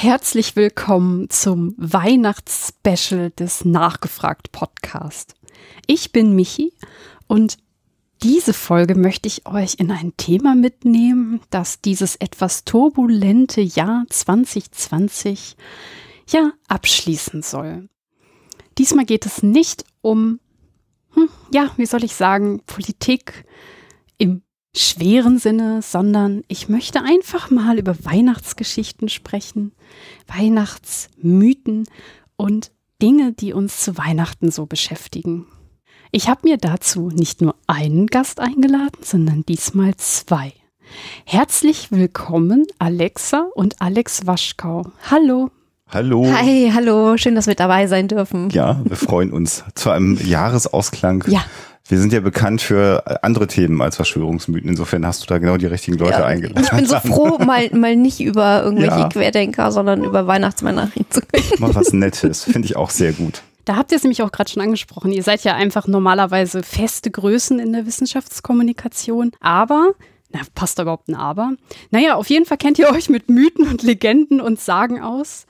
[0.00, 5.34] Herzlich willkommen zum Weihnachtsspecial des Nachgefragt Podcast.
[5.88, 6.72] Ich bin Michi
[7.26, 7.56] und
[8.22, 15.56] diese Folge möchte ich euch in ein Thema mitnehmen, das dieses etwas turbulente Jahr 2020
[16.28, 17.88] ja abschließen soll.
[18.78, 20.38] Diesmal geht es nicht um,
[21.14, 23.44] hm, ja, wie soll ich sagen, Politik
[24.78, 29.72] schweren Sinne, sondern ich möchte einfach mal über Weihnachtsgeschichten sprechen,
[30.26, 31.84] Weihnachtsmythen
[32.36, 32.70] und
[33.02, 35.46] Dinge, die uns zu Weihnachten so beschäftigen.
[36.10, 40.52] Ich habe mir dazu nicht nur einen Gast eingeladen, sondern diesmal zwei.
[41.24, 44.90] Herzlich willkommen Alexa und Alex Waschkau.
[45.10, 45.50] Hallo.
[45.90, 46.26] Hallo.
[46.26, 48.50] Hi, hallo, schön, dass wir dabei sein dürfen.
[48.50, 51.24] Ja, wir freuen uns zu einem Jahresausklang.
[51.28, 51.44] Ja.
[51.88, 54.68] Wir sind ja bekannt für andere Themen als Verschwörungsmythen.
[54.68, 56.62] Insofern hast du da genau die richtigen Leute Ja, eingeladen.
[56.62, 59.08] Ich bin so froh, mal, mal nicht über irgendwelche Ja.
[59.08, 61.44] Querdenker, sondern über Weihnachtsmänner reden zu können.
[61.58, 62.44] Mal was Nettes.
[62.44, 63.42] Finde ich auch sehr gut.
[63.64, 65.12] Da habt ihr es nämlich auch gerade schon angesprochen.
[65.12, 69.32] Ihr seid ja einfach normalerweise feste Größen in der Wissenschaftskommunikation.
[69.40, 69.92] Aber,
[70.30, 71.52] na, passt da überhaupt ein Aber?
[71.90, 75.46] Naja, auf jeden Fall kennt ihr euch mit Mythen und Legenden und Sagen aus.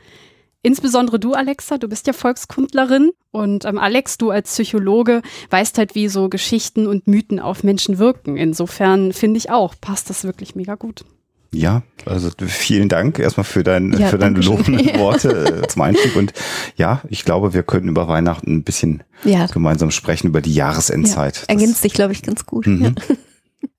[0.68, 3.10] Insbesondere du, Alexa, du bist ja Volkskundlerin.
[3.30, 7.96] Und ähm, Alex, du als Psychologe weißt halt, wie so Geschichten und Mythen auf Menschen
[7.96, 8.36] wirken.
[8.36, 11.06] Insofern finde ich auch, passt das wirklich mega gut.
[11.54, 16.14] Ja, also vielen Dank erstmal für, dein, Ja, für deine lobenden Worte äh, zum Einstieg.
[16.16, 16.34] Und
[16.76, 21.36] ja, ich glaube, wir können über Weihnachten ein bisschen Ja, gemeinsam sprechen, über die Jahresendzeit.
[21.38, 21.44] ja.
[21.48, 22.66] ergänzt sich, glaube ich, ganz gut.
[22.66, 22.82] Mhm.
[22.84, 23.16] Ja.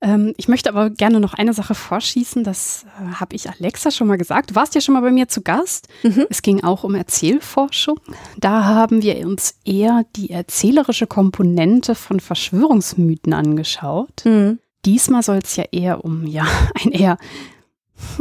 [0.02, 2.44] Ähm, ich möchte aber gerne noch eine Sache vorschießen.
[2.44, 4.50] Das äh, habe ich Alexa schon mal gesagt.
[4.50, 5.88] Du warst ja schon mal bei mir zu Gast.
[6.02, 6.26] Mhm.
[6.30, 7.98] Es ging auch um Erzählforschung.
[8.38, 14.24] Da haben wir uns eher die erzählerische Komponente von Verschwörungsmythen angeschaut.
[14.24, 14.58] Mhm.
[14.84, 16.46] Diesmal soll es ja eher um ja
[16.84, 17.18] ein eher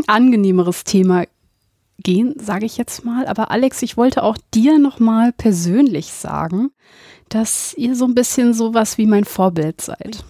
[0.07, 1.25] angenehmeres Thema
[1.97, 3.27] gehen, sage ich jetzt mal.
[3.27, 6.71] Aber Alex, ich wollte auch dir noch mal persönlich sagen,
[7.29, 10.23] dass ihr so ein bisschen sowas wie mein Vorbild seid.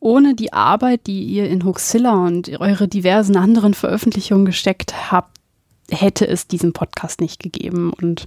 [0.00, 5.35] Ohne die Arbeit, die ihr in Huxilla und eure diversen anderen Veröffentlichungen gesteckt habt,
[5.90, 7.92] hätte es diesen Podcast nicht gegeben.
[7.92, 8.26] Und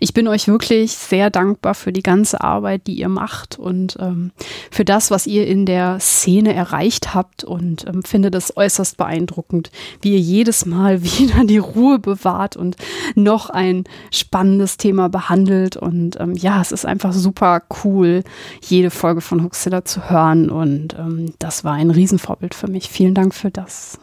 [0.00, 4.32] ich bin euch wirklich sehr dankbar für die ganze Arbeit, die ihr macht und ähm,
[4.70, 9.70] für das, was ihr in der Szene erreicht habt und ähm, finde das äußerst beeindruckend,
[10.00, 12.76] wie ihr jedes Mal wieder die Ruhe bewahrt und
[13.14, 15.76] noch ein spannendes Thema behandelt.
[15.76, 18.24] Und ähm, ja, es ist einfach super cool,
[18.62, 20.48] jede Folge von Huxilla zu hören.
[20.50, 22.88] Und ähm, das war ein Riesenvorbild für mich.
[22.88, 23.98] Vielen Dank für das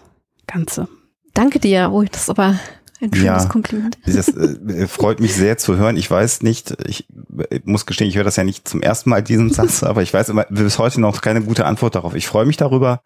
[0.47, 0.88] Ganze.
[1.33, 1.91] Danke dir.
[1.94, 2.59] Oh, das ist aber
[3.01, 3.50] ein schönes Ja.
[3.50, 3.97] Kompliment.
[4.06, 5.97] Das äh, freut mich sehr zu hören.
[5.97, 7.07] Ich weiß nicht, ich
[7.50, 10.13] äh, muss gestehen, ich höre das ja nicht zum ersten Mal, diesen Satz, aber ich
[10.13, 12.16] weiß immer bis heute noch keine gute Antwort darauf.
[12.16, 13.01] Ich freue mich darüber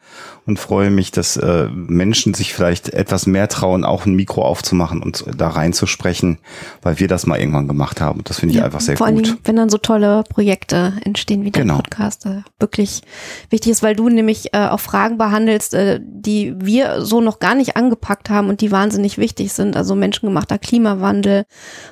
[0.45, 5.01] und freue mich, dass äh, Menschen sich vielleicht etwas mehr trauen, auch ein Mikro aufzumachen
[5.01, 6.39] und da reinzusprechen,
[6.81, 8.21] weil wir das mal irgendwann gemacht haben.
[8.23, 9.25] Das finde ich einfach sehr Vor gut.
[9.27, 11.77] Dingen, wenn dann so tolle Projekte entstehen wie der Genau.
[11.77, 13.01] Podcast, äh, wirklich
[13.49, 17.55] wichtig ist, weil du nämlich äh, auch Fragen behandelst, äh, die wir so noch gar
[17.55, 19.75] nicht angepackt haben und die wahnsinnig wichtig sind.
[19.77, 21.43] Also menschengemachter Klimawandel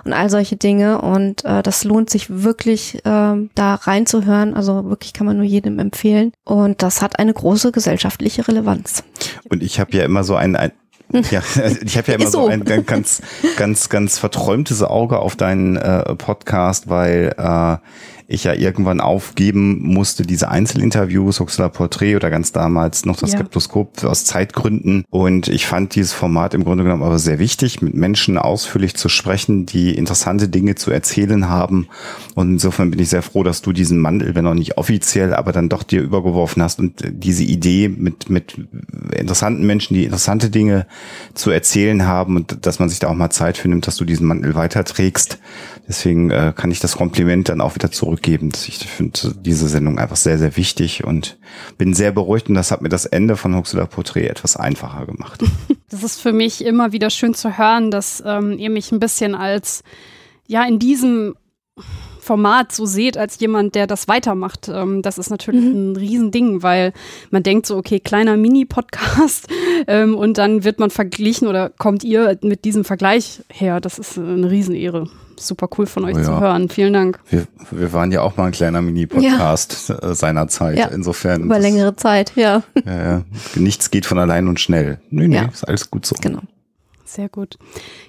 [0.04, 1.02] und all solche Dinge.
[1.02, 4.56] Und äh, das lohnt sich wirklich, ähm, da reinzuhören.
[4.56, 6.32] Also wirklich kann man nur jedem empfehlen.
[6.46, 9.04] Und das hat eine große gesellschaftliche Relevanz.
[9.50, 10.72] Und ich habe ja immer so ein, ein
[11.30, 11.44] ja,
[11.84, 12.44] ich habe ja immer so.
[12.44, 12.48] so.
[12.48, 13.22] ein ganz, ganz,
[13.56, 17.78] ganz, ganz verträumtes Auge auf deinen äh, Podcast, weil äh,
[18.34, 23.40] ich ja irgendwann aufgeben musste, diese Einzelinterviews, Huxler Porträt oder ganz damals noch das Ja.
[23.40, 25.06] Skeptoskop aus Zeitgründen.
[25.10, 29.10] Und ich fand dieses Format im Grunde genommen aber sehr wichtig, mit Menschen ausführlich zu
[29.10, 31.88] sprechen, die interessante Dinge zu erzählen haben.
[32.36, 35.52] Und insofern bin ich sehr froh, dass du diesen Mandel, wenn auch nicht offiziell, aber
[35.52, 38.56] dann doch dir übergeworfen hast und diese Idee mit, mit
[39.16, 40.88] interessanten Menschen, die interessante Dinge
[41.34, 44.06] zu erzählen haben und dass man sich da auch mal Zeit für nimmt, dass du
[44.06, 45.40] diesen Mantel weiterträgst.
[45.88, 48.52] Deswegen äh, kann ich das Kompliment dann auch wieder zurückgeben.
[48.68, 51.38] Ich finde diese Sendung einfach sehr, sehr wichtig und
[51.78, 55.44] bin sehr beruhigt und das hat mir das Ende von Huxler Porträt etwas einfacher gemacht.
[55.90, 59.36] Das ist für mich immer wieder schön zu hören, dass ähm, ihr mich ein bisschen
[59.36, 59.84] als,
[60.48, 61.36] ja, in diesem
[62.20, 64.70] Format so seht, als jemand, der das weitermacht.
[64.70, 66.94] Ähm, das ist natürlich ein Riesending, weil
[67.30, 69.48] man denkt so, okay, kleiner Mini-Podcast
[69.88, 73.80] ähm, und dann wird man verglichen oder kommt ihr mit diesem Vergleich her.
[73.80, 75.10] Das ist eine Riesenehre.
[75.38, 76.24] Super cool von euch Oh ja.
[76.26, 76.70] zu hören.
[76.70, 77.20] Vielen Dank.
[77.30, 80.78] Wir, wir waren ja auch mal ein kleiner Mini-Podcast äh, seinerzeit.
[80.78, 81.44] Ja, Insofern.
[81.44, 82.64] Über das- längere Zeit, ja.
[82.86, 83.22] Ja, ja.
[83.56, 85.00] nichts geht von allein und schnell.
[85.10, 85.46] Nee, nee, Ja.
[85.46, 86.16] ist alles gut so.
[86.22, 86.40] Genau.
[87.06, 87.58] Sehr gut.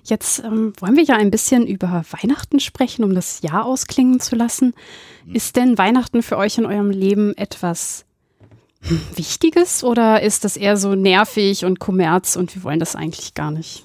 [0.05, 4.35] Jetzt ähm, wollen wir ja ein bisschen über Weihnachten sprechen, um das Jahr ausklingen zu
[4.35, 4.73] lassen.
[5.31, 8.05] Ist denn Weihnachten für euch in eurem Leben etwas
[9.15, 13.51] Wichtiges oder ist das eher so nervig und Kommerz und wir wollen das eigentlich gar
[13.51, 13.85] nicht?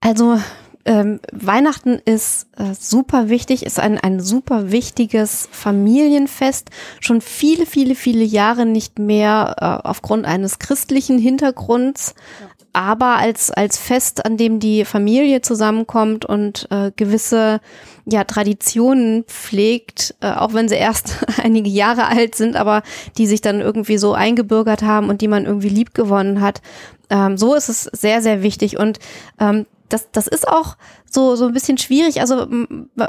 [0.00, 0.40] Also
[0.84, 6.70] ähm, Weihnachten ist äh, super wichtig, ist ein, ein super wichtiges Familienfest.
[7.00, 12.14] Schon viele, viele, viele Jahre nicht mehr äh, aufgrund eines christlichen Hintergrunds.
[12.40, 12.46] Ja.
[12.72, 17.60] Aber als, als Fest, an dem die Familie zusammenkommt und äh, gewisse
[18.06, 22.82] ja, Traditionen pflegt, äh, auch wenn sie erst einige Jahre alt sind, aber
[23.18, 26.62] die sich dann irgendwie so eingebürgert haben und die man irgendwie lieb gewonnen hat.
[27.10, 28.78] Ähm, so ist es sehr, sehr wichtig.
[28.78, 28.98] Und
[29.40, 30.76] ähm, das, das ist auch
[31.10, 32.20] so, so ein bisschen schwierig.
[32.20, 32.46] Also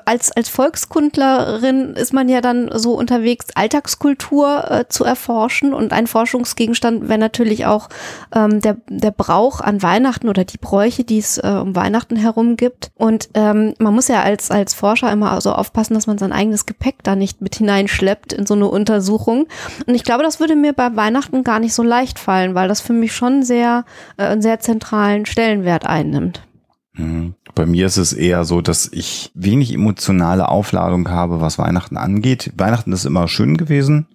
[0.06, 5.74] als, als Volkskundlerin ist man ja dann so unterwegs, Alltagskultur äh, zu erforschen.
[5.74, 7.90] Und ein Forschungsgegenstand wäre natürlich auch
[8.34, 12.58] ähm, der, der Brauch an Weihnachten oder die Bräuche, die es äh, um Weihnachten herum
[12.58, 12.92] gibt.
[12.96, 16.66] Und ähm, man muss ja als, als Forscher immer so aufpassen, dass man sein eigenes
[16.66, 19.48] Gepäck da nicht mit hineinschleppt in so eine Untersuchung.
[19.86, 22.82] Und ich glaube, das würde mir bei Weihnachten gar nicht so leicht fallen, weil das
[22.82, 23.86] für mich schon sehr,
[24.18, 26.42] äh, einen sehr zentralen Stellenwert einnimmt.
[26.94, 27.36] Mhm.
[27.56, 32.52] Bei mir ist es eher so, dass ich wenig emotionale Aufladung habe, was Weihnachten angeht.
[32.58, 34.08] Weihnachten ist immer schön gewesen.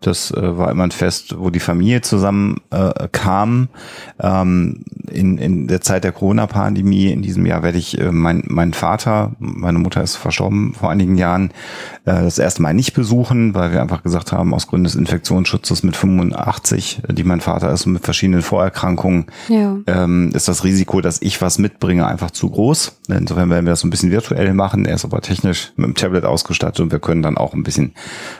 [0.00, 3.68] Das äh, war immer ein Fest, wo die Familie zusammen äh, kam.
[4.18, 8.72] Ähm, in, in der Zeit der Corona-Pandemie in diesem Jahr werde ich äh, mein, meinen
[8.72, 11.50] Vater, meine Mutter ist verstorben vor einigen Jahren,
[12.04, 15.82] äh, das erste Mal nicht besuchen, weil wir einfach gesagt haben, aus Gründen des Infektionsschutzes
[15.82, 19.76] mit 85, die mein Vater ist mit verschiedenen Vorerkrankungen, ja.
[19.86, 23.00] ähm, ist das Risiko, dass ich was mitbringe, einfach zu groß.
[23.08, 24.86] Insofern werden wir das so ein bisschen virtuell machen.
[24.86, 27.92] Er ist aber technisch mit dem Tablet ausgestattet und wir können dann auch ein bisschen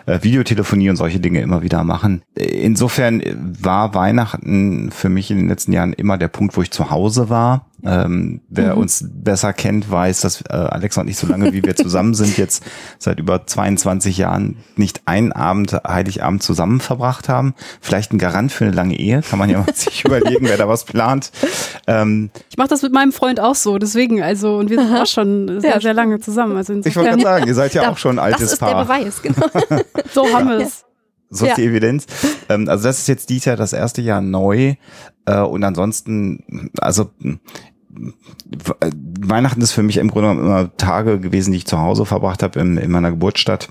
[0.06, 2.23] äh, Videotelefonie und solche Dinge immer wieder machen.
[2.35, 3.23] Insofern
[3.61, 7.29] war Weihnachten für mich in den letzten Jahren immer der Punkt, wo ich zu Hause
[7.29, 7.67] war.
[7.82, 8.82] Ähm, wer mhm.
[8.82, 12.37] uns besser kennt, weiß, dass äh, Alexa und ich so lange, wie wir zusammen sind,
[12.37, 12.62] jetzt
[12.99, 17.55] seit über 22 Jahren nicht einen Abend, Heiligabend zusammen verbracht haben.
[17.81, 20.69] Vielleicht ein Garant für eine lange Ehe, kann man ja mal sich überlegen, wer da
[20.69, 21.32] was plant.
[21.87, 25.06] Ähm, ich mache das mit meinem Freund auch so, deswegen, also, und wir sind auch
[25.06, 26.56] schon sehr, sehr lange zusammen.
[26.56, 28.85] Also ich wollte gerade sagen, ihr seid ja da, auch schon ein altes Paar.
[28.87, 29.85] Das ist der Beweis, genau.
[30.12, 30.85] so haben wir es
[31.31, 31.55] so ist ja.
[31.56, 32.06] die Evidenz.
[32.49, 34.75] Ähm, also das ist jetzt dieses Jahr das erste Jahr neu.
[35.25, 37.11] Äh, und ansonsten, also
[39.21, 42.61] Weihnachten ist für mich im Grunde immer Tage gewesen, die ich zu Hause verbracht habe
[42.61, 43.69] in, in meiner Geburtsstadt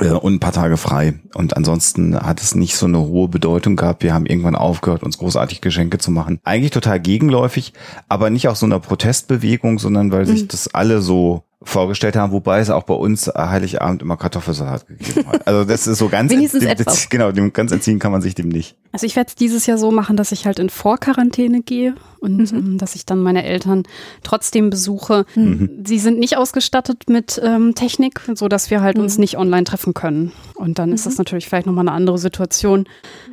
[0.00, 1.14] äh, und ein paar Tage frei.
[1.34, 4.02] Und ansonsten hat es nicht so eine hohe Bedeutung gehabt.
[4.02, 6.40] Wir haben irgendwann aufgehört, uns großartig Geschenke zu machen.
[6.44, 7.72] Eigentlich total gegenläufig,
[8.08, 10.48] aber nicht aus so einer Protestbewegung, sondern weil sich mhm.
[10.48, 15.46] das alle so vorgestellt haben, wobei es auch bei uns Heiligabend immer Kartoffelsalat gegeben hat.
[15.46, 17.08] Also das ist so ganz Wenigstens dem, etwas.
[17.10, 18.76] genau, dem ganz entziehen kann man sich dem nicht.
[18.92, 22.52] Also ich werde es dieses Jahr so machen, dass ich halt in Vorquarantäne gehe und
[22.52, 22.58] mhm.
[22.58, 23.84] ähm, dass ich dann meine Eltern
[24.22, 25.26] trotzdem besuche.
[25.34, 25.82] Mhm.
[25.84, 29.04] Sie sind nicht ausgestattet mit ähm, Technik, so dass wir halt mhm.
[29.04, 30.32] uns nicht online treffen können.
[30.54, 31.18] Und dann ist das mhm.
[31.18, 32.86] natürlich vielleicht nochmal eine andere Situation.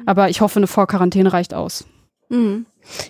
[0.06, 1.86] Aber ich hoffe, eine Vorquarantäne reicht aus.
[2.30, 2.66] Mhm.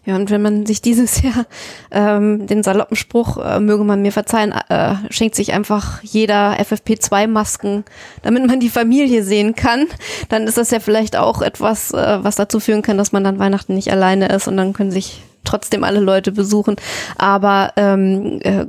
[0.05, 1.45] Ja, und wenn man sich dieses Jahr
[1.91, 7.83] ähm, den saloppen Spruch, äh, möge man mir verzeihen, äh, schenkt sich einfach jeder FFP2-Masken,
[8.21, 9.87] damit man die Familie sehen kann,
[10.29, 13.39] dann ist das ja vielleicht auch etwas, äh, was dazu führen kann, dass man dann
[13.39, 16.75] Weihnachten nicht alleine ist und dann können sich trotzdem alle Leute besuchen.
[17.17, 18.65] Aber ähm, äh,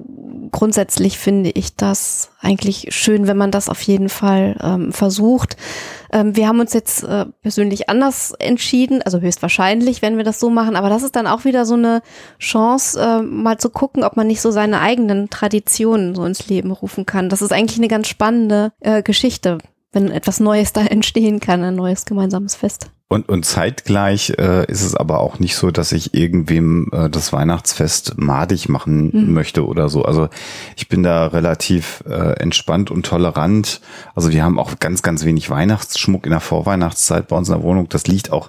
[0.52, 5.56] grundsätzlich finde ich das eigentlich schön, wenn man das auf jeden Fall ähm, versucht.
[6.12, 10.50] Ähm, wir haben uns jetzt äh, persönlich anders entschieden, also höchstwahrscheinlich, wenn wir das so
[10.50, 12.02] machen, aber das ist dann auch wieder so eine
[12.38, 16.70] Chance, äh, mal zu gucken, ob man nicht so seine eigenen Traditionen so ins Leben
[16.70, 17.30] rufen kann.
[17.30, 19.58] Das ist eigentlich eine ganz spannende äh, Geschichte,
[19.92, 22.90] wenn etwas Neues da entstehen kann, ein neues gemeinsames Fest.
[23.12, 27.30] Und, und zeitgleich äh, ist es aber auch nicht so, dass ich irgendwem äh, das
[27.30, 29.34] Weihnachtsfest madig machen mhm.
[29.34, 30.02] möchte oder so.
[30.06, 30.30] Also
[30.76, 33.82] ich bin da relativ äh, entspannt und tolerant.
[34.14, 37.62] Also wir haben auch ganz, ganz wenig Weihnachtsschmuck in der Vorweihnachtszeit bei uns in der
[37.62, 37.86] Wohnung.
[37.90, 38.48] Das liegt auch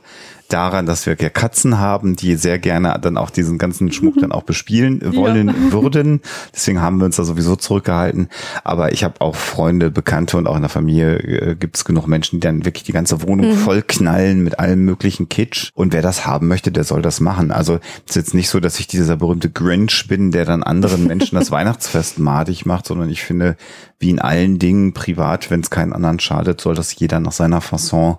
[0.50, 4.44] daran, dass wir Katzen haben, die sehr gerne dann auch diesen ganzen Schmuck dann auch
[4.44, 5.72] bespielen wollen ja.
[5.72, 6.22] würden.
[6.54, 8.30] Deswegen haben wir uns da sowieso zurückgehalten.
[8.64, 12.08] Aber ich habe auch Freunde, Bekannte und auch in der Familie äh, gibt es genug
[12.08, 13.56] Menschen, die dann wirklich die ganze Wohnung mhm.
[13.56, 15.72] voll knallen mit allem möglichen Kitsch.
[15.74, 17.52] Und wer das haben möchte, der soll das machen.
[17.52, 21.08] Also es ist jetzt nicht so, dass ich dieser berühmte Grinch bin, der dann anderen
[21.08, 23.56] Menschen das Weihnachtsfest madig macht, sondern ich finde,
[24.00, 27.62] wie in allen Dingen privat, wenn es keinen anderen schadet, soll das jeder nach seiner
[27.62, 28.18] Fasson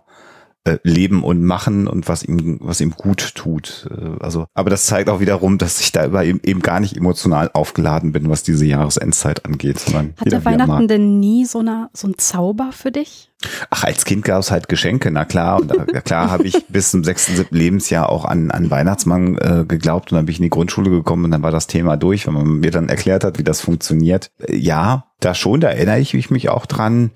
[0.64, 3.87] äh, leben und machen und was ihm, was ihm gut tut.
[3.90, 6.97] Äh, also, aber das zeigt auch wiederum, dass ich da über eben, eben gar nicht
[6.97, 9.78] emotional aufgeladen bin, was diese Jahresendzeit angeht.
[9.78, 13.30] Sondern Hat der Weihnachten denn nie so, eine, so ein Zauber für dich?
[13.68, 15.61] Ach, als Kind gab es halt Geschenke, na klar.
[15.61, 19.64] Und ja, klar habe ich bis zum sechsten, siebten Lebensjahr auch an, an Weihnachtsmann äh,
[19.68, 22.26] geglaubt und dann bin ich in die Grundschule gekommen und dann war das Thema durch,
[22.26, 24.30] wenn man mir dann erklärt hat, wie das funktioniert.
[24.38, 27.11] Äh, ja, da schon, da erinnere ich mich auch dran.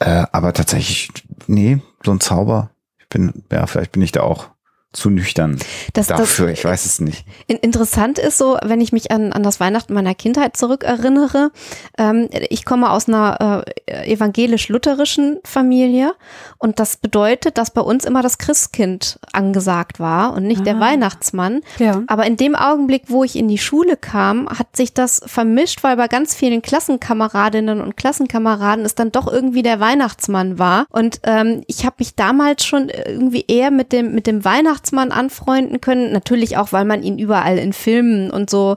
[0.00, 1.10] Äh, aber tatsächlich,
[1.46, 2.73] nee, so ein Zauber
[3.08, 4.50] bin, ja, vielleicht bin ich da auch
[4.94, 5.58] zu nüchtern
[5.92, 6.48] Das- das- dafür.
[6.48, 7.26] ich weiß es nicht.
[7.46, 11.50] In- Interessant ist so, wenn ich mich an, an das Weihnachten meiner Kindheit zurückerinnere.
[11.98, 16.14] Ähm, ich komme aus einer äh, evangelisch-lutherischen Familie
[16.58, 20.80] und das bedeutet, dass bei uns immer das Christkind angesagt war und nicht der Ah.
[20.80, 21.60] Weihnachtsmann.
[21.78, 22.02] Ja.
[22.06, 25.96] Aber in dem Augenblick, wo ich in die Schule kam, hat sich das vermischt, weil
[25.96, 30.86] bei ganz vielen Klassenkameradinnen und Klassenkameraden es dann doch irgendwie der Weihnachtsmann war.
[30.90, 35.80] Und ähm, ich habe mich damals schon irgendwie eher mit dem, mit dem Weihnachtsmann anfreunden
[35.80, 36.12] können.
[36.12, 38.76] Natürlich auch, weil man ihn überall in Filmen und so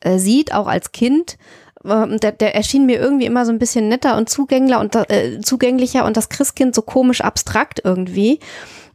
[0.00, 1.38] äh, sieht, auch als Kind.
[1.84, 5.40] Ähm, Der, der erschien mir irgendwie immer so ein bisschen netter und zugänglicher und, äh,
[5.40, 8.40] zugänglicher und das Christkind so komisch abstrakt irgendwie.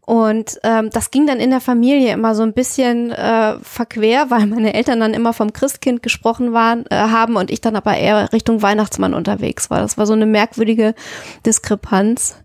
[0.03, 4.47] Und ähm, das ging dann in der Familie immer so ein bisschen äh, verquer, weil
[4.47, 8.33] meine Eltern dann immer vom Christkind gesprochen waren, äh, haben und ich dann aber eher
[8.33, 9.79] Richtung Weihnachtsmann unterwegs war.
[9.79, 10.95] Das war so eine merkwürdige
[11.45, 12.35] Diskrepanz.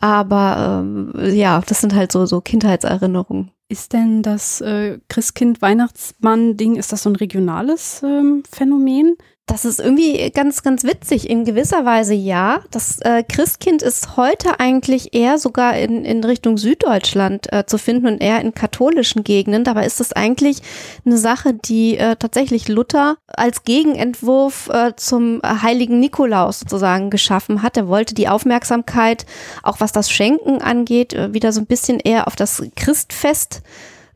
[0.00, 3.50] Aber ähm, ja, das sind halt so, so Kindheitserinnerungen.
[3.68, 9.16] Ist denn das äh, Christkind-Weihnachtsmann-Ding, ist das so ein regionales ähm, Phänomen?
[9.50, 11.28] Das ist irgendwie ganz, ganz witzig.
[11.28, 12.60] In gewisser Weise ja.
[12.70, 18.06] Das äh, Christkind ist heute eigentlich eher sogar in, in Richtung Süddeutschland äh, zu finden
[18.06, 19.64] und eher in katholischen Gegenden.
[19.64, 20.58] Dabei ist es eigentlich
[21.04, 27.76] eine Sache, die äh, tatsächlich Luther als Gegenentwurf äh, zum heiligen Nikolaus sozusagen geschaffen hat.
[27.76, 29.26] Er wollte die Aufmerksamkeit,
[29.64, 33.62] auch was das Schenken angeht, äh, wieder so ein bisschen eher auf das Christfest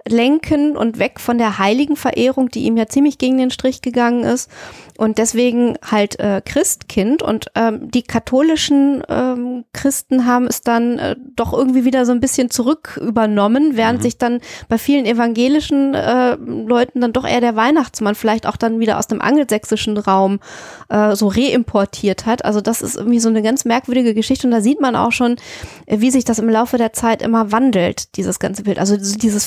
[0.07, 4.25] lenken und weg von der heiligen Verehrung, die ihm ja ziemlich gegen den Strich gegangen
[4.25, 4.51] ist.
[4.97, 7.23] Und deswegen halt äh, Christkind.
[7.23, 12.21] Und ähm, die katholischen ähm, Christen haben es dann äh, doch irgendwie wieder so ein
[12.21, 17.57] bisschen zurück übernommen, während sich dann bei vielen evangelischen äh, Leuten dann doch eher der
[17.57, 20.39] Weihnachtsmann vielleicht auch dann wieder aus dem angelsächsischen Raum
[20.91, 22.45] äh, so reimportiert hat.
[22.45, 24.47] Also das ist irgendwie so eine ganz merkwürdige Geschichte.
[24.47, 25.37] Und da sieht man auch schon,
[25.87, 28.79] äh, wie sich das im Laufe der Zeit immer wandelt, dieses ganze Bild.
[28.79, 29.45] Also so dieses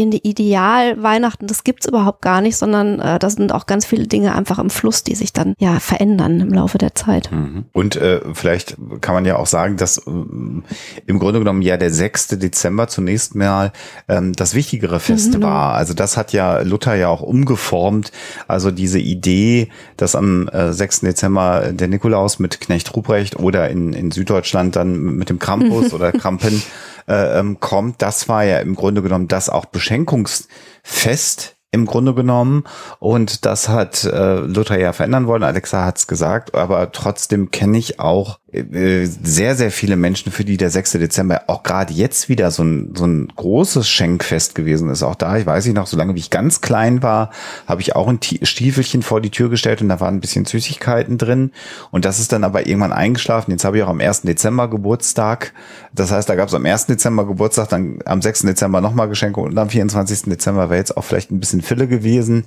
[0.00, 4.06] feststehende Ideal Weihnachten, das gibt's überhaupt gar nicht, sondern äh, da sind auch ganz viele
[4.06, 7.30] Dinge einfach im Fluss, die sich dann ja verändern im Laufe der Zeit.
[7.30, 7.64] Mhm.
[7.72, 10.64] Und äh, vielleicht kann man ja auch sagen, dass ähm,
[11.06, 12.28] im Grunde genommen ja der 6.
[12.38, 13.72] Dezember zunächst mal
[14.08, 15.74] ähm, das wichtigere Fest war.
[15.74, 18.12] Also das hat ja Luther ja auch umgeformt.
[18.48, 21.00] Also diese Idee, dass am äh, 6.
[21.00, 26.12] Dezember der Nikolaus mit Knecht Ruprecht oder in, in Süddeutschland dann mit dem Krampus oder
[26.12, 26.62] Krampen
[27.10, 32.64] äh, ähm, kommt, das war ja im Grunde genommen das auch Beschenkungsfest im Grunde genommen.
[32.98, 35.42] Und das hat äh, Luther ja verändern wollen.
[35.42, 40.70] Alexa hat's gesagt, aber trotzdem kenne ich auch sehr, sehr viele Menschen, für die der
[40.70, 40.92] 6.
[40.92, 45.02] Dezember auch gerade jetzt wieder so ein, so ein großes Schenkfest gewesen ist.
[45.04, 47.30] Auch da, ich weiß nicht noch, solange wie ich ganz klein war,
[47.66, 50.46] habe ich auch ein Ti- Stiefelchen vor die Tür gestellt und da waren ein bisschen
[50.46, 51.52] Süßigkeiten drin.
[51.92, 53.52] Und das ist dann aber irgendwann eingeschlafen.
[53.52, 54.22] Jetzt habe ich auch am 1.
[54.22, 55.52] Dezember Geburtstag.
[55.94, 56.86] Das heißt, da gab es am 1.
[56.86, 58.42] Dezember Geburtstag, dann am 6.
[58.42, 60.22] Dezember nochmal Geschenke und am 24.
[60.22, 62.46] Dezember wäre jetzt auch vielleicht ein bisschen Fille gewesen.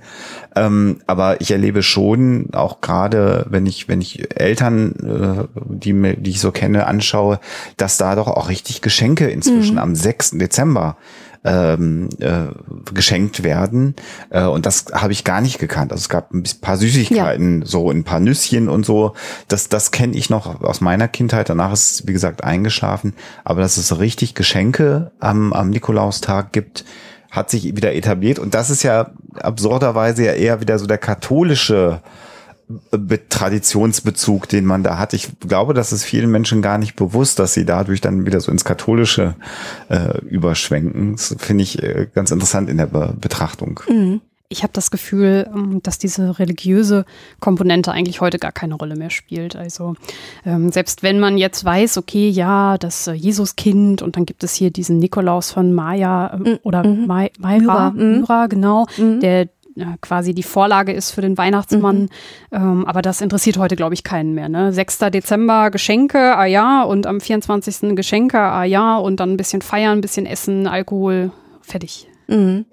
[0.55, 6.16] Ähm, aber ich erlebe schon, auch gerade wenn ich, wenn ich Eltern, äh, die, mir,
[6.16, 7.40] die ich so kenne, anschaue,
[7.78, 10.32] dass da doch auch richtig Geschenke inzwischen am 6.
[10.32, 10.98] Dezember
[11.44, 12.46] ähm, äh,
[12.94, 13.96] geschenkt werden.
[14.30, 15.92] Äh, und das habe ich gar nicht gekannt.
[15.92, 19.14] Also es gab ein paar Süßigkeiten, so ein paar Nüsschen und so.
[19.48, 21.50] Das, das kenne ich noch aus meiner Kindheit.
[21.50, 23.14] Danach ist es, wie gesagt, eingeschlafen.
[23.44, 26.86] Aber dass es richtig Geschenke am, am Nikolaustag gibt,
[27.32, 28.40] hat sich wieder etabliert.
[28.40, 32.02] Und das ist ja absurderweise ja eher wieder so der katholische
[33.30, 35.13] Traditionsbezug, den man da hat.
[35.13, 38.51] Ich glaube, das ist vielen Menschen gar nicht bewusst, dass sie dadurch dann wieder so
[38.51, 39.36] ins Katholische
[39.89, 41.13] äh, überschwenken.
[41.13, 43.80] Das finde ich äh, ganz interessant in der Be Betrachtung.
[44.50, 47.06] Ich habe das Gefühl, ähm, dass diese religiöse
[47.39, 49.56] Komponente eigentlich heute gar keine Rolle mehr spielt.
[49.56, 49.96] Also
[50.46, 54.53] ähm, selbst wenn man jetzt weiß, okay, ja, das äh, Jesuskind und dann gibt es
[54.53, 58.20] hier diesen Nikolaus von Maya ähm, oder Mai- Mayra, Myra, mhm.
[58.20, 62.10] Myra, genau, der äh, quasi die Vorlage ist für den Weihnachtsmann.
[62.51, 64.50] Ähm, aber das interessiert heute, glaube ich, keinen mehr.
[64.50, 64.74] Ne?
[64.74, 65.00] 6.
[65.12, 67.96] Dezember Geschenke, ah ja, und am 24.
[67.96, 72.08] Geschenke, ah ja, und dann ein bisschen feiern, ein bisschen essen, Alkohol, fertig.
[72.27, 72.65] Mhm.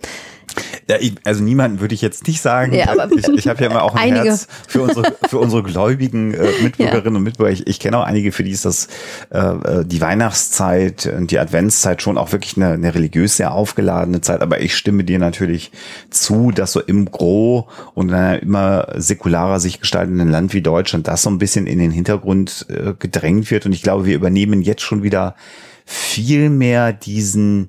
[0.90, 2.75] Ja, ich, also niemanden würde ich jetzt nicht sagen.
[2.75, 4.30] Ja, aber ich ich habe ja immer auch ein einige.
[4.30, 7.52] Herz für unsere, für unsere gläubigen äh, Mitbürgerinnen und Mitbürger.
[7.52, 8.88] Ich, ich kenne auch einige, für die ist das
[9.30, 14.20] äh, äh, die Weihnachtszeit und die Adventszeit schon auch wirklich eine, eine religiös sehr aufgeladene
[14.20, 14.42] Zeit.
[14.42, 15.70] Aber ich stimme dir natürlich
[16.11, 21.06] zu, dass so im Gro und in einer immer säkularer sich gestaltenden Land wie Deutschland
[21.06, 23.64] das so ein bisschen in den Hintergrund äh, gedrängt wird.
[23.64, 25.37] Und ich glaube, wir übernehmen jetzt schon wieder
[25.85, 27.68] viel mehr diesen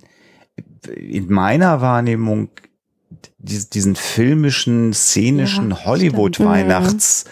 [0.95, 2.49] in meiner Wahrnehmung
[3.39, 7.25] diesen filmischen, szenischen Ja, Hollywood-Weihnachts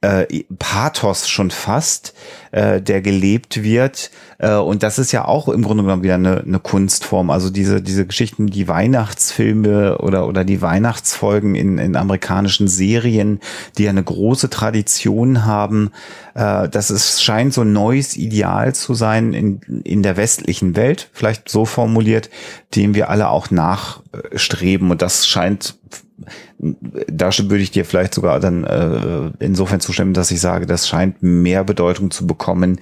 [0.00, 2.14] äh, Pathos schon fast,
[2.52, 4.10] äh, der gelebt wird.
[4.38, 7.30] Äh, und das ist ja auch im Grunde genommen wieder eine, eine Kunstform.
[7.30, 13.40] Also diese, diese Geschichten, die Weihnachtsfilme oder, oder die Weihnachtsfolgen in, in amerikanischen Serien,
[13.78, 15.90] die ja eine große Tradition haben,
[16.34, 21.08] äh, das ist, scheint so ein neues Ideal zu sein in, in der westlichen Welt,
[21.12, 22.30] vielleicht so formuliert,
[22.74, 24.90] dem wir alle auch nachstreben.
[24.90, 25.78] Und das scheint
[26.58, 31.22] da würde ich dir vielleicht sogar dann äh, insofern zustimmen, dass ich sage, das scheint
[31.22, 32.80] mehr Bedeutung zu bekommen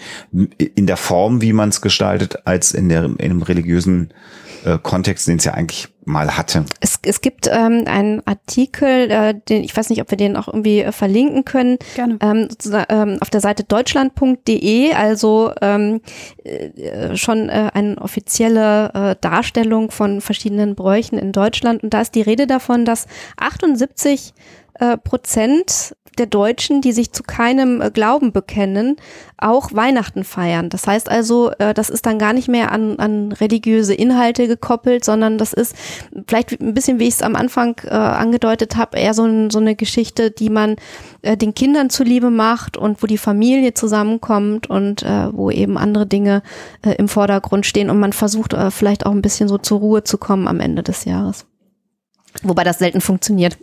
[0.58, 4.10] in der Form, wie man es gestaltet, als in der in einem religiösen
[4.64, 6.64] äh, Kontext, den es ja eigentlich mal hatte.
[6.80, 10.48] Es, es gibt ähm, einen Artikel, äh, den ich weiß nicht, ob wir den auch
[10.48, 11.78] irgendwie äh, verlinken können.
[11.94, 12.18] Gerne.
[12.20, 12.48] Ähm,
[12.88, 16.00] ähm, auf der Seite deutschland.de, also ähm,
[16.44, 21.82] äh, schon äh, eine offizielle äh, Darstellung von verschiedenen Bräuchen in Deutschland.
[21.82, 23.06] Und da ist die Rede davon, dass
[23.38, 24.34] 78
[24.74, 28.96] äh, Prozent der Deutschen, die sich zu keinem äh, Glauben bekennen,
[29.38, 30.70] auch Weihnachten feiern.
[30.70, 35.04] Das heißt also, äh, das ist dann gar nicht mehr an, an religiöse Inhalte gekoppelt,
[35.04, 35.74] sondern das ist
[36.26, 39.58] vielleicht ein bisschen, wie ich es am Anfang äh, angedeutet habe, eher so, ein, so
[39.58, 40.76] eine Geschichte, die man
[41.22, 45.02] den Kindern zuliebe macht und wo die Familie zusammenkommt und
[45.32, 46.42] wo eben andere Dinge
[46.98, 50.46] im Vordergrund stehen und man versucht vielleicht auch ein bisschen so zur Ruhe zu kommen
[50.46, 51.46] am Ende des Jahres.
[52.42, 53.56] Wobei das selten funktioniert.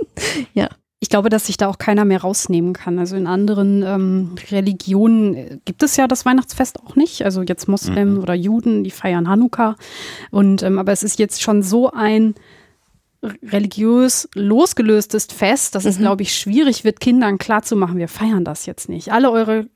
[0.54, 0.68] ja
[1.04, 2.98] ich glaube, dass sich da auch keiner mehr rausnehmen kann.
[2.98, 7.26] Also in anderen ähm, Religionen äh, gibt es ja das Weihnachtsfest auch nicht.
[7.26, 8.20] Also jetzt Muslim mhm.
[8.22, 9.76] oder Juden, die feiern Hanukkah.
[10.30, 12.34] Und ähm, aber es ist jetzt schon so ein
[13.42, 15.90] religiös losgelöstes Fest, dass mhm.
[15.90, 19.12] es, glaube ich, schwierig wird, Kindern klarzumachen, wir feiern das jetzt nicht.
[19.12, 19.66] Alle eure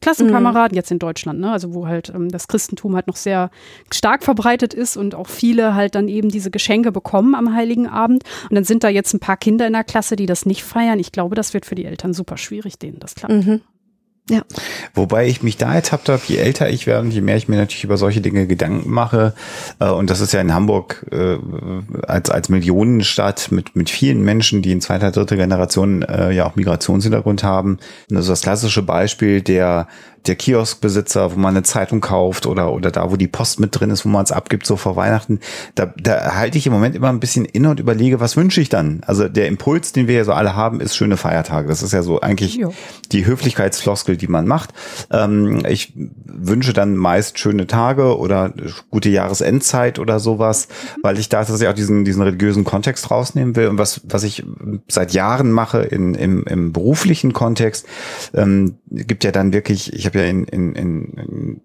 [0.00, 0.76] Klassenkameraden, mhm.
[0.76, 3.50] jetzt in Deutschland, ne, also wo halt ähm, das Christentum halt noch sehr
[3.92, 8.24] stark verbreitet ist und auch viele halt dann eben diese Geschenke bekommen am Heiligen Abend.
[8.48, 10.98] Und dann sind da jetzt ein paar Kinder in der Klasse, die das nicht feiern.
[10.98, 13.34] Ich glaube, das wird für die Eltern super schwierig, denen das klappt.
[13.34, 13.60] Mhm.
[14.30, 14.40] Ja.
[14.94, 17.56] Wobei ich mich da ertappt habe, je älter ich werde und je mehr ich mir
[17.56, 19.34] natürlich über solche Dinge Gedanken mache,
[19.80, 21.36] äh, und das ist ja in Hamburg äh,
[22.06, 26.56] als, als Millionenstadt mit, mit vielen Menschen, die in zweiter, dritter Generation äh, ja auch
[26.56, 27.78] Migrationshintergrund haben.
[28.14, 29.88] Also das klassische Beispiel der
[30.26, 33.90] der Kioskbesitzer, wo man eine Zeitung kauft oder, oder da, wo die Post mit drin
[33.90, 35.40] ist, wo man es abgibt, so vor Weihnachten,
[35.74, 38.68] da, da halte ich im Moment immer ein bisschen inne und überlege, was wünsche ich
[38.68, 39.02] dann?
[39.06, 41.68] Also der Impuls, den wir ja so alle haben, ist schöne Feiertage.
[41.68, 42.72] Das ist ja so eigentlich jo.
[43.12, 44.70] die Höflichkeitsfloskel, die man macht.
[45.10, 45.92] Ähm, ich
[46.24, 48.52] wünsche dann meist schöne Tage oder
[48.90, 51.00] gute Jahresendzeit oder sowas, mhm.
[51.02, 53.68] weil ich da tatsächlich auch diesen, diesen religiösen Kontext rausnehmen will.
[53.68, 54.44] Und was, was ich
[54.88, 57.86] seit Jahren mache in, im, im beruflichen Kontext,
[58.32, 61.60] ähm, gibt ja dann wirklich, ich habe habe ja in, in, in,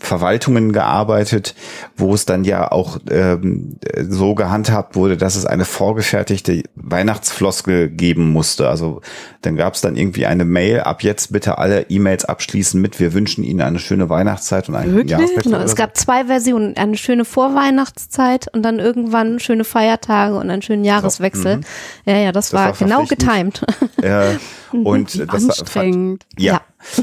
[0.00, 1.54] Verwaltungen gearbeitet,
[1.96, 3.76] wo es dann ja auch ähm,
[4.08, 8.68] so gehandhabt wurde, dass es eine vorgefertigte Weihnachtsfloskel geben musste.
[8.68, 9.00] Also
[9.42, 13.14] dann gab es dann irgendwie eine Mail, ab jetzt bitte alle E-Mails abschließen mit, wir
[13.14, 15.52] wünschen Ihnen eine schöne Weihnachtszeit und einen Jahreswechsel.
[15.52, 20.62] Genau, es gab zwei Versionen, eine schöne Vorweihnachtszeit und dann irgendwann schöne Feiertage und einen
[20.62, 21.42] schönen Jahreswechsel.
[21.42, 21.64] So, mhm.
[22.04, 23.62] ja, ja, das, das war, war genau getimed.
[24.02, 24.32] Ja,
[24.84, 26.26] und Wie das anstrengend.
[26.36, 26.52] War, ja.
[26.52, 26.60] ja.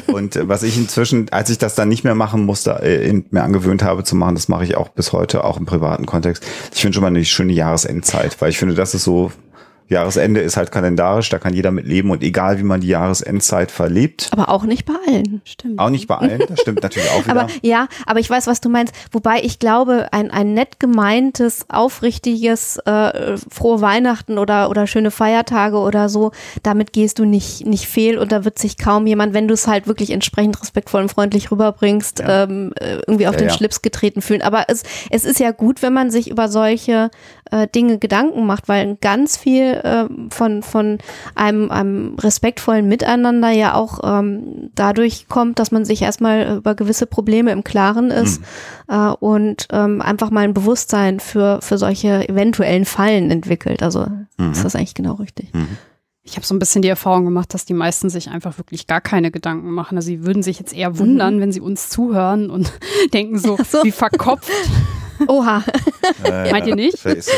[0.14, 3.44] Und äh, was ich inzwischen, als ich das dann nicht mehr machen musste, äh, mir
[3.44, 6.46] angewöhnt habe zu machen, das mache ich auch bis heute, auch im privaten Kontext.
[6.74, 9.32] Ich finde schon mal eine schöne Jahresendzeit, weil ich finde, das ist so
[9.92, 13.72] Jahresende ist halt kalendarisch, da kann jeder mit leben und egal wie man die Jahresendzeit
[13.72, 14.30] verlebt.
[14.32, 15.80] Aber auch nicht bei allen, stimmt.
[15.80, 17.42] Auch nicht bei allen, das stimmt natürlich auch wieder.
[17.42, 18.94] Aber ja, aber ich weiß, was du meinst.
[19.12, 25.78] Wobei ich glaube, ein, ein nett gemeintes, aufrichtiges, äh, frohe Weihnachten oder, oder schöne Feiertage
[25.78, 26.32] oder so,
[26.64, 29.68] damit gehst du nicht, nicht fehl und da wird sich kaum jemand, wenn du es
[29.68, 32.44] halt wirklich entsprechend respektvoll und freundlich rüberbringst, ja.
[32.44, 33.54] ähm, irgendwie auf ja, den ja.
[33.54, 34.42] Schlips getreten fühlen.
[34.42, 37.12] Aber es, es ist ja gut, wenn man sich über solche
[37.52, 40.98] äh, Dinge Gedanken macht, weil ganz viel äh, von, von
[41.36, 47.06] einem, einem respektvollen Miteinander ja auch ähm, dadurch kommt, dass man sich erstmal über gewisse
[47.06, 48.96] Probleme im Klaren ist mhm.
[48.96, 53.84] äh, und ähm, einfach mal ein Bewusstsein für, für solche eventuellen Fallen entwickelt.
[53.84, 54.52] Also mhm.
[54.52, 55.54] ist das eigentlich genau richtig.
[55.54, 55.78] Mhm.
[56.24, 59.02] Ich habe so ein bisschen die Erfahrung gemacht, dass die meisten sich einfach wirklich gar
[59.02, 59.98] keine Gedanken machen.
[59.98, 61.42] Also sie würden sich jetzt eher wundern, mhm.
[61.42, 62.72] wenn sie uns zuhören und
[63.14, 63.84] denken so, so.
[63.84, 64.50] wie verkopft.
[65.28, 65.64] Oha.
[66.24, 66.98] Äh, Meint ihr nicht?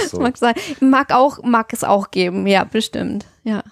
[0.10, 0.20] So.
[0.20, 0.56] Mag sein.
[0.80, 3.26] Mag auch, mag es auch geben, ja, bestimmt.
[3.44, 3.64] Ja.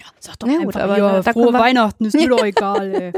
[0.00, 3.12] Ja, sag doch ja, einfach, gut, aber ja, frohe Weihnachten, ist mir doch egal, ey.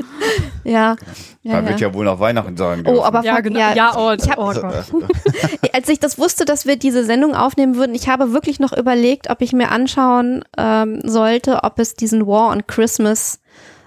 [0.65, 0.97] Ja.
[1.43, 2.83] ja Man wird ja wohl noch Weihnachten sagen.
[2.87, 3.61] Oh, aber ja, genau.
[3.61, 4.53] Ja, ja oh, ich hab, oh
[5.73, 9.31] als ich das wusste, dass wir diese Sendung aufnehmen würden, ich habe wirklich noch überlegt,
[9.31, 13.39] ob ich mir anschauen ähm, sollte, ob es diesen War on Christmas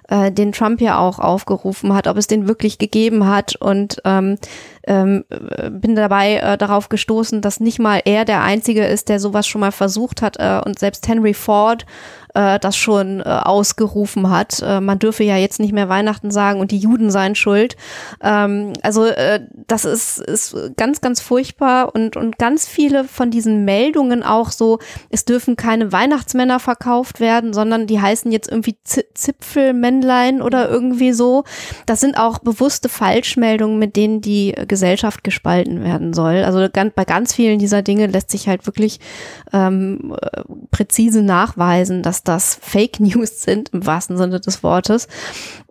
[0.08, 4.38] äh, den Trump ja auch aufgerufen hat, ob es den wirklich gegeben hat und ähm,
[4.88, 5.26] ähm,
[5.72, 9.62] bin dabei äh, darauf gestoßen, dass nicht mal er der Einzige ist, der sowas schon
[9.62, 11.86] mal versucht hat äh, und selbst Henry Ford
[12.36, 14.62] äh, das schon äh, ausgerufen hat.
[14.62, 17.76] Äh, man dürfe ja jetzt nicht mehr Weihnachten sagen und die Juden seien schuld.
[18.22, 23.66] Ähm, also äh, das ist, ist ganz, ganz furchtbar und, und ganz viele von diesen
[23.66, 29.06] Meldungen auch so, es dürfen keine Weihnachtsmänner verkauft werden, sondern die heißen jetzt irgendwie Z
[29.16, 31.46] Zipfelmännlein oder irgendwie so.
[31.86, 36.44] Das sind auch bewusste Falschmeldungen, mit denen die Gesellschaft gespalten werden soll.
[36.44, 39.00] Also bei ganz vielen dieser Dinge lässt sich halt wirklich
[39.54, 40.18] ähm,
[40.70, 45.08] präzise nachweisen, dass das Fake News sind, im wahrsten Sinne des Wortes.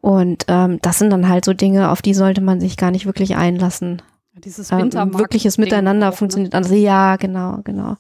[0.01, 3.05] Und ähm, das sind dann halt so Dinge, auf die sollte man sich gar nicht
[3.05, 4.01] wirklich einlassen.
[4.43, 6.55] Dieses Ähm, wirkliches Miteinander funktioniert.
[6.55, 7.97] Also ja, genau, genau.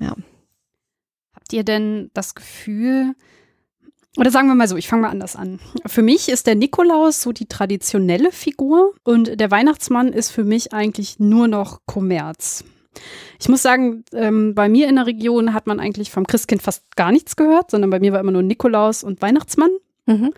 [0.00, 0.14] Ja.
[1.34, 3.14] Habt ihr denn das Gefühl,
[4.16, 5.58] oder sagen wir mal so, ich fange mal anders an.
[5.86, 10.72] Für mich ist der Nikolaus so die traditionelle Figur und der Weihnachtsmann ist für mich
[10.72, 12.64] eigentlich nur noch Kommerz.
[13.40, 16.84] Ich muss sagen, ähm, bei mir in der Region hat man eigentlich vom Christkind fast
[16.96, 19.70] gar nichts gehört, sondern bei mir war immer nur Nikolaus und Weihnachtsmann.
[20.06, 20.32] Mhm.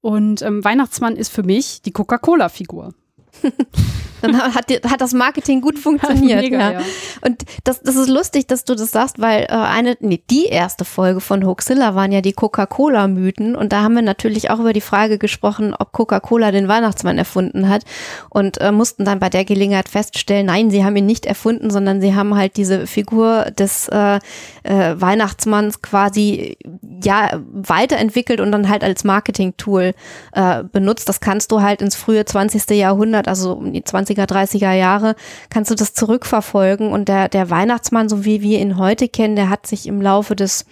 [0.00, 2.94] Und ähm, Weihnachtsmann ist für mich die Coca-Cola-Figur.
[4.22, 6.40] Dann hat, die- hat das Marketing gut funktioniert.
[6.42, 6.70] Mega, ja.
[6.80, 6.86] ja.
[7.24, 10.84] Und das, das ist lustig, dass du das sagst, weil äh, eine, nee, die erste
[10.84, 14.80] Folge von Hoaxilla waren ja die Coca-Cola-Mythen und da haben wir natürlich auch über die
[14.80, 17.84] Frage gesprochen, ob Coca-Cola den Weihnachtsmann erfunden hat
[18.30, 22.00] und äh, mussten dann bei der Gelegenheit feststellen, nein, sie haben ihn nicht erfunden, sondern
[22.00, 24.18] sie haben halt diese Figur des äh,
[24.64, 26.56] äh, Weihnachtsmanns quasi
[27.02, 29.94] ja weiterentwickelt und dann halt als Marketing-Tool
[30.32, 31.08] äh, benutzt.
[31.08, 32.70] Das kannst du halt ins frühe 20.
[32.70, 35.14] Jahrhundert, also um die 20er, 30er Jahre,
[35.50, 36.90] kannst du das zurückverfolgen.
[36.92, 40.36] Und der, der Weihnachtsmann, so wie wir ihn heute kennen, der hat sich im Laufe
[40.36, 40.64] des,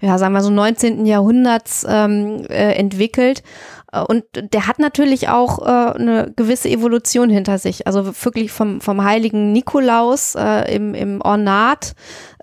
[0.00, 1.06] ja, sagen wir so 19.
[1.06, 3.42] Jahrhunderts ähm, äh, entwickelt.
[3.92, 7.86] Äh, Und der hat natürlich auch äh, eine gewisse Evolution hinter sich.
[7.86, 11.94] Also wirklich vom, vom heiligen Nikolaus äh, im, im Ornat,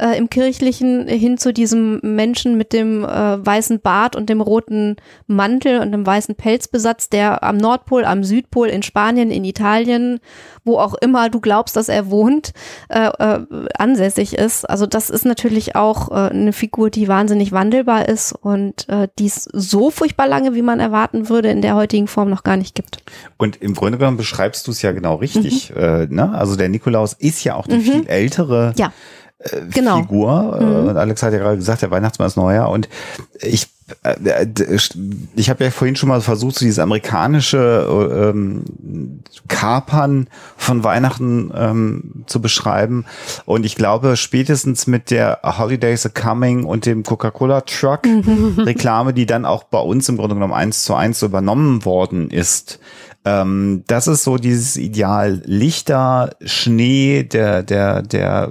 [0.01, 4.95] äh, im kirchlichen, hin zu diesem Menschen mit dem äh, weißen Bart und dem roten
[5.27, 10.19] Mantel und dem weißen Pelzbesatz, der am Nordpol, am Südpol, in Spanien, in Italien,
[10.63, 12.53] wo auch immer du glaubst, dass er wohnt,
[12.89, 13.45] äh, äh,
[13.77, 14.67] ansässig ist.
[14.69, 19.27] Also das ist natürlich auch äh, eine Figur, die wahnsinnig wandelbar ist und äh, die
[19.27, 22.73] es so furchtbar lange, wie man erwarten würde, in der heutigen Form noch gar nicht
[22.73, 23.03] gibt.
[23.37, 25.71] Und im Grunde genommen beschreibst du es ja genau richtig.
[25.75, 26.33] Äh, ne?
[26.33, 28.91] Also der Nikolaus ist ja auch die viel ältere Ja,
[29.43, 30.01] äh, genau.
[30.01, 30.57] Figur.
[30.59, 32.69] Äh, und Alex hat ja gerade gesagt, der Weihnachtsmann ist neuer.
[32.69, 32.89] Und
[33.39, 33.67] ich,
[34.03, 34.77] äh, d-
[35.35, 38.63] ich habe ja vorhin schon mal versucht, so dieses amerikanische äh, ähm,
[39.47, 40.27] Kapern
[40.57, 43.05] von Weihnachten ähm, zu beschreiben.
[43.45, 48.01] Und ich glaube, spätestens mit der Holidays are Coming und dem Coca-Cola-Truck
[48.57, 52.79] Reklame, die dann auch bei uns im Grunde genommen eins zu eins übernommen worden ist,
[53.23, 58.49] ähm, das ist so dieses Ideal Lichter, Schnee, der, der, der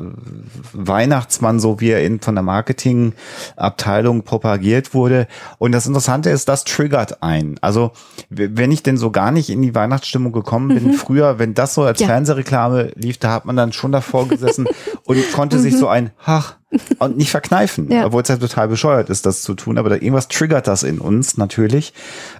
[0.72, 5.26] Weihnachtsmann, so wie er in, von der Marketingabteilung propagiert wurde.
[5.58, 7.56] Und das Interessante ist, das triggert ein.
[7.60, 7.90] Also,
[8.28, 11.82] wenn ich denn so gar nicht in die Weihnachtsstimmung gekommen bin, früher, wenn das so
[11.82, 12.06] als Ja.
[12.06, 14.68] Fernsehreklame lief, da hat man dann schon davor gesessen
[15.04, 16.59] und konnte sich so ein, ach,
[16.98, 18.06] und nicht verkneifen, Ja.
[18.06, 20.98] obwohl es ja total bescheuert ist, das zu tun, aber da, irgendwas triggert das in
[21.00, 21.92] uns natürlich.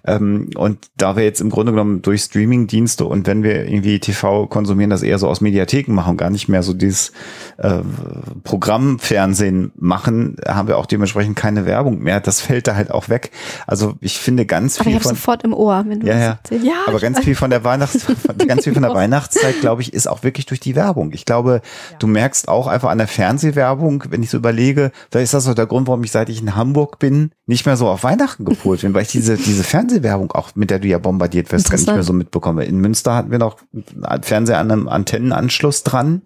[0.05, 4.47] Ähm, und da wir jetzt im Grunde genommen durch Streamingdienste und wenn wir irgendwie TV
[4.47, 7.13] konsumieren, das eher so aus Mediatheken machen, gar nicht mehr so dieses
[7.59, 7.81] äh,
[8.45, 12.21] Programmfernsehen machen, haben wir auch dementsprechend keine Werbung mehr.
[12.21, 13.31] Das fällt da halt auch weg.
[13.67, 16.61] Also ich finde ganz aber ich viel habe sofort im Ohr, wenn du ja, das
[16.63, 16.71] ja.
[16.71, 18.07] Ja, Aber ganz viel von der Weihnachts,
[18.47, 21.13] ganz viel von der Weihnachtszeit, glaube ich, ist auch wirklich durch die Werbung.
[21.13, 21.63] Ich glaube,
[21.99, 25.55] du merkst auch einfach an der Fernsehwerbung, wenn ich so überlege, vielleicht ist das so
[25.55, 28.83] der Grund, warum ich seit ich in Hamburg bin, nicht mehr so auf Weihnachten gepolt
[28.83, 31.87] bin, weil ich diese, diese Fernsehwerbung auch, mit der du ja bombardiert wirst, gar nicht
[31.87, 32.65] mehr so mitbekomme.
[32.65, 33.57] In Münster hatten wir noch
[34.23, 36.23] Fernseher an einem Antennenanschluss dran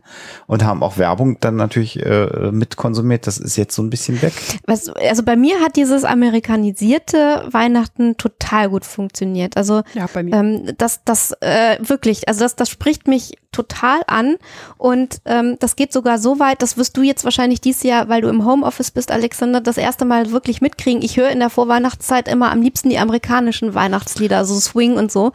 [0.46, 3.26] und haben auch Werbung dann natürlich äh, mit konsumiert.
[3.26, 4.32] Das ist jetzt so ein bisschen weg.
[4.66, 9.56] Was, also bei mir hat dieses amerikanisierte Weihnachten total gut funktioniert.
[9.56, 10.34] Also Ja, bei mir.
[10.34, 14.36] ähm, das, das äh, wirklich, also das, das spricht mich total an
[14.76, 18.20] und ähm, das geht sogar so weit, das wirst du jetzt wahrscheinlich dieses Jahr, weil
[18.20, 21.02] du im Homeoffice bist, Alexander, das erste Mal wirklich mitkriegen.
[21.02, 25.32] Ich höre in der Vorweihnachtszeit immer am liebsten die amerikanischen Weihnachtslieder, also Swing und so.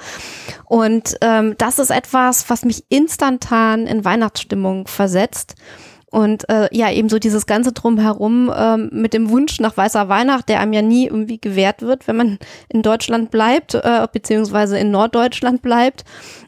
[0.65, 5.55] Und ähm, das ist etwas, was mich instantan in Weihnachtsstimmung versetzt.
[6.11, 10.49] Und äh, ja, eben so dieses ganze Drumherum ähm, mit dem Wunsch nach weißer Weihnacht,
[10.49, 14.91] der einem ja nie irgendwie gewährt wird, wenn man in Deutschland bleibt, äh, beziehungsweise in
[14.91, 16.03] Norddeutschland bleibt.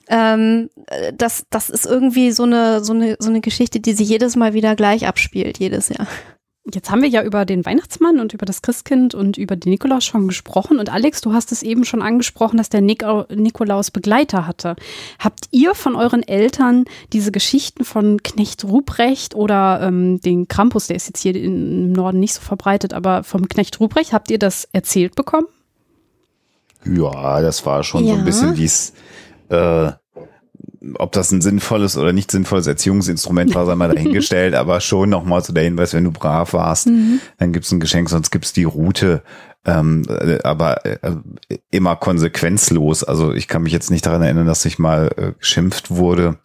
[0.10, 4.10] Ähm, äh, das, das ist irgendwie so eine, so, eine, so eine Geschichte, die sich
[4.10, 6.08] jedes Mal wieder gleich abspielt, jedes Jahr.
[6.71, 10.06] Jetzt haben wir ja über den Weihnachtsmann und über das Christkind und über den Nikolaus
[10.06, 10.78] schon gesprochen.
[10.78, 14.76] Und Alex, du hast es eben schon angesprochen, dass der Nik Nikolaus Begleiter hatte.
[15.17, 20.97] Habt ihr von euren Eltern diese Geschichten von Knecht Ruprecht oder ähm, den Krampus, der
[20.97, 24.67] ist jetzt hier im Norden nicht so verbreitet, aber vom Knecht Ruprecht, habt ihr das
[24.71, 25.47] erzählt bekommen?
[26.86, 28.13] Ja, das war schon Ja.
[28.13, 28.93] so ein bisschen dies,
[29.50, 29.91] äh,
[30.98, 35.44] ob das ein sinnvolles oder nicht sinnvolles Erziehungsinstrument war, sei mal dahingestellt, aber schon nochmal
[35.44, 36.88] so der Hinweis, wenn du brav warst,
[37.38, 39.24] dann gibt's ein Geschenk, sonst gibt's die Route.
[39.63, 40.98] Ähm, äh, aber äh,
[41.70, 43.04] immer konsequenzlos.
[43.04, 46.39] Also ich kann mich jetzt nicht daran erinnern, dass ich mal äh, geschimpft wurde.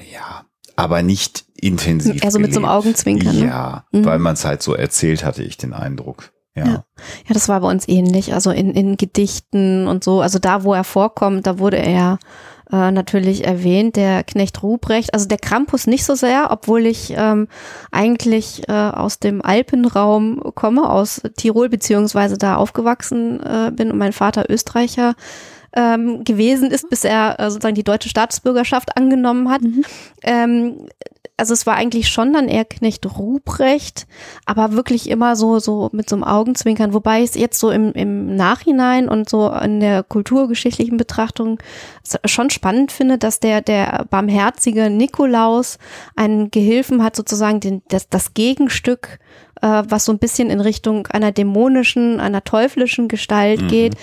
[0.00, 0.44] Ja,
[0.76, 2.24] aber nicht intensiv.
[2.24, 2.68] Also mit so einem.
[2.68, 3.46] Augenzwinkern, ne?
[3.46, 4.04] Ja, Mhm.
[4.06, 6.32] weil man es halt so erzählt hatte, ich den Eindruck.
[6.54, 6.64] Ja.
[6.66, 6.72] Ja.
[7.26, 8.32] Ja, das war bei uns ähnlich.
[8.32, 10.20] Also in, in Gedichten und so.
[10.22, 12.18] Also da, wo er vorkommt, da wurde er
[12.72, 15.14] äh, natürlich erwähnt, der Knecht Ruprecht.
[15.14, 17.48] Also der Krampus nicht so sehr, obwohl ich ähm,
[17.90, 24.12] eigentlich äh, aus dem Alpenraum komme, aus Tirol, beziehungsweise da aufgewachsen äh, bin und mein
[24.12, 25.14] Vater Österreicher
[25.74, 29.60] ähm, gewesen ist, bis er äh, sozusagen die deutsche Staatsbürgerschaft angenommen hat.
[30.22, 30.86] Ähm,
[31.38, 34.06] also es war eigentlich schon dann eher Knecht Ruprecht,
[34.44, 37.92] aber wirklich immer so, so mit so einem Augenzwinkern, wobei ich es jetzt so im,
[37.92, 41.60] im Nachhinein und so in der kulturgeschichtlichen Betrachtung
[42.24, 45.78] schon spannend finde, dass der, der barmherzige Nikolaus
[46.16, 49.20] einen Gehilfen hat, sozusagen den, das, das Gegenstück,
[49.62, 53.94] äh, was so ein bisschen in Richtung einer dämonischen, einer teuflischen Gestalt geht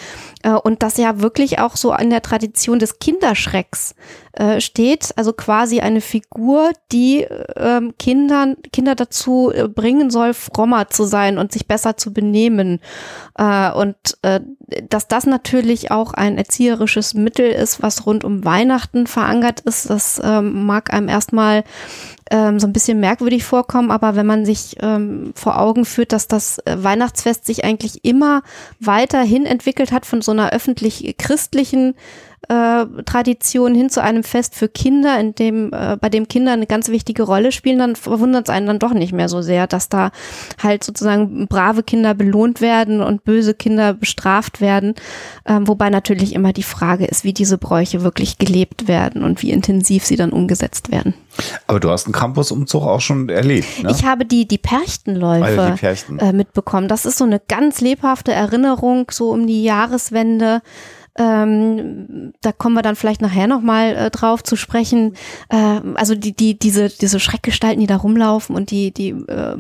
[0.44, 3.96] äh, und das ja wirklich auch so an der Tradition des Kinderschrecks
[4.36, 10.90] äh, steht, also quasi eine Figur, die ähm, Kindern, Kinder dazu äh, bringen soll, frommer
[10.90, 12.80] zu sein und sich besser zu benehmen.
[13.38, 14.42] Äh, und äh,
[14.90, 20.22] dass das natürlich auch ein erzieherisches Mittel ist, was rund um Weihnachten verankert ist, das
[20.24, 21.64] ähm, mag einem erstmal
[22.32, 26.28] ähm, so ein bisschen merkwürdig vorkommen, aber wenn man sich ähm, vor Augen führt, dass
[26.28, 28.42] das äh, Weihnachtsfest sich eigentlich immer
[28.80, 31.96] weiterhin entwickelt hat von so einer öffentlich christlichen
[32.50, 36.68] äh, Tradition hin zu einem Fest für Kinder, in dem, äh, bei dem Kinder eine
[36.68, 39.90] ganz wichtige Rolle spielen, dann verwundert es einen dann doch nicht mehr so sehr, dass
[39.90, 40.12] da
[40.62, 44.96] halt sozusagen brave Kinder belohnt werden und böse Kinder bestraft werden.
[45.46, 49.52] Ähm, wobei natürlich immer die Frage ist, wie diese Bräuche wirklich gelebt werden und wie
[49.52, 51.14] intensiv sie dann umgesetzt werden.
[51.68, 53.92] Aber du hast einen Campusumzug auch schon erlebt, ne?
[53.92, 56.20] Ich habe die, die Perchtenläufe Also die Perchten.
[56.20, 56.88] äh, mitbekommen.
[56.88, 60.62] Das ist so eine ganz lebhafte Erinnerung, so um die Jahreswende.
[61.18, 65.16] Ähm, da kommen wir dann vielleicht nachher nochmal äh, drauf zu sprechen.
[65.50, 69.58] Äh, also die, die, diese, diese Schreckgestalten, die da rumlaufen und die, die äh,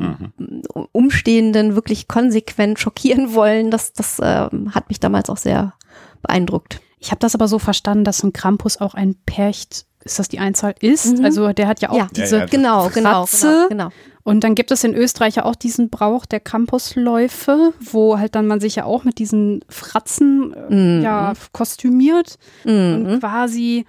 [0.91, 5.73] Umstehenden wirklich konsequent schockieren wollen, das, das äh, hat mich damals auch sehr
[6.21, 6.81] beeindruckt.
[6.99, 10.39] Ich habe das aber so verstanden, dass ein Krampus auch ein Percht, ist das die
[10.39, 11.17] Einzahl, ist.
[11.19, 11.25] Mhm.
[11.25, 12.07] Also der hat ja auch Ja.
[12.15, 13.89] diese Ja, ja, Genau, genau, genau, genau.
[14.27, 18.47] Und dann gibt es in Österreich ja auch diesen Brauch der Campusläufe, wo halt dann
[18.47, 21.01] man sich ja auch mit diesen Fratzen äh, Mhm.
[21.03, 23.19] ja kostümiert und Mhm.
[23.19, 23.85] quasi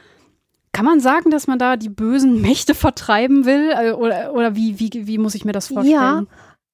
[0.73, 3.71] kann man sagen, dass man da die bösen Mächte vertreiben will?
[3.71, 5.91] Äh, Oder, oder wie, wie, wie muss ich mir das vorstellen?
[5.95, 6.23] Ja,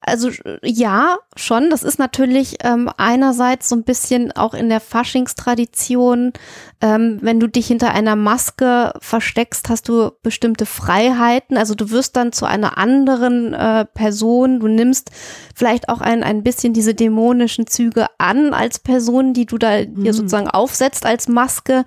[0.05, 0.31] Also
[0.63, 1.71] ja, schon.
[1.71, 6.33] Das ist natürlich ähm, einerseits so ein bisschen auch in der Faschingstradition,
[6.81, 11.57] ähm, wenn du dich hinter einer Maske versteckst, hast du bestimmte Freiheiten.
[11.57, 14.59] Also du wirst dann zu einer anderen äh, Person.
[14.61, 15.11] Du nimmst
[15.55, 20.13] vielleicht auch ein, ein bisschen diese dämonischen Züge an als Person, die du da dir
[20.13, 20.13] Mhm.
[20.13, 21.85] sozusagen aufsetzt als Maske.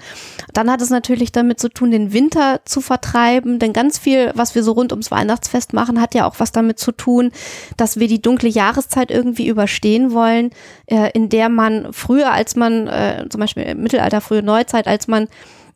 [0.54, 3.60] Dann hat es natürlich damit zu tun, den Winter zu vertreiben.
[3.60, 6.80] Denn ganz viel, was wir so rund ums Weihnachtsfest machen, hat ja auch was damit
[6.80, 7.32] zu tun,
[7.76, 10.52] dass wir die dunkle Jahreszeit irgendwie überstehen wollen,
[10.88, 15.08] äh, in der man früher, als man, äh, zum Beispiel im Mittelalter, frühe Neuzeit, als
[15.08, 15.28] man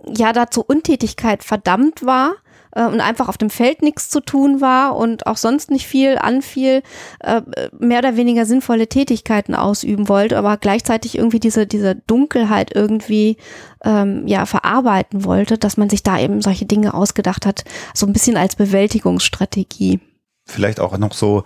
[0.06, 2.36] ja da zur Untätigkeit verdammt war
[2.72, 6.18] äh, und einfach auf dem Feld nichts zu tun war und auch sonst nicht viel
[6.18, 6.82] anfiel,
[7.20, 7.42] äh,
[7.78, 13.38] mehr oder weniger sinnvolle Tätigkeiten ausüben wollte, aber gleichzeitig irgendwie diese, diese Dunkelheit irgendwie
[13.84, 17.64] ähm, ja verarbeiten wollte, dass man sich da eben solche Dinge ausgedacht hat,
[17.94, 20.00] so ein bisschen als Bewältigungsstrategie.
[20.46, 21.44] Vielleicht auch noch so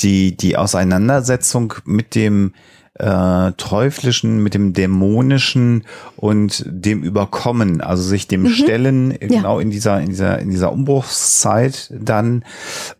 [0.00, 2.52] die, die Auseinandersetzung mit dem
[2.98, 5.84] äh, teuflischen, mit dem dämonischen
[6.16, 9.38] und dem Überkommen, also sich dem Stellen äh, Ja.
[9.38, 12.44] genau in dieser, in dieser, in dieser Umbruchszeit dann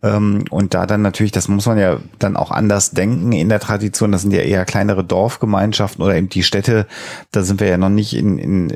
[0.01, 3.59] ähm, und da dann natürlich, das muss man ja dann auch anders denken in der
[3.59, 6.87] Tradition, das sind ja eher kleinere Dorfgemeinschaften oder eben die Städte,
[7.31, 8.73] da sind wir ja noch nicht in, in,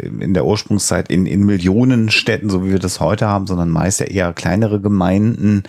[0.00, 4.00] in der Ursprungszeit in, in Millionen Städten, so wie wir das heute haben, sondern meist
[4.00, 5.64] ja eher kleinere Gemeinden,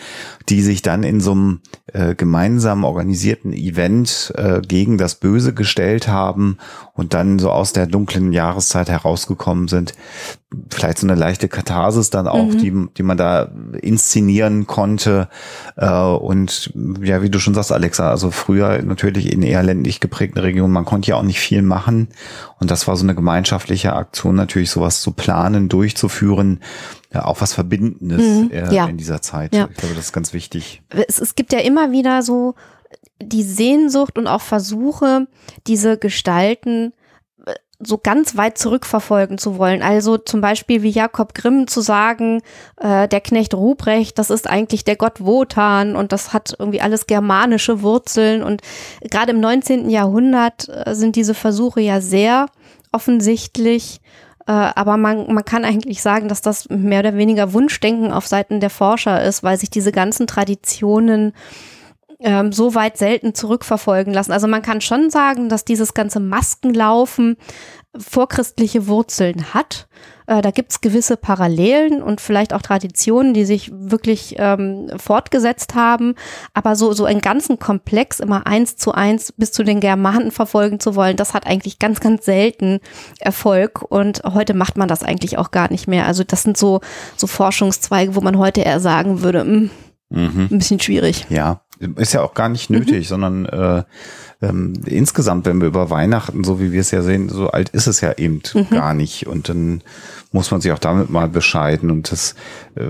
[0.47, 1.59] die sich dann in so einem
[1.91, 6.57] äh, gemeinsam organisierten Event äh, gegen das Böse gestellt haben
[6.93, 9.93] und dann so aus der dunklen Jahreszeit herausgekommen sind.
[10.69, 12.57] Vielleicht so eine leichte Katharsis dann auch, mhm.
[12.57, 15.27] die, die man da inszenieren konnte.
[15.75, 16.71] Äh, und
[17.01, 20.85] ja, wie du schon sagst, Alexa, also früher natürlich in eher ländlich geprägten Regionen, man
[20.85, 22.09] konnte ja auch nicht viel machen.
[22.59, 26.61] Und das war so eine gemeinschaftliche Aktion, natürlich sowas zu planen, durchzuführen
[27.15, 28.87] ja, auch was Verbindendes mhm, äh, ja.
[28.87, 29.55] in dieser Zeit.
[29.55, 29.69] Ja.
[29.71, 30.81] Ich glaube, das ist ganz wichtig.
[30.89, 32.55] Es, es gibt ja immer wieder so
[33.21, 35.27] die Sehnsucht und auch Versuche,
[35.67, 36.93] diese Gestalten
[37.45, 39.81] äh, so ganz weit zurückverfolgen zu wollen.
[39.81, 42.41] Also zum Beispiel wie Jakob Grimm zu sagen,
[42.77, 47.07] äh, der Knecht Ruprecht, das ist eigentlich der Gott Wotan und das hat irgendwie alles
[47.07, 48.43] germanische Wurzeln.
[48.43, 48.61] Und
[49.01, 49.89] gerade im 19.
[49.89, 52.47] Jahrhundert äh, sind diese Versuche ja sehr
[52.91, 54.01] offensichtlich
[54.47, 58.59] äh, aber man, man kann eigentlich sagen, dass das mehr oder weniger Wunschdenken auf Seiten
[58.59, 61.33] der Forscher ist, weil sich diese ganzen Traditionen
[62.19, 64.31] ähm, so weit selten zurückverfolgen lassen.
[64.31, 67.37] Also man kann schon sagen, dass dieses ganze Maskenlaufen
[67.97, 69.87] vorchristliche Wurzeln hat.
[70.27, 76.15] Äh, da gibt's gewisse Parallelen und vielleicht auch Traditionen, die sich wirklich ähm, fortgesetzt haben.
[76.53, 80.79] Aber so, so einen ganzen Komplex immer eins zu eins bis zu den Germanen verfolgen
[80.79, 82.79] zu wollen, das hat eigentlich ganz, ganz selten
[83.19, 83.83] Erfolg.
[83.83, 86.05] Und heute macht man das eigentlich auch gar nicht mehr.
[86.05, 86.81] Also das sind so,
[87.15, 89.69] so Forschungszweige, wo man heute eher sagen würde, mh,
[90.09, 90.47] mm, mhm.
[90.51, 91.27] ein bisschen schwierig.
[91.29, 93.09] Ja, ist ja auch gar nicht nötig, mhm.
[93.09, 93.83] sondern äh,
[94.41, 97.87] ähm, insgesamt, wenn wir über Weihnachten, so wie wir es ja sehen, so alt ist
[97.87, 98.69] es ja eben mhm.
[98.69, 99.27] gar nicht.
[99.27, 99.81] Und dann
[100.31, 101.89] muss man sich auch damit mal bescheiden.
[101.89, 102.35] Und das
[102.75, 102.89] äh,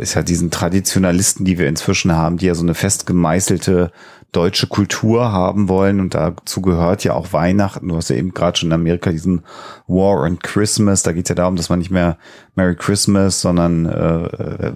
[0.00, 3.92] ist ja diesen Traditionalisten, die wir inzwischen haben, die ja so eine fest gemeißelte
[4.32, 7.88] deutsche Kultur haben wollen und dazu gehört ja auch Weihnachten.
[7.88, 9.42] Du hast ja eben gerade schon in Amerika diesen
[9.86, 11.02] War on Christmas.
[11.02, 12.18] Da geht es ja darum, dass man nicht mehr
[12.54, 14.72] Merry Christmas, sondern äh, äh,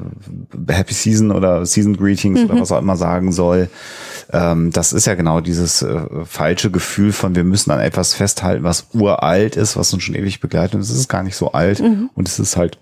[0.69, 2.51] Happy Season oder Season Greetings mhm.
[2.51, 3.69] oder was auch immer sagen soll.
[4.33, 8.65] Ähm, das ist ja genau dieses äh, falsche Gefühl von, wir müssen an etwas festhalten,
[8.65, 10.77] was uralt ist, was uns schon ewig begleitet.
[10.77, 12.09] Und es ist gar nicht so alt mhm.
[12.15, 12.79] und es ist halt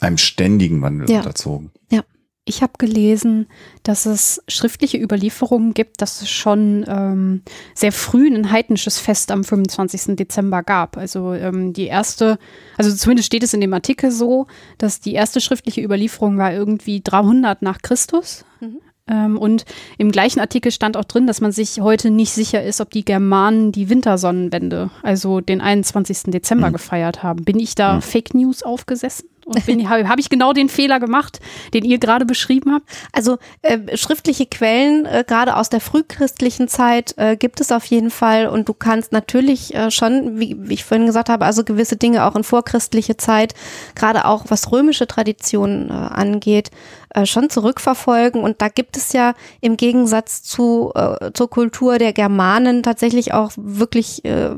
[0.00, 1.18] einem ständigen Wandel ja.
[1.18, 1.70] unterzogen.
[1.90, 2.02] Ja.
[2.46, 3.46] Ich habe gelesen,
[3.84, 7.42] dass es schriftliche Überlieferungen gibt, dass es schon ähm,
[7.74, 10.16] sehr früh ein heidnisches Fest am 25.
[10.16, 10.98] Dezember gab.
[10.98, 12.38] Also ähm, die erste,
[12.76, 17.00] also zumindest steht es in dem Artikel so, dass die erste schriftliche Überlieferung war irgendwie
[17.02, 18.44] 300 nach Christus.
[18.60, 18.80] Mhm.
[19.06, 19.64] Ähm, und
[19.98, 23.04] im gleichen Artikel stand auch drin, dass man sich heute nicht sicher ist, ob die
[23.04, 26.24] Germanen die Wintersonnenwende, also den 21.
[26.24, 26.74] Dezember, mhm.
[26.74, 27.44] gefeiert haben.
[27.44, 28.02] Bin ich da mhm.
[28.02, 29.28] Fake News aufgesessen?
[29.44, 31.40] Und habe hab ich genau den Fehler gemacht,
[31.72, 32.88] den ihr gerade beschrieben habt?
[33.12, 38.10] Also äh, schriftliche Quellen, äh, gerade aus der frühchristlichen Zeit, äh, gibt es auf jeden
[38.10, 38.46] Fall.
[38.46, 42.24] Und du kannst natürlich äh, schon, wie, wie ich vorhin gesagt habe, also gewisse Dinge
[42.24, 43.54] auch in vorchristliche Zeit,
[43.94, 46.70] gerade auch was römische Traditionen äh, angeht,
[47.14, 48.42] äh, schon zurückverfolgen.
[48.42, 53.52] Und da gibt es ja im Gegensatz zu, äh, zur Kultur der Germanen tatsächlich auch
[53.56, 54.50] wirklich äh,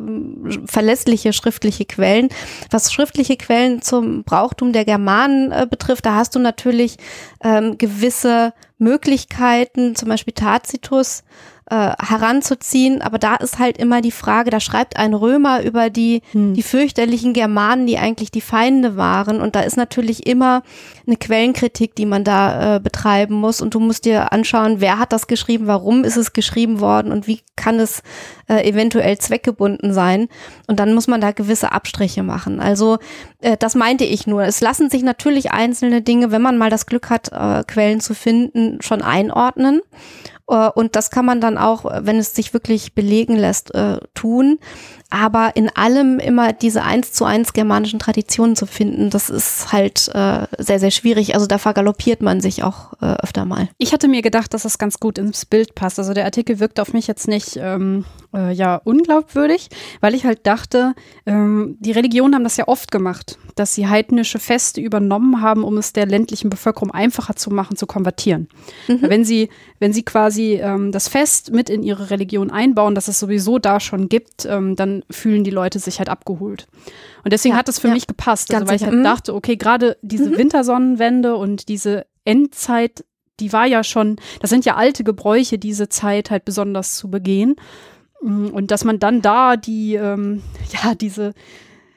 [0.67, 2.29] verlässliche schriftliche Quellen.
[2.71, 6.97] Was schriftliche Quellen zum Brauchtum der Germanen äh, betrifft, da hast du natürlich
[7.45, 11.25] ähm, gewisse Möglichkeiten, zum Beispiel Tacitus,
[11.69, 13.03] äh, heranzuziehen.
[13.03, 16.55] Aber da ist halt immer die Frage, da schreibt ein Römer über die, hm.
[16.55, 19.41] die fürchterlichen Germanen, die eigentlich die Feinde waren.
[19.41, 20.63] Und da ist natürlich immer
[21.07, 23.61] eine Quellenkritik, die man da äh, betreiben muss.
[23.61, 27.27] Und du musst dir anschauen, wer hat das geschrieben, warum ist es geschrieben worden und
[27.27, 28.03] wie kann es
[28.49, 30.29] äh, eventuell zweckgebunden sein.
[30.67, 32.61] Und dann muss man da gewisse Abstriche machen.
[32.61, 32.99] Also
[33.41, 34.45] äh, das meinte ich nur.
[34.45, 38.15] Es lassen sich natürlich einzelne Dinge, wenn man mal das Glück hat, äh, Quellen zu
[38.15, 39.81] finden, schon einordnen.
[40.49, 44.59] Äh, und das kann man dann auch, wenn es sich wirklich belegen lässt, äh, tun.
[45.19, 50.11] Aber in allem immer diese eins zu eins germanischen Traditionen zu finden, das ist halt
[50.13, 51.35] äh, sehr, sehr schwierig.
[51.35, 53.71] Also da vergaloppiert man sich auch äh, öfter mal.
[53.79, 55.99] Ich hatte mir gedacht, dass das ganz gut ins Bild passt.
[55.99, 59.71] Also der Artikel wirkt auf mich jetzt nicht ähm, äh, ja unglaubwürdig,
[60.03, 60.93] weil ich halt dachte,
[61.25, 65.79] ähm, die Religionen haben das ja oft gemacht, dass sie heidnische Feste übernommen haben, um
[65.79, 68.49] es der ländlichen Bevölkerung einfacher zu machen, zu konvertieren.
[68.87, 69.01] Mhm.
[69.01, 69.49] Wenn sie,
[69.79, 73.81] wenn sie quasi ähm, das Fest mit in ihre Religion einbauen, dass es sowieso da
[73.81, 76.67] schon gibt, ähm, dann fühlen die Leute sich halt abgeholt.
[77.25, 77.95] Und deswegen ja, hat es für ja.
[77.95, 79.05] mich gepasst, also, weil ich halt mhm.
[79.05, 80.39] dachte, okay, gerade diese mhm.
[80.39, 83.05] Wintersonnenwende und diese Endzeit,
[83.41, 87.57] die war ja schon, das sind ja alte Gebräuche, diese Zeit halt besonders zu begehen.
[88.23, 90.43] Mm, und dass man dann da die, ähm,
[90.85, 91.35] ja, diese,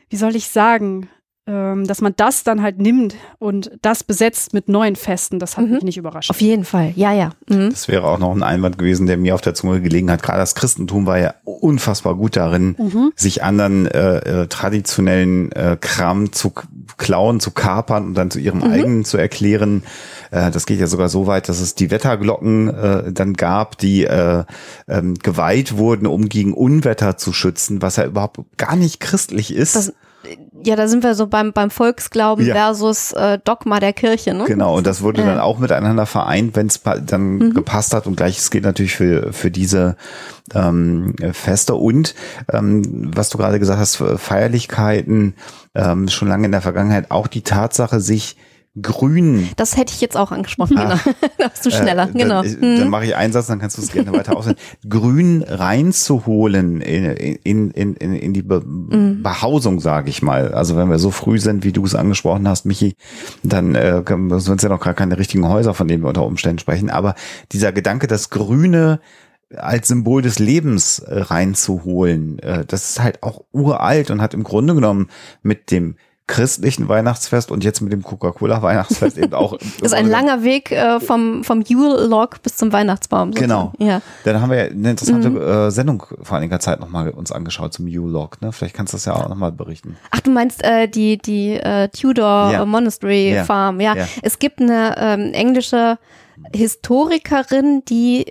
[0.10, 1.10] wie soll ich sagen,
[1.50, 5.72] dass man das dann halt nimmt und das besetzt mit neuen Festen, das hat Mhm.
[5.76, 6.30] mich nicht überrascht.
[6.30, 7.32] Auf jeden Fall, ja, ja.
[7.50, 7.70] Mhm.
[7.72, 10.22] Das wäre auch noch ein Einwand gewesen, der mir auf der Zunge gelegen hat.
[10.22, 13.12] Gerade das Christentum war ja unfassbar gut darin, Mhm.
[13.16, 16.54] sich anderen äh, äh, traditionellen äh, Kram zu
[16.98, 18.72] klauen, zu kapern und dann zu ihrem Mhm.
[18.72, 19.84] eigenen zu erklären.
[20.32, 24.06] Äh, das geht ja sogar so weit, dass es die Wetterglocken äh, dann gab, die
[24.06, 24.44] äh,
[24.88, 29.76] ähm, geweiht wurden, um gegen Unwetter zu schützen, was ja überhaupt gar nicht christlich ist.
[29.76, 29.94] Das,
[30.64, 32.54] ja, da sind wir so beim, beim Volksglauben Ja.
[32.56, 34.44] versus äh, Dogma der Kirche, ne?
[34.46, 35.28] Genau, und das wurde Ja.
[35.28, 37.54] dann auch miteinander vereint, wenn es dann Mhm.
[37.54, 38.08] gepasst hat.
[38.08, 39.96] Und gleiches gilt natürlich für, für diese
[40.54, 41.76] ähm, Feste.
[41.76, 42.16] Und
[42.52, 45.36] ähm, was du gerade gesagt hast, Feierlichkeiten
[45.76, 48.38] ähm, schon lange in der Vergangenheit, auch die Tatsache, sich
[48.82, 50.96] grün Das hätte ich jetzt auch angesprochen, genau.
[51.38, 52.42] da bist du schneller, äh, genau.
[52.44, 52.90] Dann, dann Mhm.
[52.90, 54.58] mache ich einen Satz, dann kannst du es gerne weiter ausführen.
[54.88, 57.06] Grün reinzuholen in,
[57.44, 59.24] in, in, in, in die Be Mhm.
[59.24, 60.54] Behausung, sage ich mal.
[60.54, 62.96] Also wenn wir so früh sind, wie du es angesprochen hast, Michi,
[63.44, 64.04] dann äh,
[64.38, 66.90] sind es ja noch gar keine richtigen Häuser, von denen wir unter Umständen sprechen.
[66.90, 67.16] Aber
[67.52, 69.00] dieser Gedanke, das Grüne
[69.56, 74.44] als Symbol des Lebens äh, reinzuholen, äh, das ist halt auch uralt und hat im
[74.44, 75.08] Grunde genommen
[75.42, 75.96] mit dem
[76.30, 79.58] christlichen Weihnachtsfest und jetzt mit dem Coca-Cola Weihnachtsfest eben auch.
[79.82, 83.32] ist ein langer Weg äh, vom, vom Yule-Log bis zum Weihnachtsbaum.
[83.32, 83.72] Genau.
[83.72, 83.90] sozusagen.
[83.90, 84.02] Ja.
[84.26, 85.42] Dann haben wir ja eine interessante Mhm.
[85.42, 88.40] äh, Sendung vor einiger Zeit nochmal uns angeschaut zum U-Log.
[88.42, 88.52] Ne?
[88.52, 89.98] Vielleicht kannst du das ja auch nochmal berichten.
[90.12, 92.64] Ach, du meinst äh, die, die äh, Tudor Ja.
[92.66, 93.44] Monastery Ja.
[93.46, 93.96] Farm, ja.
[93.96, 94.06] Ja.
[94.22, 95.98] Es gibt eine ähm, englische
[96.54, 98.26] Historikerin, die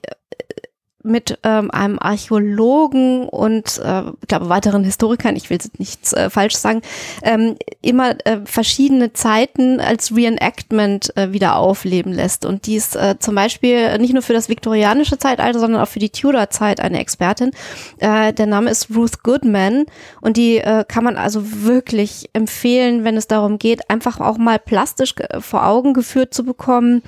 [1.09, 6.57] mit ähm, einem Archäologen und äh, ich glaube weiteren Historikern, ich will nichts äh, falsch
[6.57, 6.83] sagen,
[7.23, 12.45] ähm, immer äh, verschiedene Zeiten als Reenactment äh, wieder aufleben lässt.
[12.45, 15.99] Und die ist äh, zum Beispiel nicht nur für das viktorianische Zeitalter, sondern auch für
[15.99, 17.51] die Tudor-Zeit eine Expertin.
[17.99, 19.87] Äh, der Name ist Ruth Goodman
[20.21, 24.59] und die äh, kann man also wirklich empfehlen, wenn es darum geht, einfach auch mal
[24.59, 27.03] plastisch äh, vor Augen geführt zu bekommen,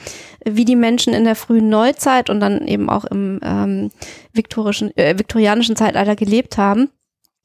[0.44, 3.89] wie die Menschen in der frühen Neuzeit und dann eben auch im ähm,
[4.32, 6.90] viktorischen, äh, viktorianischen Zeitalter gelebt haben.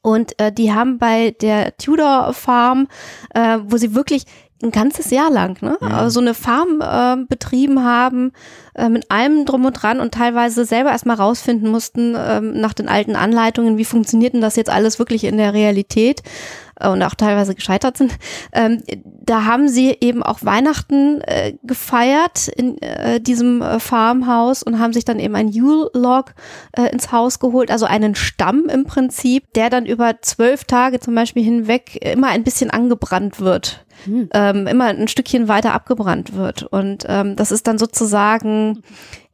[0.02, 2.88] Und äh, die haben bei der Tudor Farm,
[3.34, 4.26] äh, wo sie wirklich
[4.64, 5.91] ein ganzes Jahr lang, ne, Mhm.
[5.91, 8.32] äh, so eine Farm äh, betrieben haben,
[8.76, 12.88] äh, mit allem drum und dran und teilweise selber erstmal rausfinden mussten, ähm, nach den
[12.88, 16.26] alten Anleitungen, wie funktioniert denn das jetzt alles wirklich in der Realität äh,
[16.84, 18.17] und auch teilweise gescheitert sind.
[18.51, 24.80] Ähm, da haben sie eben auch Weihnachten äh, gefeiert in äh, diesem äh, Farmhaus und
[24.80, 26.34] haben sich dann eben ein Yule-Log
[26.73, 31.15] äh, ins Haus geholt, also einen Stamm im Prinzip, der dann über zwölf Tage zum
[31.15, 34.30] Beispiel hinweg immer ein bisschen angebrannt wird Hm.
[34.34, 36.63] ähm, immer ein Stückchen weiter abgebrannt wird.
[36.63, 38.84] Und ähm, das ist dann sozusagen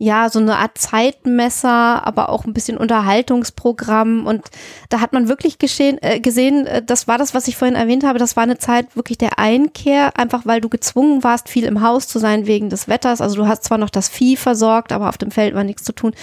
[0.02, 4.26] ja so eine Art Zeitmesser, aber auch ein bisschen Unterhaltungsprogramm.
[4.26, 4.48] Und
[4.90, 8.04] da hat man wirklich geschehen, äh, gesehen, äh, das war das, was ich vorhin erwähnt
[8.04, 11.82] habe, das war eine Zeit wirklich der Einkehr, einfach weil du gezwungen warst, viel im
[11.82, 13.22] Haus zu sein wegen des Wetters.
[13.22, 15.94] Also du hast zwar noch das Vieh versorgt, aber auf dem Feld war nichts zu
[15.94, 16.14] tun.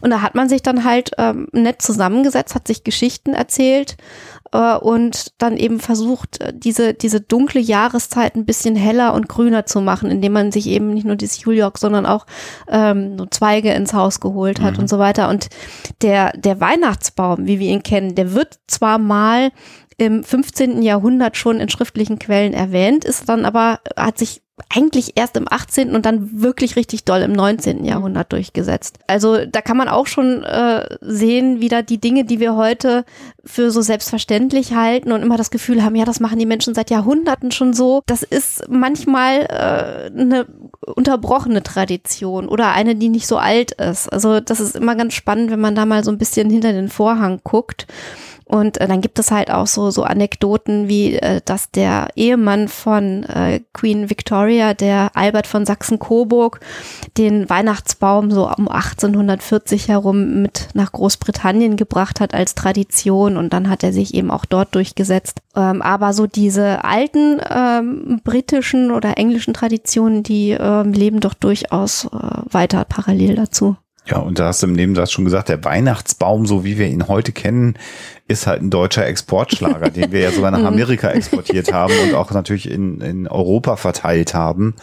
[0.00, 3.96] Und da hat man sich dann halt ähm, nett zusammengesetzt, hat sich Geschichten erzählt
[4.52, 9.66] äh, und dann eben versucht, äh, diese, diese dunkle Jahreszeit ein bisschen heller und grüner
[9.66, 12.26] zu machen, indem man sich eben nicht nur dieses Juliok, sondern auch
[12.68, 14.80] ähm, Zweige ins Haus geholt hat Mhm.
[14.80, 15.28] und so weiter.
[15.28, 15.48] Und
[16.02, 19.50] der, der Weihnachtsbaum, wie wir ihn kennen, der wird zwar mal
[19.96, 20.82] im 15.
[20.82, 25.94] Jahrhundert schon in schriftlichen Quellen erwähnt, ist dann aber, hat sich eigentlich erst im 18.
[25.94, 27.84] und dann wirklich richtig doll im 19.
[27.84, 28.98] Jahrhundert durchgesetzt.
[29.06, 33.04] Also da kann man auch schon äh, sehen, wieder die Dinge, die wir heute
[33.44, 36.90] für so selbstverständlich halten und immer das Gefühl haben, ja, das machen die Menschen seit
[36.90, 38.02] Jahrhunderten schon so.
[38.06, 40.46] Das ist manchmal äh, eine
[40.94, 44.12] unterbrochene Tradition oder eine, die nicht so alt ist.
[44.12, 46.88] Also das ist immer ganz spannend, wenn man da mal so ein bisschen hinter den
[46.88, 47.86] Vorhang guckt.
[48.48, 52.68] Und äh, dann gibt es halt auch so, so Anekdoten wie, äh, dass der Ehemann
[52.68, 56.60] von äh, Queen Victoria, der Albert von Sachsen-Coburg,
[57.18, 63.68] den Weihnachtsbaum so um 1840 herum mit nach Großbritannien gebracht hat als Tradition und dann
[63.68, 65.40] hat er sich eben auch dort durchgesetzt.
[65.54, 72.06] Ähm, aber so diese alten ähm, britischen oder englischen Traditionen, die ähm, leben doch durchaus
[72.06, 72.08] äh,
[72.50, 73.76] weiter parallel dazu.
[74.08, 77.08] Ja, und da hast du im Nebensatz schon gesagt, der Weihnachtsbaum, so wie wir ihn
[77.08, 77.74] heute kennen,
[78.28, 82.30] ist halt ein deutscher Exportschlager, den wir ja sogar nach Amerika exportiert haben und auch
[82.30, 84.74] natürlich in, in Europa verteilt haben.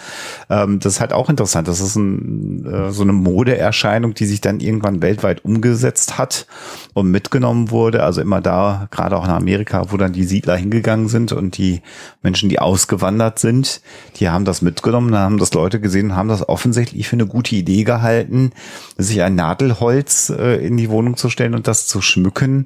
[0.49, 1.67] Ähm, das ist halt auch interessant.
[1.67, 6.47] Das ist ein, äh, so eine Modeerscheinung, die sich dann irgendwann weltweit umgesetzt hat
[6.93, 8.01] und mitgenommen wurde.
[8.01, 11.83] Also immer da, gerade auch in Amerika, wo dann die Siedler hingegangen sind und die
[12.23, 13.81] Menschen, die ausgewandert sind,
[14.15, 17.55] die haben das mitgenommen, haben das Leute gesehen und haben das offensichtlich für eine gute
[17.55, 18.53] Idee gehalten,
[18.97, 22.65] sich ein Nadelholz äh, in die Wohnung zu stellen und das zu schmücken.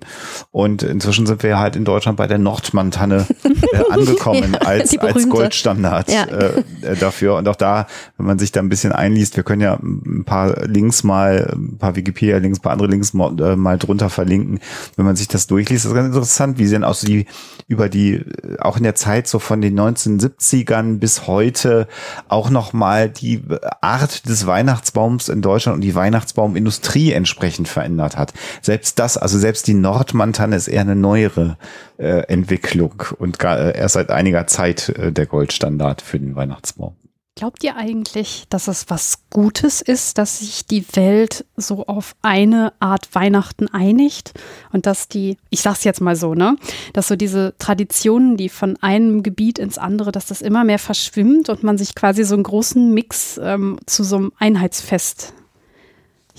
[0.52, 4.98] Und und inzwischen sind wir halt in Deutschland bei der Nordmantanne äh, angekommen Ja, als,
[4.98, 5.30] als.
[5.30, 6.24] Goldstandard Ja.
[6.26, 7.36] äh, äh, dafür.
[7.36, 10.66] Und auch da, wenn man sich da ein bisschen einliest, wir können ja ein paar
[10.68, 14.60] Links mal, ein paar Wikipedia-Links, ein paar andere Links mal, äh, mal drunter verlinken.
[14.96, 17.26] Wenn man sich das durchliest, ist ganz interessant, wie sie dann auch so die,
[17.68, 21.88] über die, äh, auch in der Zeit so von den 1970ern bis heute
[22.28, 23.42] auch nochmal die
[23.82, 28.34] Art des Weihnachtsbaums in Deutschland und die Weihnachtsbaumindustrie entsprechend verändert hat.
[28.62, 31.58] Selbst das, also selbst die Nordmantanne ist eher eine neuere
[31.98, 36.96] äh, Entwicklung und gar, äh, erst seit einiger Zeit äh, der Goldstandard für den Weihnachtsbaum.
[37.40, 42.74] Glaubt ihr eigentlich, dass es was Gutes ist, dass sich die Welt so auf eine
[42.82, 44.34] Art Weihnachten einigt
[44.74, 46.58] und dass die, ich sag's jetzt mal so, ne,
[46.92, 51.48] dass so diese Traditionen, die von einem Gebiet ins andere, dass das immer mehr verschwimmt
[51.48, 55.34] und man sich quasi so einen großen Mix ähm, zu so einem Einheitsfest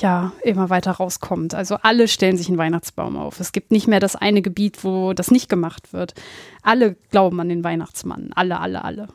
[0.01, 1.55] ja immer weiter rauskommt.
[1.55, 3.41] Also alle stellen sich einen Weihnachtsbaum auf.
[3.41, 6.15] Es gibt nicht mehr das eine Gebiet, wo das nicht gemacht wird.
[6.63, 8.31] Alle glauben an den Weihnachtsmann.
[8.35, 9.09] Alle, alle, alle.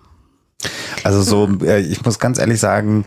[1.04, 3.06] Also so, äh, ich muss ganz ehrlich sagen,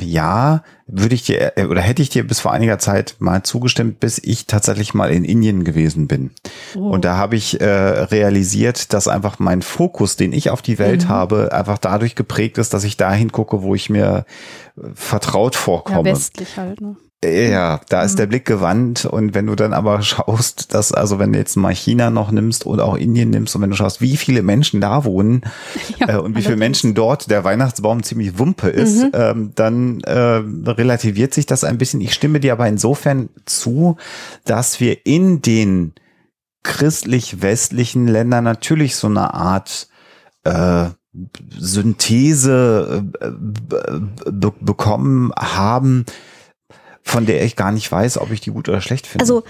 [0.00, 4.00] ja, würde ich dir äh, oder hätte ich dir bis vor einiger Zeit mal zugestimmt,
[4.00, 6.30] bis ich tatsächlich mal in Indien gewesen bin.
[6.76, 6.90] Oh.
[6.90, 11.04] Und da habe ich äh, realisiert, dass einfach mein Fokus, den ich auf die Welt
[11.04, 11.08] Mhm.
[11.08, 14.24] habe, einfach dadurch geprägt ist, dass ich dahin gucke, wo ich mir
[14.76, 16.10] äh, vertraut ja, vorkomme.
[16.10, 16.96] westlich halt, ne?
[17.24, 21.32] Ja, da ist der Blick gewandt und wenn du dann aber schaust, dass, also wenn
[21.32, 24.16] du jetzt mal China noch nimmst oder auch Indien nimmst und wenn du schaust, wie
[24.18, 25.40] viele Menschen da wohnen
[25.98, 26.56] Ja, äh, und wie viele.
[26.56, 29.10] Menschen dort der Weihnachtsbaum ziemlich Wumpe ist, Mhm.
[29.14, 32.00] ähm, dann äh, relativiert sich das ein bisschen.
[32.02, 33.96] Ich stimme dir aber insofern zu,
[34.44, 35.94] dass wir in den
[36.64, 39.88] christlich-westlichen Ländern natürlich so eine Art
[40.44, 40.86] äh,
[41.58, 46.04] Synthese äh, be bekommen haben,
[47.06, 49.22] von der ich gar nicht weiß, ob ich die gut oder schlecht finde.
[49.22, 49.44] Also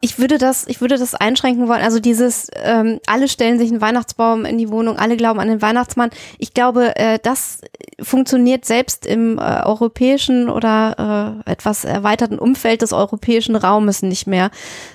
[0.00, 1.82] ich würde das, ich würde das einschränken wollen.
[1.82, 5.60] Also dieses, ähm, alle stellen sich einen Weihnachtsbaum in die Wohnung, alle glauben an den
[5.60, 6.08] Weihnachtsmann.
[6.38, 7.60] Ich glaube, äh, das
[8.00, 14.50] funktioniert selbst im äh, europäischen oder äh, etwas erweiterten Umfeld des europäischen Raumes nicht mehr.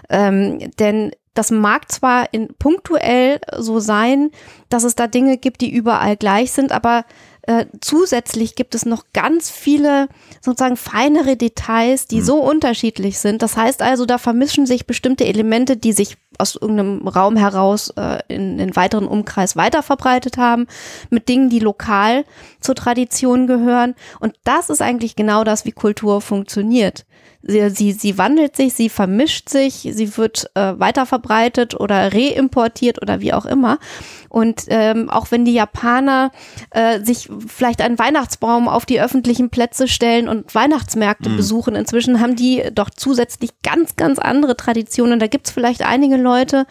[0.09, 4.31] Ähm, denn das mag zwar in punktuell so sein,
[4.69, 7.05] dass es da Dinge gibt, die überall gleich sind, aber
[7.43, 10.07] äh, zusätzlich gibt es noch ganz viele
[10.41, 13.41] sozusagen feinere Details, die so unterschiedlich sind.
[13.41, 18.19] Das heißt also, da vermischen sich bestimmte Elemente, die sich aus irgendeinem Raum heraus äh,
[18.27, 20.67] in den weiteren Umkreis weiter verbreitet haben,
[21.09, 22.23] mit Dingen, die lokal
[22.61, 23.95] zur Tradition gehören.
[24.19, 27.05] Und das ist eigentlich genau das, wie Kultur funktioniert.
[27.41, 33.21] Sie, sie, sie wandelt sich, sie vermischt sich, sie wird äh, weiterverbreitet oder reimportiert oder
[33.21, 33.79] wie auch immer.
[34.27, 36.31] Und ähm, auch wenn die Japaner
[36.71, 42.35] äh, sich vielleicht einen Weihnachtsbaum auf die öffentlichen Plätze stellen und Weihnachtsmärkte besuchen, inzwischen haben
[42.35, 45.19] die doch zusätzlich ganz, ganz andere Traditionen.
[45.19, 46.67] Da gibt's vielleicht einige Leute,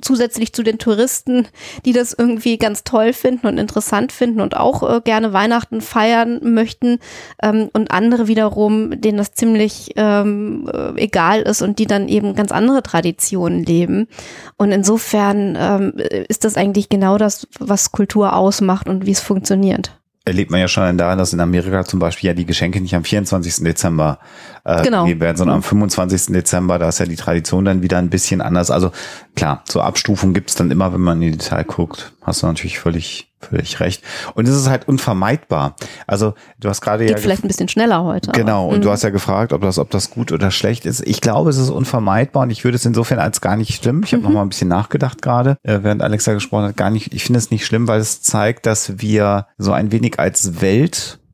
[0.00, 1.46] zusätzlich zu den Touristen,
[1.84, 6.40] die das irgendwie ganz toll finden und interessant finden und auch äh, gerne Weihnachten feiern
[6.42, 6.98] möchten
[7.42, 12.34] ähm, und andere wiederum, denen das ziemlich ähm, äh, egal ist und die dann eben
[12.34, 14.08] ganz andere Traditionen leben.
[14.56, 15.92] Und insofern ähm,
[16.28, 19.92] ist das eigentlich genau das, was Kultur ausmacht und wie es funktioniert.
[20.24, 23.04] erlebt man ja schon daran, dass in Amerika zum Beispiel ja die Geschenke nicht am
[23.04, 23.64] 24.
[23.64, 24.18] Dezember
[24.64, 25.04] äh, Genau.
[25.04, 26.32] gegeben werden, sondern am 25.
[26.32, 26.78] Dezember.
[26.78, 28.70] Da ist ja die Tradition dann wieder ein bisschen anders.
[28.70, 28.92] Also
[29.36, 32.12] klar, so Abstufung gibt's dann immer, wenn man in die Detail guckt.
[32.22, 34.02] Hast du natürlich völlig, völlig recht.
[34.34, 35.74] Und es ist halt unvermeidbar.
[36.06, 38.30] Also du hast gerade ja vielleicht ein bisschen schneller heute.
[38.32, 38.92] Genau, aber, und du mhm.
[38.92, 41.06] hast ja gefragt, ob das, ob das gut oder schlecht ist.
[41.06, 44.02] Ich glaube, es ist unvermeidbar und ich würde es insofern als gar nicht schlimm.
[44.04, 47.14] Ich habe noch mal ein bisschen nachgedacht gerade, äh, während Alexa gesprochen hat, gar nicht.
[47.14, 50.60] Ich finde es nicht schlimm, weil es zeigt, dass wir so ein wenig als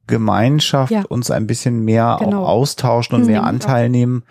[0.07, 1.03] Weltgemeinschaft Ja.
[1.09, 2.45] uns ein bisschen mehr Genau.
[2.45, 4.23] auch austauschen und mehr Anteil nehmen.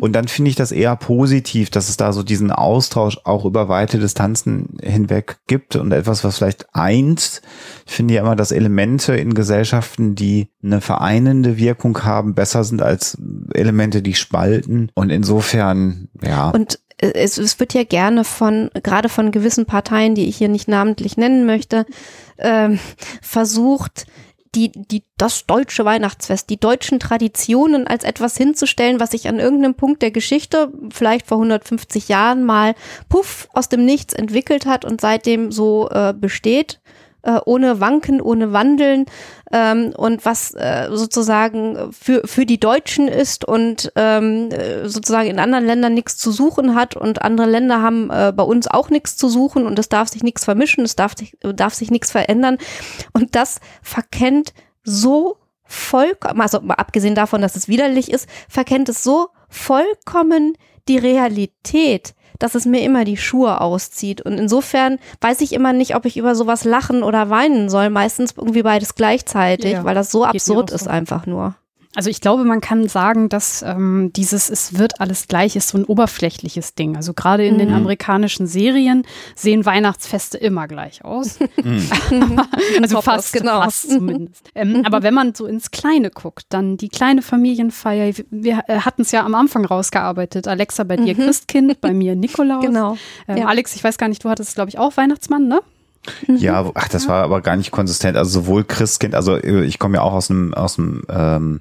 [0.00, 3.68] Und dann finde ich das eher positiv, dass es da so diesen Austausch auch über
[3.68, 7.42] weite Distanzen hinweg gibt und etwas, was vielleicht eint.
[7.86, 12.82] Ich finde ja immer, dass Elemente in Gesellschaften, die eine vereinende Wirkung haben, besser sind
[12.82, 13.18] als
[13.54, 14.90] Elemente, die spalten.
[14.94, 16.50] Und insofern, ja.
[16.50, 20.48] Und äh, es, es wird ja gerne von, gerade von gewissen Parteien, die ich hier
[20.48, 21.86] nicht namentlich nennen möchte,
[22.38, 22.78] ähm,
[23.20, 24.06] versucht,
[24.54, 29.74] die, die, das deutsche Weihnachtsfest, die deutschen Traditionen als etwas hinzustellen, was sich an irgendeinem
[29.74, 32.74] Punkt der Geschichte, vielleicht vor 150 Jahren mal,
[33.08, 36.80] puff, aus dem Nichts entwickelt hat und seitdem so äh, besteht
[37.22, 39.06] äh, ohne Wanken, ohne Wandeln
[39.52, 45.38] ähm, und was äh, sozusagen für, für die Deutschen ist und ähm, äh, sozusagen in
[45.38, 49.16] anderen Ländern nichts zu suchen hat und andere Länder haben äh, bei uns auch nichts
[49.16, 52.58] zu suchen und es darf sich nichts vermischen, es darf sich, darf sich nichts verändern.
[53.12, 54.52] Und das verkennt
[54.84, 60.56] so vollkommen, also mal abgesehen davon, dass es widerlich ist, verkennt es so vollkommen
[60.88, 64.20] die Realität dass es mir immer die Schuhe auszieht.
[64.20, 67.90] Und insofern weiß ich immer nicht, ob ich über sowas lachen oder weinen soll.
[67.90, 70.90] Meistens irgendwie beides gleichzeitig, Ja, weil das so absurd auch ist so.
[70.90, 71.54] einfach nur.
[71.98, 75.78] Also ich glaube, man kann sagen, dass ähm, dieses Es wird alles gleich ist so
[75.78, 76.94] ein oberflächliches Ding.
[76.94, 77.74] Also gerade in den Mhm.
[77.74, 79.02] amerikanischen Serien
[79.34, 81.40] sehen Weihnachtsfeste immer gleich aus.
[82.80, 83.62] also Top fast, genau.
[83.62, 84.48] fast zumindest.
[84.54, 89.02] Ähm, aber wenn man so ins Kleine guckt, dann die kleine Familienfeier, wir, äh, hatten
[89.02, 90.46] es ja am Anfang rausgearbeitet.
[90.46, 92.64] Alexa, bei dir Christkind, bei mir Nikolaus.
[92.64, 92.96] Genau.
[93.26, 93.46] Ähm, ja.
[93.46, 95.62] Alex, ich weiß gar nicht, du hattest, glaube ich, auch Weihnachtsmann, ne?
[96.26, 98.16] Ja, wo- ach, das war aber gar nicht konsistent.
[98.16, 101.60] Also sowohl Christkind, also äh, ich komme ja auch aus einem aus einem ähm,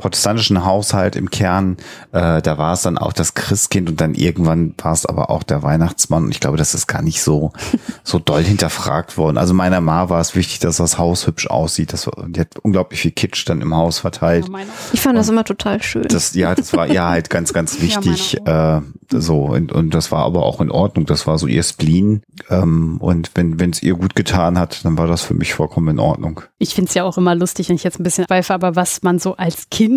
[0.00, 1.76] protestantischen Haushalt im Kern.
[2.12, 5.42] Äh, da war es dann auch das Christkind und dann irgendwann war es aber auch
[5.42, 6.24] der Weihnachtsmann.
[6.24, 7.52] Und ich glaube, das ist gar nicht so
[8.02, 9.38] so doll hinterfragt worden.
[9.38, 11.92] Also meiner Ma war es wichtig, dass das Haus hübsch aussieht.
[11.92, 14.48] Das war, die hat unglaublich viel Kitsch dann im Haus verteilt.
[14.48, 14.58] Ja.
[14.92, 16.08] Ich fand das immer total schön.
[16.08, 18.40] Das, ja, das war ja halt ganz, ganz Ja, wichtig.
[18.44, 18.82] meine
[19.12, 21.06] äh, so, und, und das war aber auch in Ordnung.
[21.06, 22.22] Das war so ihr Spleen.
[22.48, 25.88] Ähm, und wenn wenn es ihr gut getan hat, dann war das für mich vollkommen
[25.88, 26.42] in Ordnung.
[26.58, 29.02] Ich finde es ja auch immer lustig, wenn ich jetzt ein bisschen weife, aber was
[29.02, 29.89] man so als Kind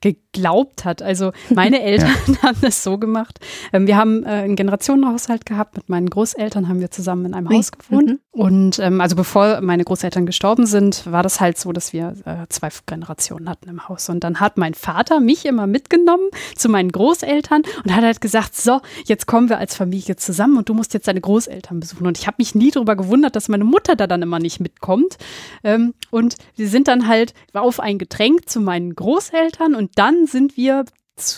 [0.00, 1.02] geglaubt hat.
[1.02, 3.38] Also meine Eltern haben das so gemacht.
[3.72, 5.76] Ähm, wir haben äh, einen Generationenhaushalt gehabt.
[5.76, 7.50] Mit meinen Großeltern haben wir zusammen in einem.
[7.50, 8.08] Haus gewohnt.
[8.10, 8.18] Mhm.
[8.32, 12.46] Und ähm, also bevor meine Großeltern gestorben sind, war das halt so, dass wir äh,
[12.48, 14.08] zwei Generationen hatten im Haus.
[14.08, 18.56] Und dann hat mein Vater mich immer mitgenommen zu meinen Großeltern und hat halt gesagt,
[18.56, 22.06] so, jetzt kommen wir als Familie zusammen und du musst jetzt deine Großeltern besuchen.
[22.06, 25.18] Und ich habe mich nie darüber gewundert, dass meine Mutter da dann immer nicht mitkommt.
[25.64, 29.39] Ähm, und wir sind dann halt auf ein Getränk zu meinen Großeltern
[29.74, 30.84] und dann sind wir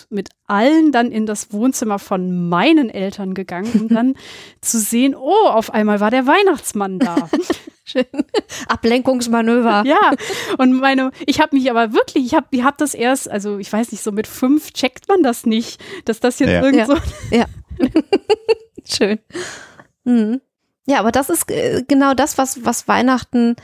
[0.09, 4.15] mit allen dann in das Wohnzimmer von meinen Eltern gegangen, um dann
[4.61, 7.29] zu sehen, oh, auf einmal war der Weihnachtsmann da.
[7.83, 8.05] Schön.
[8.69, 9.83] Ablenkungsmanöver.
[9.85, 10.11] ja,
[10.57, 13.71] und meine, ich habe mich aber wirklich, ich habe ich hab das erst, also ich
[13.73, 16.61] weiß nicht, so mit fünf checkt man das nicht, dass das jetzt Ja.
[16.63, 16.85] irgend Ja.
[16.85, 16.95] so
[17.31, 17.45] Ja.
[18.85, 19.19] Schön.
[20.05, 20.39] Mhm.
[20.85, 23.55] Ja, aber das ist äh, genau das, was, was Weihnachten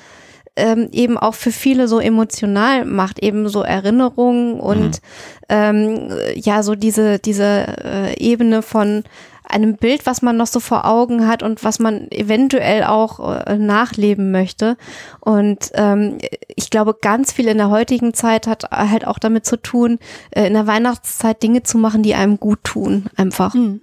[0.59, 5.01] ähm, eben auch für viele so emotional macht, eben so Erinnerungen und
[5.47, 9.03] ähm, ja, so diese, diese äh, Ebene von
[9.49, 13.57] einem Bild, was man noch so vor Augen hat und was man eventuell auch äh,
[13.57, 14.77] nachleben möchte.
[15.19, 16.19] Und ähm,
[16.55, 19.97] ich glaube, ganz viel in der heutigen Zeit hat halt auch damit zu tun,
[20.31, 23.53] äh, in der Weihnachtszeit Dinge zu machen, die einem gut tun, einfach.
[23.53, 23.81] Hm.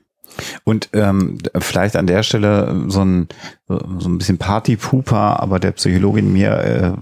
[0.64, 3.28] Und ähm, vielleicht an der Stelle so ein
[3.68, 6.92] so ein bisschen Partypooper, aber der Psychologin mir äh,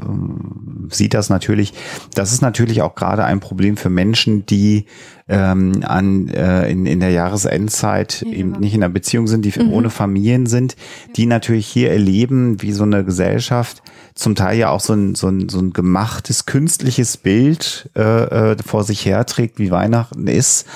[0.89, 1.75] sieht das natürlich.
[2.15, 4.87] Das ist natürlich auch gerade ein Problem für Menschen, die
[5.27, 8.33] ähm, an äh, in, in der Jahresendzeit Ja.
[8.33, 9.73] eben nicht in einer Beziehung sind, die Mhm.
[9.73, 10.77] ohne Familien sind,
[11.17, 13.83] die natürlich hier erleben, wie so eine Gesellschaft
[14.15, 18.57] zum Teil ja auch so ein, so ein, so ein gemachtes künstliches Bild äh, äh,
[18.65, 20.67] vor sich herträgt, wie Weihnachten ist,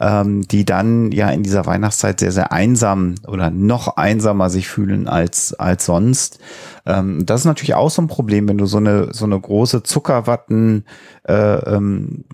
[0.00, 5.08] ähm, die dann ja in dieser Weihnachtszeit sehr, sehr einsam oder noch einsamer sich fühlen
[5.08, 6.38] als, als sonst.
[6.84, 9.82] Ähm, das ist natürlich auch so ein Problem, wenn du so eine, so eine große
[9.82, 10.84] Zuckerwatten
[11.28, 12.24] äh, ähm,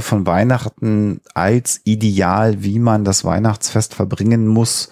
[0.00, 4.90] von Weihnachten als Ideal, wie man das Weihnachtsfest verbringen muss,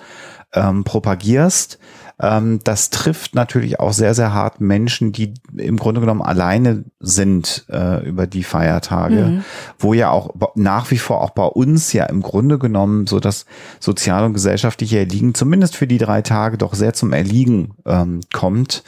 [0.53, 1.79] ähm, propagierst.
[2.23, 7.67] Ähm, das trifft natürlich auch sehr, sehr hart Menschen, die im Grunde genommen alleine sind
[7.69, 9.45] äh, über die Feiertage, Mhm.
[9.79, 13.45] wo ja auch nach wie vor auch bei uns ja im Grunde genommen so das
[13.81, 18.85] soziale und gesellschaftliche Erliegen zumindest für die drei Tage doch sehr zum Erliegen ähm, kommt.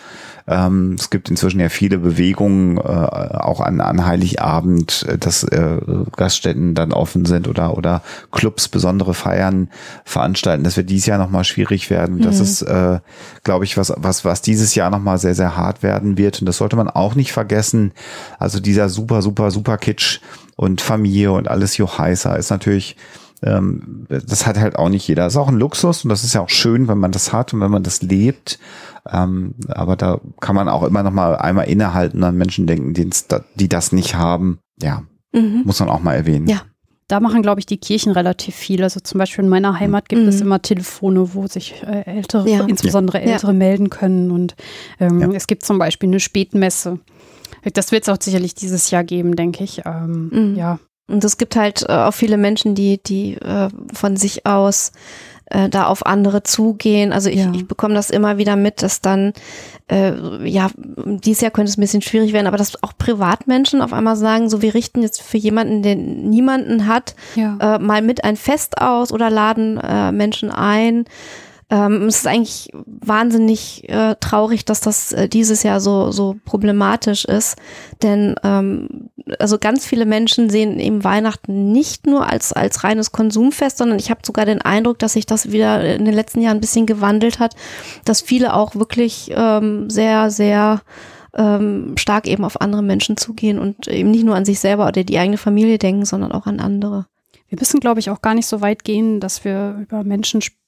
[0.47, 5.78] Ähm, es gibt inzwischen ja viele Bewegungen, äh, auch an, an Heiligabend, äh, dass äh,
[6.16, 9.70] Gaststätten dann offen sind oder, oder Clubs besondere Feiern
[10.05, 10.62] veranstalten.
[10.62, 12.20] Das wird dieses Jahr nochmal schwierig werden.
[12.20, 12.42] Das Mhm.
[12.42, 13.01] ist, äh,
[13.42, 16.40] glaube ich, was, was, was dieses Jahr nochmal sehr, sehr hart werden wird.
[16.40, 17.92] Und das sollte man auch nicht vergessen.
[18.38, 20.20] Also dieser super, super, super Kitsch
[20.57, 22.97] und Familie und alles Joheißer ist natürlich
[23.42, 25.24] ähm, das hat halt auch nicht jeder.
[25.24, 27.53] Das ist auch ein Luxus und das ist ja auch schön, wenn man das hat
[27.53, 28.59] und wenn man das lebt.
[29.11, 32.94] Ähm, aber da kann man auch immer noch mal einmal innehalten und an Menschen denken,
[32.94, 34.59] die das nicht haben.
[34.80, 35.02] Ja,
[35.32, 35.62] Mhm.
[35.64, 36.46] muss man auch mal erwähnen.
[36.48, 36.62] Ja.
[37.07, 38.82] Da machen, glaube ich, die Kirchen relativ viel.
[38.82, 40.42] Also zum Beispiel in meiner Heimat gibt es Mhm.
[40.46, 42.64] immer Telefone, wo sich äh, Ältere, Ja.
[42.64, 43.32] insbesondere Ja.
[43.32, 44.30] Ältere, melden können.
[44.30, 44.57] Und
[44.98, 45.28] ähm, Ja.
[45.32, 46.98] es gibt zum Beispiel eine Spätmesse.
[47.74, 49.82] Das wird es auch sicherlich dieses Jahr geben, denke ich.
[49.84, 50.57] Ähm, Mhm.
[50.57, 54.92] Ja, Und es gibt halt äh, auch viele Menschen, die, die äh, von sich aus
[55.47, 57.12] äh, da auf andere zugehen.
[57.12, 57.53] Also ich, Ja.
[57.55, 59.32] ich bekomme das immer wieder mit, dass dann,
[59.90, 60.12] äh,
[60.49, 64.16] ja, dieses Jahr könnte es ein bisschen schwierig werden, aber dass auch Privatmenschen auf einmal
[64.16, 67.57] sagen, so wir richten jetzt für jemanden, der niemanden hat, ja.
[67.61, 71.05] äh, mal mit ein Fest aus oder laden äh, Menschen ein.
[71.70, 77.24] Ähm, es ist eigentlich wahnsinnig äh, traurig, dass das äh, dieses Jahr so, so problematisch
[77.24, 77.56] ist.
[78.02, 83.78] Denn ähm, also ganz viele Menschen sehen eben Weihnachten nicht nur als, als reines Konsumfest,
[83.78, 86.62] sondern ich habe sogar den Eindruck, dass sich das wieder in den letzten Jahren ein
[86.62, 87.54] bisschen gewandelt hat,
[88.04, 90.82] dass viele auch wirklich ähm, sehr, sehr
[91.34, 95.02] ähm, stark eben auf andere Menschen zugehen und eben nicht nur an sich selber oder
[95.02, 97.06] die eigene Familie denken, sondern auch an andere.
[97.48, 100.63] Wir müssen, glaube ich, auch gar nicht so weit gehen, dass wir über Menschen sprechen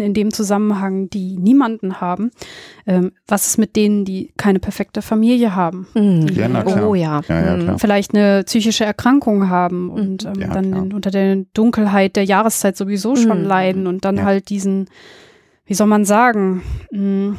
[0.00, 2.30] in dem Zusammenhang, die niemanden haben.
[2.86, 5.86] Ähm, was ist mit denen, die keine perfekte Familie haben?
[5.94, 6.28] Mhm.
[6.34, 6.88] Ja, na klar.
[6.88, 7.20] Oh ja.
[7.28, 7.78] Ja, ja, klar.
[7.78, 12.76] Vielleicht eine psychische Erkrankung haben und ähm, Ja, dann in, unter der Dunkelheit der Jahreszeit
[12.76, 13.46] sowieso schon Mhm.
[13.48, 14.24] leiden und dann Ja.
[14.24, 14.88] halt diesen,
[15.66, 17.36] wie soll man sagen, mh,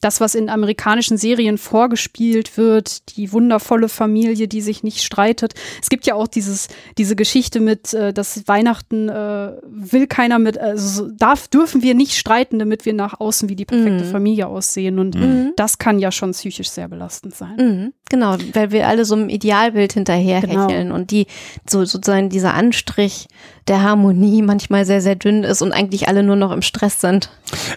[0.00, 5.54] das, was in amerikanischen Serien vorgespielt wird, die wundervolle Familie, die sich nicht streitet.
[5.82, 6.68] Es gibt ja auch dieses,
[6.98, 11.94] diese Geschichte mit, äh, dass Weihnachten äh, will keiner mit, also so- darf, dürfen wir
[11.94, 14.10] nicht streiten, damit wir nach außen wie die perfekte Mhm.
[14.10, 14.98] Familie aussehen.
[14.98, 15.52] Und Mhm.
[15.56, 17.56] das kann ja schon psychisch sehr belastend sein.
[17.56, 20.66] Mhm, genau, weil wir alle so einem Idealbild hinterher Genau.
[20.68, 21.26] hecheln und die
[21.68, 23.28] so sozusagen dieser Anstrich
[23.66, 27.28] der Harmonie manchmal sehr, sehr dünn ist und eigentlich alle nur noch im Stress sind.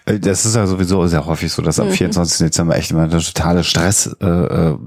[0.05, 1.91] Äh, Das ist ja sowieso sehr häufig so, dass am Mhm.
[1.93, 2.37] 24.
[2.47, 4.77] Dezember echt immer der totale Stress äh, äh,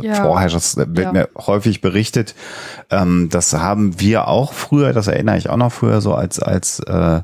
[0.00, 0.14] Ja.
[0.14, 0.56] vorherrscht.
[0.56, 1.12] Das wird Ja.
[1.12, 2.34] mir häufig berichtet.
[2.90, 6.80] Ähm, das haben wir auch früher, das erinnere ich auch noch früher so als, als
[6.80, 7.20] äh,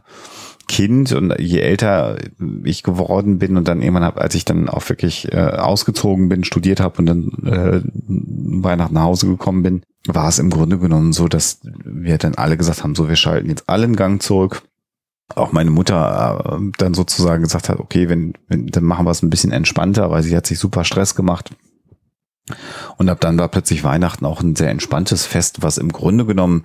[0.69, 2.19] Kind und je älter
[2.65, 6.45] ich geworden bin und dann irgendwann hab, als ich dann auch wirklich äh, ausgezogen bin,
[6.45, 11.13] studiert habe und dann äh, Weihnachten nach Hause gekommen bin, war es im Grunde genommen
[11.13, 14.63] so, dass wir dann alle gesagt haben, so wir schalten jetzt alle einen Gang zurück
[15.37, 19.23] auch meine Mutter äh, dann sozusagen gesagt hat, okay, wenn, wenn dann machen wir es
[19.23, 21.51] ein bisschen entspannter, weil sie hat sich super Stress gemacht.
[22.97, 26.65] Und ab dann war plötzlich Weihnachten auch ein sehr entspanntes Fest, was im Grunde genommen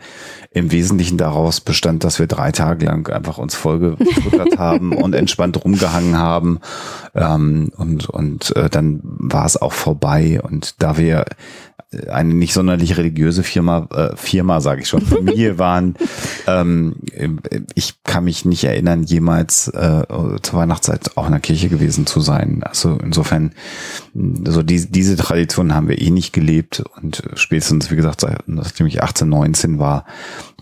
[0.50, 5.64] im Wesentlichen daraus bestand, dass wir drei Tage lang einfach uns vollgefuttert haben und entspannt
[5.64, 6.60] rumgehangen haben.
[7.14, 10.42] Ähm, und und äh, dann war es auch vorbei.
[10.42, 11.26] Und da wir
[12.10, 15.96] eine nicht sonderlich religiöse Firma, äh, Firma sage ich schon, Familie waren,
[16.48, 16.96] ähm,
[17.76, 20.04] ich kann mich nicht erinnern, jemals äh,
[20.42, 22.62] zur Weihnachtszeit auch in der Kirche gewesen zu sein.
[22.64, 23.52] Also insofern,
[24.14, 28.88] so die, diese Tradition haben wir eh nicht gelebt und spätestens, wie gesagt, seit- nachdem
[28.88, 30.06] ich 18, 19 war,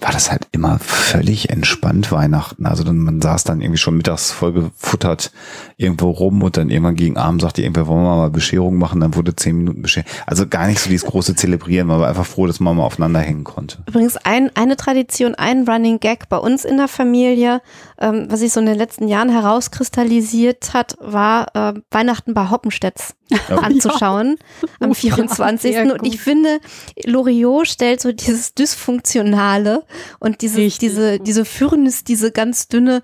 [0.01, 2.65] war das halt immer völlig entspannt Weihnachten.
[2.65, 5.31] Also dann, man saß dann irgendwie schon mittags voll gefuttert
[5.77, 9.15] irgendwo rum und dann irgendwann gegen Abend sagte irgendwer, wollen wir mal Bescherung machen, dann
[9.15, 10.09] wurde zehn Minuten Bescherung.
[10.25, 13.19] Also gar nicht so dieses große Zelebrieren, man war einfach froh, dass man mal aufeinander
[13.19, 13.83] hängen konnte.
[13.87, 17.61] Übrigens ein, eine Tradition, ein Running Gag bei uns in der Familie,
[17.99, 23.15] ähm, was sich so in den letzten Jahren herauskristallisiert hat, war äh, Weihnachten bei Hoppenstedts
[23.49, 24.37] anzuschauen
[24.79, 25.73] am Oh, 24.
[25.73, 26.59] ja, und ich finde,
[27.05, 29.83] Loriot stellt so dieses Dysfunktionale
[30.19, 33.01] und dieses, Richtig diese, diese Fürnis, diese ganz dünne,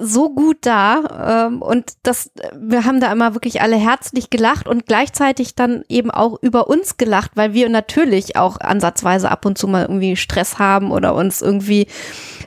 [0.00, 1.46] so gut dar.
[1.48, 6.10] Ähm, und das, wir haben da immer wirklich alle herzlich gelacht und gleichzeitig dann eben
[6.10, 10.58] auch über uns gelacht, weil wir natürlich auch ansatzweise ab und zu mal irgendwie Stress
[10.58, 11.86] haben oder uns irgendwie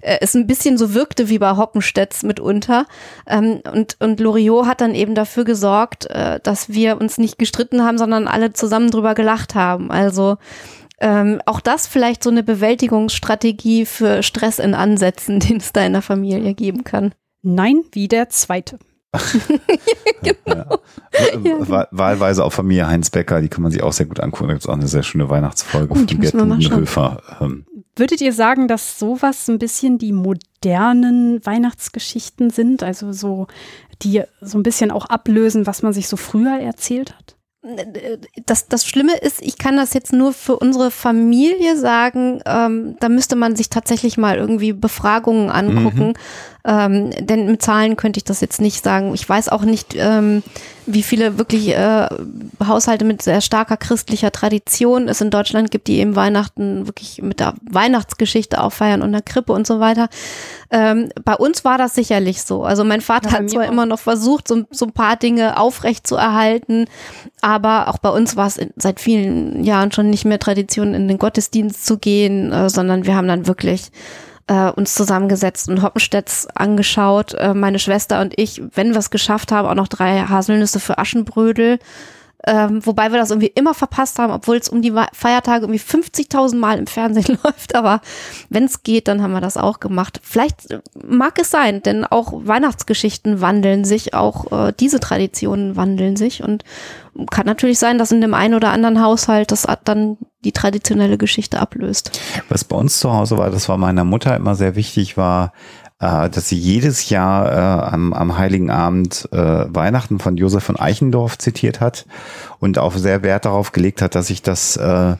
[0.01, 2.85] äh, es ein bisschen so wirkte wie bei Hoppenstedts mitunter.
[3.25, 7.83] Ähm, und, und Loriot hat dann eben dafür gesorgt, äh, dass wir uns nicht gestritten
[7.83, 9.89] haben, sondern alle zusammen drüber gelacht haben.
[9.89, 10.37] Also
[10.99, 15.93] ähm, auch das vielleicht so eine Bewältigungsstrategie für Stress in Ansätzen, den es da in
[15.93, 17.15] der Familie geben kann.
[17.41, 18.77] Nein, wie der zweite.
[20.45, 20.65] Ja.
[21.11, 21.37] Äh,
[21.69, 24.47] Wahl- Wahlweise auch Familie Heinz Becker, die kann man sich auch sehr gut angucken.
[24.47, 26.07] Da gibt es auch eine sehr schöne Weihnachtsfolge Oh, von
[26.61, 26.75] schauen.
[26.79, 27.21] Höfer.
[27.41, 32.81] Ähm, Würdet ihr sagen, dass sowas ein bisschen die modernen Weihnachtsgeschichten sind?
[32.83, 33.47] Also so,
[34.01, 37.35] die so ein bisschen auch ablösen, was man sich so früher erzählt hat?
[38.45, 43.07] Das, das Schlimme ist, ich kann das jetzt nur für unsere Familie sagen, ähm, da
[43.07, 46.13] müsste man sich tatsächlich mal irgendwie Befragungen angucken,
[46.65, 49.13] ähm, denn mit Zahlen könnte ich das jetzt nicht sagen.
[49.13, 50.43] Ich weiß auch nicht, ähm,
[50.85, 52.07] wie viele wirklich äh,
[52.65, 57.39] Haushalte mit sehr starker christlicher Tradition es in Deutschland gibt, die eben Weihnachten wirklich mit
[57.39, 60.09] der Weihnachtsgeschichte auch feiern und der Krippe und so weiter.
[60.71, 62.63] Ähm, bei uns war das sicherlich so.
[62.63, 63.71] Also mein Vater Ja, hat zwar auch.
[63.71, 66.85] immer noch versucht, so, so ein paar Dinge aufrecht zu erhalten,
[67.41, 71.17] aber auch bei uns war es seit vielen Jahren schon nicht mehr Tradition, in den
[71.17, 73.91] Gottesdienst zu gehen, äh, sondern wir haben dann wirklich
[74.47, 77.33] äh, uns zusammengesetzt und Hoppenstedts angeschaut.
[77.33, 80.97] Äh, meine Schwester und ich, wenn wir es geschafft haben, auch noch drei Haselnüsse für
[80.97, 81.79] Aschenbrödel.
[82.45, 86.57] Ähm, wobei wir das irgendwie immer verpasst haben, obwohl es um die Feiertage irgendwie 50.000
[86.57, 87.75] Mal im Fernsehen läuft.
[87.75, 88.01] Aber
[88.49, 90.19] wenn es geht, dann haben wir das auch gemacht.
[90.23, 96.15] Vielleicht äh, mag es sein, denn auch Weihnachtsgeschichten wandeln sich, auch äh, diese Traditionen wandeln
[96.15, 96.43] sich.
[96.43, 96.63] Und
[97.29, 101.59] kann natürlich sein, dass in dem einen oder anderen Haushalt das dann die traditionelle Geschichte
[101.59, 102.19] ablöst.
[102.49, 105.53] Was bei uns zu Hause war, das war meiner Mutter immer sehr wichtig, war
[106.03, 110.75] äh, dass sie jedes Jahr äh, am, am Heiligen Abend äh, Weihnachten von Josef von
[110.75, 112.05] Eichendorff zitiert hat
[112.59, 115.15] und auch sehr Wert darauf gelegt hat, dass ich das äh,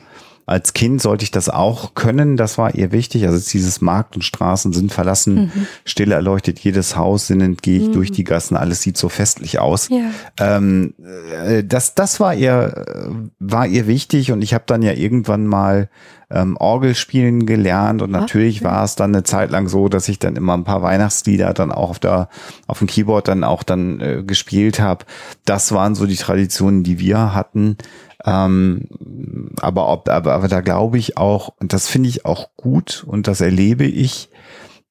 [0.46, 3.26] als Kind sollte ich das auch können, das war ihr wichtig.
[3.26, 5.66] Also dieses Markt und Straßen sind verlassen, mhm.
[5.84, 7.92] stille erleuchtet jedes Haus, sinnend gehe ich mhm.
[7.92, 9.88] durch die Gassen, alles sieht so festlich aus.
[9.88, 10.10] Ja.
[10.38, 10.94] Ähm,
[11.46, 12.84] äh, das, das war ihr,
[13.38, 15.88] war ihr wichtig und ich habe dann ja irgendwann mal
[16.30, 18.64] ähm, Orgel spielen gelernt und natürlich okay.
[18.64, 21.72] war es dann eine Zeit lang so, dass ich dann immer ein paar Weihnachtslieder dann
[21.72, 22.28] auch auf der
[22.66, 25.04] auf dem Keyboard dann auch dann äh, gespielt habe.
[25.44, 27.76] Das waren so die Traditionen, die wir hatten.
[28.24, 28.88] Ähm,
[29.60, 33.26] aber, ob, aber, aber da glaube ich auch, und das finde ich auch gut und
[33.28, 34.30] das erlebe ich,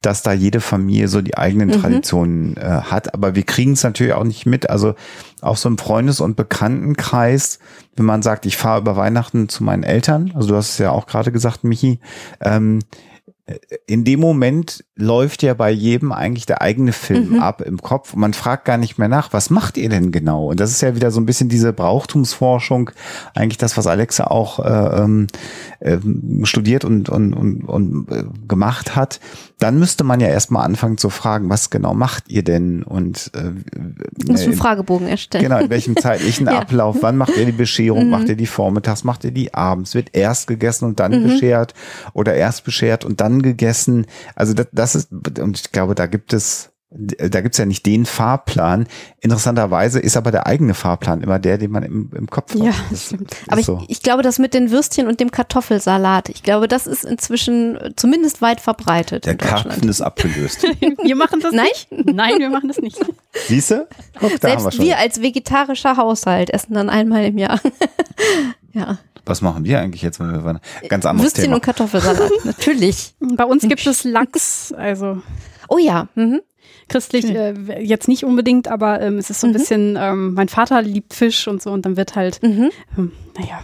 [0.02, 1.82] dass da jede Familie so die eigenen mhm.
[1.82, 3.14] Traditionen äh, hat.
[3.14, 4.70] Aber wir kriegen es natürlich auch nicht mit.
[4.70, 4.96] Also
[5.42, 7.60] auch so im Freundes- und Bekanntenkreis,
[7.96, 10.92] wenn man sagt, ich fahre über Weihnachten zu meinen Eltern, also du hast es ja
[10.92, 12.00] auch gerade gesagt, Michi,
[12.42, 12.80] ähm,
[13.88, 17.40] in dem Moment läuft ja bei jedem eigentlich der eigene Film mhm.
[17.40, 20.48] ab im Kopf und man fragt gar nicht mehr nach, was macht ihr denn genau?
[20.48, 22.92] Und das ist ja wieder so ein bisschen diese Brauchtumsforschung,
[23.34, 25.26] eigentlich das, was Alexa auch äh,
[25.80, 26.00] äh,
[26.44, 29.20] studiert und, und, und, und äh, gemacht hat.
[29.64, 32.84] Dann müsste man ja erstmal anfangen zu fragen, was genau macht ihr denn?
[32.84, 33.52] Und äh,
[34.30, 35.42] muss einen Fragebogen erstellen.
[35.42, 36.60] Genau, in welchem zeitlichen ja.
[36.60, 38.04] Ablauf, wann macht ihr die Bescherung?
[38.04, 38.10] Mhm.
[38.10, 39.96] Macht ihr die vormittags, macht ihr die abends?
[39.96, 41.30] Wird erst gegessen und dann mhm.
[41.30, 41.74] beschert
[42.12, 44.06] oder erst beschert und dann gegessen?
[44.36, 48.06] Also das, das ist, und ich glaube, da gibt es da gibt's ja nicht den
[48.06, 48.88] Fahrplan.
[49.20, 52.62] Interessanterweise ist aber der eigene Fahrplan immer der, den man im, im Kopf hat.
[52.62, 53.36] Ja, das stimmt.
[53.48, 53.84] Aber ich, so.
[53.88, 58.42] ich glaube, das mit den Würstchen und dem Kartoffelsalat, ich glaube, das ist inzwischen zumindest
[58.42, 59.26] weit verbreitet.
[59.26, 60.64] Der Karpfen ist abgelöst.
[61.04, 61.66] wir machen das Nein?
[61.90, 62.16] nicht.
[62.16, 63.00] Nein, wir machen das nicht.
[63.48, 63.88] Siehst du?
[64.42, 67.60] Selbst wir, wir als vegetarischer Haushalt essen dann einmal im Jahr.
[68.74, 69.00] ja.
[69.26, 71.56] Was machen wir eigentlich jetzt, wenn wir ganz anderes Würstchen Thema.
[71.56, 73.16] und Kartoffelsalat, natürlich.
[73.20, 75.22] Bei uns gibt es Lachs, also.
[75.70, 76.08] Oh ja.
[76.16, 76.42] Mhm
[76.90, 79.54] christlich äh, jetzt nicht unbedingt, aber ähm, es ist so ein mhm.
[79.54, 82.72] bisschen, ähm, mein Vater liebt Fisch und so und dann wird halt, mhm.
[82.98, 83.64] ähm, naja.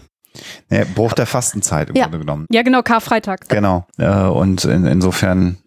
[0.69, 2.03] Naja, Bruch der Fastenzeit im ja.
[2.03, 2.45] Grunde genommen.
[2.51, 3.49] Ja, genau, Karfreitag.
[3.49, 3.85] Genau.
[3.97, 5.57] Äh, und in, insofern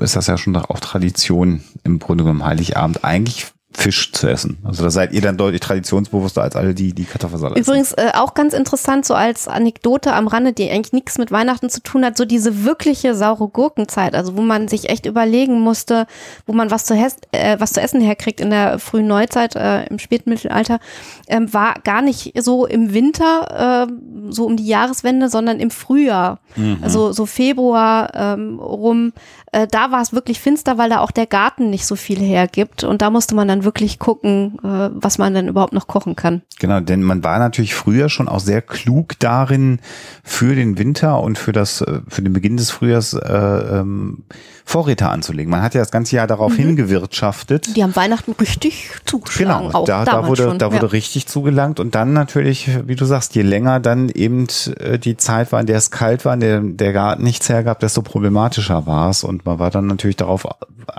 [0.00, 3.04] ist das ja schon auch Tradition im Grunde genommen Heiligabend.
[3.04, 3.46] Eigentlich
[3.76, 4.58] Fisch zu essen.
[4.64, 8.34] Also da seid ihr dann deutlich traditionsbewusster als alle, die die Kartoffelsalat Übrigens äh, auch
[8.34, 12.16] ganz interessant, so als Anekdote am Rande, die eigentlich nichts mit Weihnachten zu tun hat,
[12.16, 16.06] so diese wirkliche saure Gurkenzeit, also wo man sich echt überlegen musste,
[16.46, 19.98] wo man was zu, äh, was zu essen herkriegt in der frühen Neuzeit, äh, im
[19.98, 20.78] Spätmittelalter,
[21.26, 23.92] ähm, war gar nicht so im Winter, äh,
[24.30, 26.78] so um die Jahreswende, sondern im Frühjahr, mhm.
[26.80, 29.12] also so Februar ähm, rum.
[29.52, 32.84] Äh, da war es wirklich finster, weil da auch der Garten nicht so viel hergibt
[32.84, 36.42] und da musste man dann wirklich gucken, äh, was man dann überhaupt noch kochen kann.
[36.58, 39.80] Genau, denn man war natürlich früher schon auch sehr klug darin,
[40.22, 44.24] für den Winter und für das, äh, für den Beginn des Frühjahrs äh, ähm,
[44.66, 45.50] Vorräte anzulegen.
[45.50, 46.56] Man hat ja das ganze Jahr darauf mhm.
[46.56, 47.76] hingewirtschaftet.
[47.76, 49.68] Die haben Weihnachten richtig zugeschlagen.
[49.68, 50.92] Genau, da, da wurde, schon, da wurde ja.
[50.92, 54.46] richtig zugelangt und dann natürlich, wie du sagst, je länger dann eben
[54.78, 57.80] äh, die Zeit war, in der es kalt war, in der der Garten nichts hergab,
[57.80, 60.46] desto problematischer war es und man war dann natürlich darauf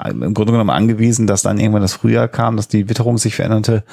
[0.04, 3.84] im Grunde genommen angewiesen, dass dann irgendwann das Frühjahr kam, dass die Witterung sich veränderte,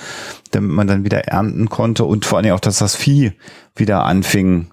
[0.51, 3.33] damit man dann wieder ernten konnte und vor allem auch, dass das Vieh
[3.77, 4.73] wieder anfing,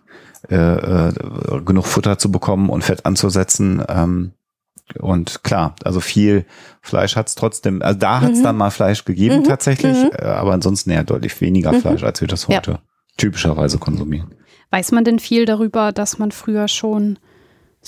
[0.49, 1.13] äh, äh,
[1.65, 3.83] genug Futter zu bekommen und Fett anzusetzen.
[3.87, 4.31] Ähm,
[4.97, 6.45] und klar, also viel
[6.81, 8.43] Fleisch hat's trotzdem, also da hat's mhm.
[8.43, 9.43] dann mal Fleisch gegeben mhm.
[9.43, 10.11] tatsächlich, mhm.
[10.17, 11.81] Äh, aber ansonsten ja deutlich weniger mhm.
[11.81, 12.79] Fleisch, als wir das heute ja.
[13.17, 14.33] typischerweise konsumieren.
[14.71, 17.19] Weiß man denn viel darüber, dass man früher schon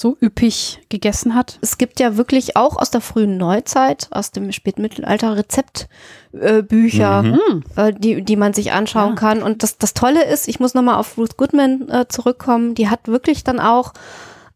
[0.01, 1.59] so üppig gegessen hat?
[1.61, 7.63] Es gibt ja wirklich auch aus der frühen Neuzeit, aus dem Spätmittelalter Rezeptbücher, mhm.
[7.75, 9.15] äh, die, die man sich anschauen ja.
[9.15, 9.43] kann.
[9.43, 13.07] Und das, das Tolle ist, ich muss nochmal auf Ruth Goodman äh, zurückkommen, die hat
[13.07, 13.93] wirklich dann auch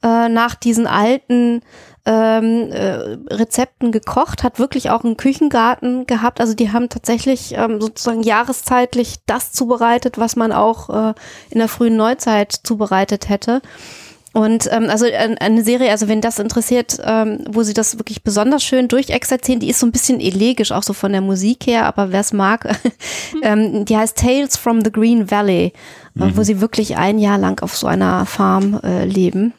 [0.03, 1.61] äh, nach diesen alten
[2.05, 6.39] ähm, äh, Rezepten gekocht, hat wirklich auch einen Küchengarten gehabt.
[6.39, 11.13] Also die haben tatsächlich ähm, sozusagen jahreszeitlich das zubereitet, was man auch äh,
[11.49, 13.61] in der frühen Neuzeit zubereitet hätte.
[14.36, 18.21] Und ähm, also äh, eine Serie, also wenn das interessiert, ähm, wo sie das wirklich
[18.21, 21.86] besonders schön durchexerzieren, die ist so ein bisschen elegisch, auch so von der Musik her,
[21.86, 22.67] aber wer es mag,
[23.43, 25.71] ähm, die heißt Tales from the Green Valley,
[26.19, 26.36] äh, mhm.
[26.36, 29.53] wo sie wirklich ein Jahr lang auf so einer Farm äh, leben.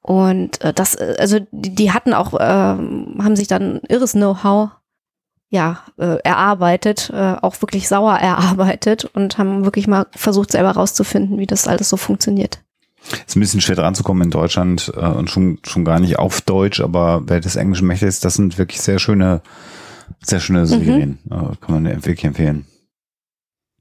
[0.00, 4.70] Und äh, das, äh, also die, die hatten auch, äh, haben sich dann irres Know-how
[5.50, 11.38] ja, äh, erarbeitet, äh, auch wirklich sauer erarbeitet und haben wirklich mal versucht, selber rauszufinden,
[11.38, 12.60] wie das alles so funktioniert.
[13.26, 16.18] Ist ein bisschen schwer dran zu kommen in Deutschland äh, und schon, schon gar nicht
[16.18, 19.42] auf Deutsch, aber wer das Englische möchte, ist, das sind wirklich sehr schöne,
[20.22, 20.66] sehr schöne mhm.
[20.66, 21.18] Serien.
[21.24, 21.60] Mhm.
[21.60, 22.66] Kann man wirklich empfehlen.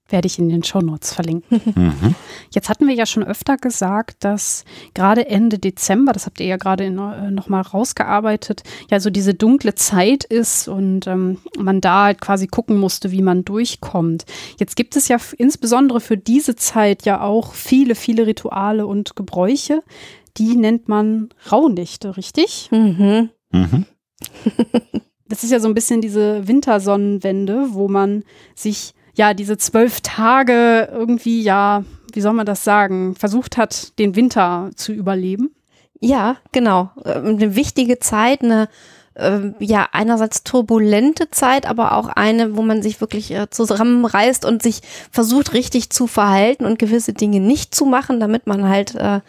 [0.07, 1.61] Werde ich in den Shownotes verlinken.
[1.75, 2.15] Mhm.
[2.51, 6.57] Jetzt hatten wir ja schon öfter gesagt, dass gerade Ende Dezember, das habt ihr ja
[6.57, 12.21] gerade äh, nochmal rausgearbeitet, ja so diese dunkle Zeit ist und ähm, man da halt
[12.21, 14.25] quasi gucken musste, wie man durchkommt.
[14.57, 19.81] Jetzt gibt es ja insbesondere für diese Zeit ja auch viele, viele Rituale und Gebräuche.
[20.37, 22.69] Die nennt man Rauhnächte, richtig?
[22.71, 23.29] Mhm.
[23.51, 23.85] Mhm.
[25.27, 30.89] Das ist ja so ein bisschen diese Wintersonnenwende, wo man sich ja diese zwölf Tage
[30.91, 35.53] irgendwie, ja, wie soll man das sagen, versucht hat, den Winter zu überleben.
[35.99, 36.91] Ja, genau.
[37.03, 38.69] Ähm, Eine wichtige Zeit, eine
[39.17, 44.61] ähm, ja einerseits turbulente Zeit, aber auch eine, wo man sich wirklich äh, zusammenreißt und
[44.61, 49.21] sich versucht richtig zu verhalten und gewisse Dinge nicht zu machen, damit man halt äh,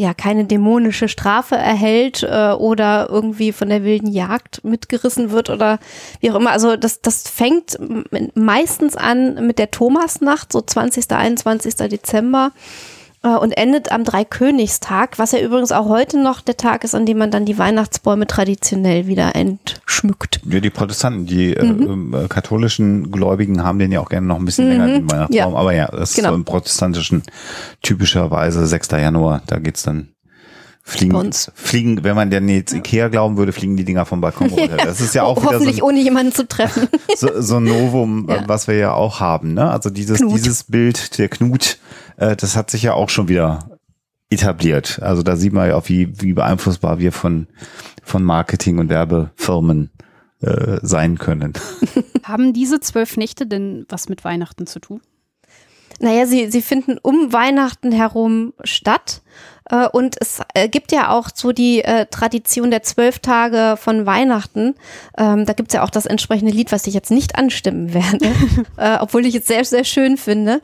[0.00, 5.78] ja keine dämonische Strafe erhält äh, oder irgendwie von der wilden Jagd mitgerissen wird oder
[6.20, 6.52] wie auch immer.
[6.52, 7.78] Also das, das fängt
[8.34, 11.10] meistens an mit der Thomasnacht, so 20.
[11.10, 11.76] 21.
[11.76, 12.52] Dezember
[13.28, 17.18] und endet am Dreikönigstag, was ja übrigens auch heute noch der Tag ist, an dem
[17.18, 20.40] man dann die Weihnachtsbäume traditionell wieder entschmückt.
[20.48, 22.14] Ja, die Protestanten, die Mhm.
[22.14, 24.70] äh, äh, katholischen Gläubigen haben den ja auch gerne noch ein bisschen Mhm.
[24.70, 25.52] länger, den Weihnachtsbaum.
[25.52, 25.58] Ja.
[25.58, 26.28] Aber ja, das Genau.
[26.28, 27.22] ist so im protestantischen
[27.82, 28.98] typischerweise 6.
[28.98, 29.42] Januar.
[29.46, 30.08] Da geht's dann
[30.82, 34.76] fliegen, fliegen, wenn man denn jetzt Ikea glauben würde, fliegen die Dinger vom Balkon runter.
[34.84, 36.88] Das ist ja auch wieder so Hoffentlich ein, ohne jemanden zu treffen.
[37.16, 38.42] so, so ein Novum, Ja.
[38.48, 39.54] was wir ja auch haben.
[39.54, 39.70] Ne?
[39.70, 40.32] Also dieses, Knut.
[40.34, 41.78] dieses Bild, der Knut,
[42.20, 43.70] äh, das hat sich ja auch schon wieder
[44.30, 45.00] etabliert.
[45.02, 47.48] Also da sieht man ja auch, wie, wie beeinflussbar wir von,
[48.04, 49.90] von Marketing und Werbefirmen
[50.40, 51.54] äh, sein können.
[52.22, 55.00] Haben diese zwölf Nächte denn was mit Weihnachten zu tun?
[56.00, 59.22] Naja, sie, sie finden um Weihnachten herum statt.
[59.70, 64.06] Äh, und es äh, gibt ja auch so die äh, Tradition der zwölf Tage von
[64.06, 64.74] Weihnachten.
[65.16, 68.32] Ähm, da gibt's ja auch das entsprechende Lied, was ich jetzt nicht anstimmen werde,
[68.76, 70.60] äh, obwohl ich es sehr, sehr schön finde.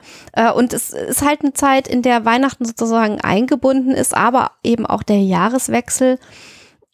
[0.54, 5.02] Und es ist halt eine Zeit, in der Weihnachten sozusagen eingebunden ist, aber eben auch
[5.02, 6.18] der Jahreswechsel.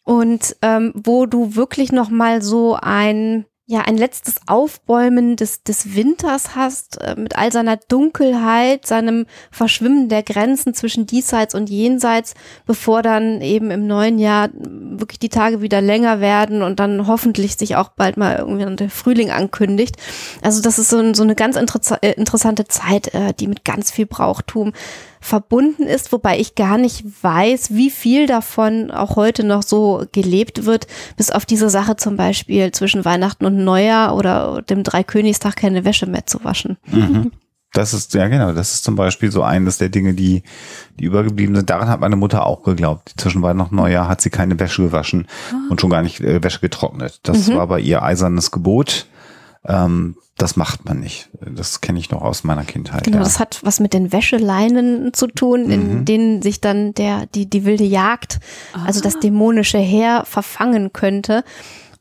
[0.03, 5.95] Und ähm, wo du wirklich noch mal so ein ja ein letztes Aufbäumen des, des
[5.95, 12.33] Winters hast, äh, mit all seiner Dunkelheit, seinem Verschwimmen der Grenzen zwischen diesseits und jenseits,
[12.65, 17.55] bevor dann eben im neuen Jahr wirklich die Tage wieder länger werden und dann hoffentlich
[17.55, 19.95] sich auch bald mal irgendwie der Frühling ankündigt.
[20.41, 23.91] Also das ist so, so eine ganz interessa äh, interessante Zeit, äh, die mit ganz
[23.91, 24.73] viel Brauchtum
[25.23, 30.65] verbunden ist, wobei ich gar nicht weiß, wie viel davon auch heute noch so gelebt
[30.65, 35.85] wird, bis auf diese Sache zum Beispiel zwischen Weihnachten und Neujahr oder dem Dreikönigstag keine
[35.85, 36.77] Wäsche mehr zu waschen.
[36.91, 37.31] Mhm.
[37.75, 40.43] Das ist, ja genau, das ist zum Beispiel so eines der Dinge, die,
[40.99, 41.71] die übergeblieben sind.
[41.71, 43.13] Daran hat meine Mutter auch geglaubt.
[43.17, 45.27] Zwischen Weihnachten und Neujahr hat sie keine Wäsche gewaschen
[45.71, 47.19] und schon gar nicht äh, Wäsche getrocknet.
[47.23, 47.55] Das Mhm.
[47.55, 49.07] war bei ihr eisernes Gebot.
[49.65, 51.29] Ähm, das macht man nicht.
[51.39, 53.03] Das kenne ich noch aus meiner Kindheit.
[53.03, 53.23] Genau, ja.
[53.23, 56.05] das hat was mit den Wäscheleinen zu tun, in Mhm.
[56.05, 58.39] denen sich dann der, die, die wilde Jagd,
[58.85, 61.43] also das dämonische Heer verfangen könnte.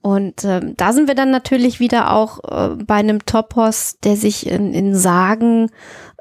[0.03, 4.49] Und ähm, da sind wir dann natürlich wieder auch äh, bei einem Topos, der sich
[4.49, 5.71] in, in Sagen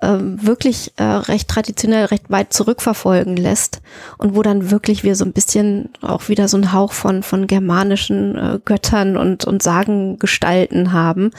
[0.04, 3.82] ähm, wirklich äh, recht traditionell, recht weit zurückverfolgen lässt
[4.20, 7.48] und wo dann wirklich wir so ein bisschen auch wieder so einen Hauch von, von
[7.48, 11.32] germanischen äh, Göttern und, und Sagengestalten haben.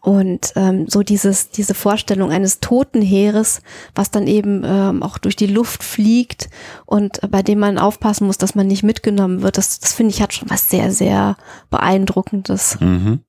[0.00, 3.60] Und ähm, so dieses, diese Vorstellung eines Totenheeres,
[3.94, 6.48] was dann eben ähm, auch durch die Luft fliegt
[6.86, 10.14] und äh, bei dem man aufpassen muss, dass man nicht mitgenommen wird, das, das finde
[10.14, 11.36] ich hat schon was sehr, sehr
[11.68, 12.78] beeindruckendes.
[12.80, 13.20] Mhm.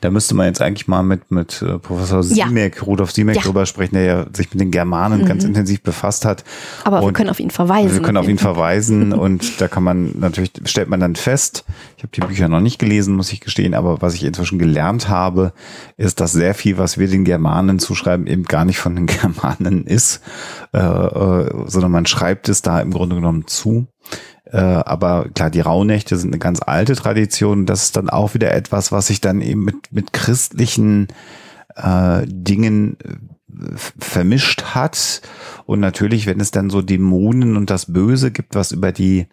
[0.00, 2.46] Da müsste man jetzt eigentlich mal mit, mit äh, Professor Ja.
[2.48, 3.42] Siemek, Rudolf Siemek Ja.
[3.42, 5.50] drüber sprechen, der ja sich mit den Germanen ganz Mhm.
[5.50, 6.42] intensiv befasst hat.
[6.84, 7.92] Aber wir Und können auf ihn verweisen.
[7.92, 11.64] Wir können auf ihn verweisen und da kann man natürlich, stellt man dann fest,
[11.96, 15.08] ich habe die Bücher noch nicht gelesen, muss ich gestehen, aber was ich inzwischen gelernt
[15.08, 15.52] habe,
[15.96, 19.84] ist, dass sehr viel, was wir den Germanen zuschreiben, eben gar nicht von den Germanen
[19.84, 20.22] ist,
[20.72, 23.86] äh, äh, sondern man schreibt es da im Grunde genommen zu.
[24.50, 27.66] Äh, aber klar, die Rauhnächte sind eine ganz alte Tradition.
[27.66, 31.08] Das ist dann auch wieder etwas, was sich dann eben mit, mit christlichen
[31.76, 35.22] äh, Dingen äh, vermischt hat.
[35.66, 39.26] Und natürlich, wenn es dann so Dämonen und das Böse gibt, was über die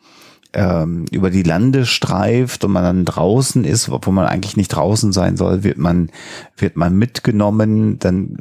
[0.54, 5.12] ähm, über die Lande streift und man dann draußen ist, obwohl man eigentlich nicht draußen
[5.12, 6.10] sein soll, wird man
[6.56, 8.38] wird man mitgenommen, dann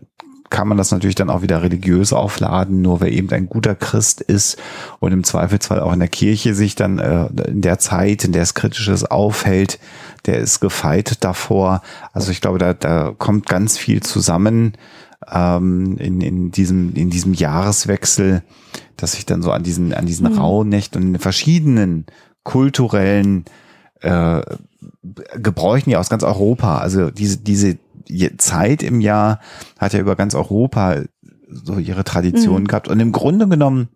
[0.55, 4.20] kann man das natürlich dann auch wieder religiös aufladen, nur wer eben ein guter Christ
[4.20, 4.57] ist
[5.00, 8.42] und im Zweifelsfall auch in der Kirche sich dann äh, in der Zeit, in der
[8.42, 9.80] es Kritisches aufhält,
[10.26, 11.82] der ist gefeit davor.
[12.12, 14.74] Also ich glaube, da, da kommt ganz viel zusammen
[15.28, 18.44] ähm, in, in, diesem, in diesem Jahreswechsel,
[18.96, 20.38] dass sich dann so an diesen, an diesen Mhm.
[20.38, 22.07] Rauhnächten und in verschiedenen
[22.44, 23.44] kulturellen
[24.02, 24.40] äh,
[25.34, 27.76] Gebräuchen ja aus ganz Europa, also diese, diese
[28.38, 29.40] Zeit im Jahr
[29.78, 31.02] hat ja über ganz Europa
[31.48, 32.68] so ihre Traditionen mhm.
[32.68, 32.88] gehabt.
[32.88, 33.88] Und im Grunde genommen,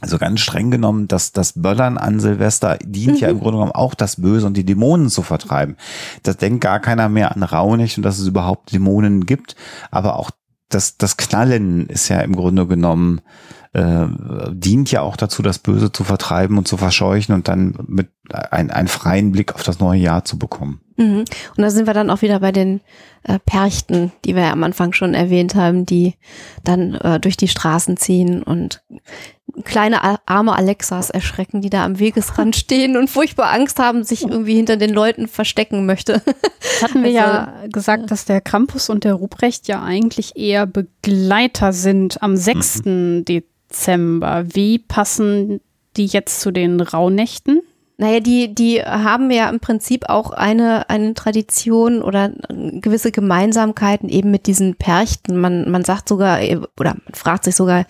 [0.00, 3.20] also ganz streng genommen, dass das Böllern an Silvester dient mhm.
[3.20, 5.76] ja im Grunde genommen auch das Böse und die Dämonen zu vertreiben.
[6.22, 9.56] Das denkt gar keiner mehr an Raunicht und dass es überhaupt Dämonen gibt.
[9.90, 10.30] Aber auch
[10.68, 13.20] das, das Knallen ist ja im Grunde genommen
[13.72, 14.06] äh,
[14.50, 18.70] dient ja auch dazu, das Böse zu vertreiben und zu verscheuchen und dann mit ein,
[18.70, 20.80] einen freien Blick auf das neue Jahr zu bekommen.
[20.96, 21.20] Mhm.
[21.20, 22.80] Und da sind wir dann auch wieder bei den
[23.22, 26.14] äh, Perchten, die wir ja am Anfang schon erwähnt haben, die
[26.64, 28.82] dann äh, durch die Straßen ziehen und
[29.64, 34.54] kleine arme Alexas erschrecken, die da am Wegesrand stehen und furchtbar Angst haben, sich irgendwie
[34.54, 36.22] hinter den Leuten verstecken möchte.
[36.60, 40.66] Das hatten wir also, ja gesagt, dass der Krampus und der Ruprecht ja eigentlich eher
[40.66, 42.84] Begleiter sind am 6.
[42.84, 43.24] Mhm.
[43.24, 43.49] Dezember.
[43.70, 45.60] Wie passen
[45.96, 47.62] die jetzt zu den Rauhnächten?
[48.00, 54.30] Naja, die, die haben ja im Prinzip auch eine, eine Tradition oder gewisse Gemeinsamkeiten eben
[54.30, 55.38] mit diesen Perchten.
[55.38, 56.40] Man, man sagt sogar,
[56.78, 57.84] oder man fragt sich sogar,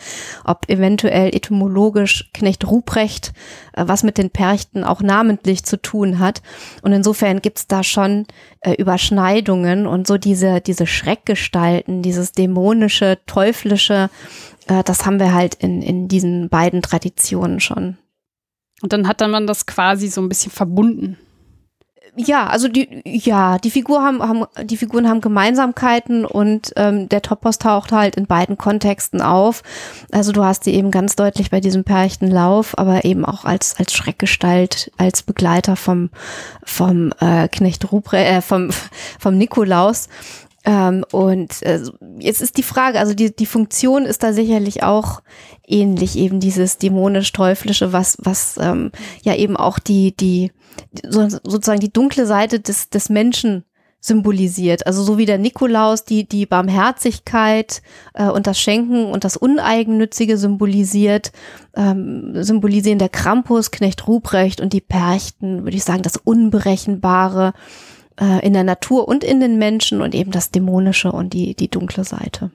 [0.45, 3.33] ob eventuell etymologisch Knecht Ruprecht
[3.81, 6.43] äh, was mit den Perchten auch namentlich zu tun hat.
[6.83, 8.26] Und insofern gibt's da schon
[8.61, 14.11] äh, Überschneidungen und so diese, diese Schreckgestalten, dieses dämonische, teuflische,
[14.71, 17.99] äh, das haben wir halt in, in diesen beiden Traditionen schon.
[18.83, 21.18] Und dann hat dann man das quasi so ein bisschen verbunden.
[22.16, 27.23] Ja, also die, ja, die Figur haben, haben, die Figuren haben Gemeinsamkeiten und ähm, der
[27.23, 29.62] Topos taucht halt in beiden Kontexten auf.
[30.11, 33.95] Also du hast die eben ganz deutlich bei diesem Perchtenlauf, aber eben auch als als
[33.95, 36.11] Schreckgestalt, als Begleiter vom
[36.64, 38.71] vom äh, Knecht Rupre, äh, vom
[39.21, 40.09] vom Nikolaus.
[40.65, 41.81] Ähm, und äh,
[42.19, 45.23] jetzt ist die Frage, also die, die Funktion ist da sicherlich auch
[45.67, 48.93] ähnlich, eben dieses dämonisch-teuflische, was, was ähm,
[49.23, 50.53] ja eben auch die, die,
[51.09, 53.65] so, sozusagen die dunkle Seite des, des Menschen
[54.01, 54.87] symbolisiert.
[54.87, 57.83] Also so wie der Nikolaus die, die Barmherzigkeit
[58.15, 61.33] äh, und das Schenken und das Uneigennützige symbolisiert,
[61.77, 67.53] ähm, symbolisieren der Krampus, Knecht Ruprecht und die Perchten, würde ich sagen, das Unberechenbare,
[68.21, 71.68] äh, in der Natur und in den Menschen und eben das Dämonische und die, die
[71.68, 72.51] dunkle Seite.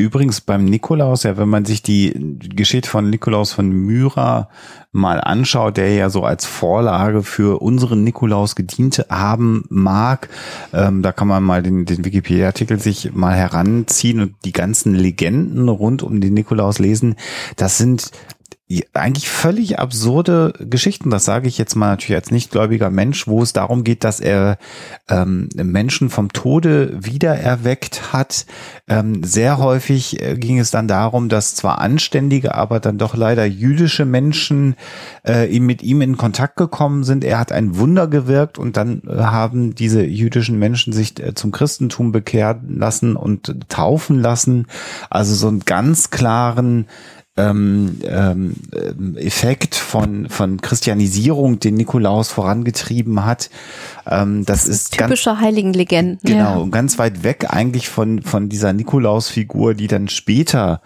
[0.00, 4.48] Übrigens beim Nikolaus, ja, wenn man sich die Geschichte von Nikolaus von Myra
[4.92, 10.28] mal anschaut, der ja so als Vorlage für unseren Nikolaus gedient haben mag,
[10.72, 15.68] ähm, da kann man mal den, den Wikipedia-Artikel sich mal heranziehen und die ganzen Legenden
[15.68, 17.16] rund um den Nikolaus lesen.
[17.56, 18.12] Das sind
[18.92, 21.08] eigentlich völlig absurde Geschichten.
[21.08, 24.58] Das sage ich jetzt mal natürlich als nichtgläubiger Mensch, wo es darum geht, dass er
[25.08, 28.44] ähm, Menschen vom Tode wiedererweckt hat.
[28.86, 33.46] Ähm, sehr häufig äh, ging es dann darum, dass zwar anständige, aber dann doch leider
[33.46, 34.76] jüdische Menschen
[35.24, 37.24] äh, mit ihm in Kontakt gekommen sind.
[37.24, 41.52] Er hat ein Wunder gewirkt und dann äh, haben diese jüdischen Menschen sich äh, zum
[41.52, 44.66] Christentum bekehren lassen und taufen lassen.
[45.08, 46.86] Also so einen ganz klaren
[47.38, 53.48] ähm, ähm, Effekt von, von Christianisierung, den Nikolaus vorangetrieben hat.
[54.06, 56.18] Ähm, das, das ist typische ganz, Heiligenlegenden.
[56.22, 56.70] Genau, ja.
[56.70, 60.82] ganz weit weg eigentlich von, von dieser Nikolaus-Figur, die dann später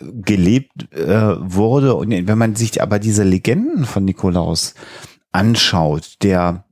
[0.00, 1.94] gelebt äh, wurde.
[1.94, 4.74] Und wenn man sich aber diese Legenden von Nikolaus
[5.32, 6.64] anschaut, der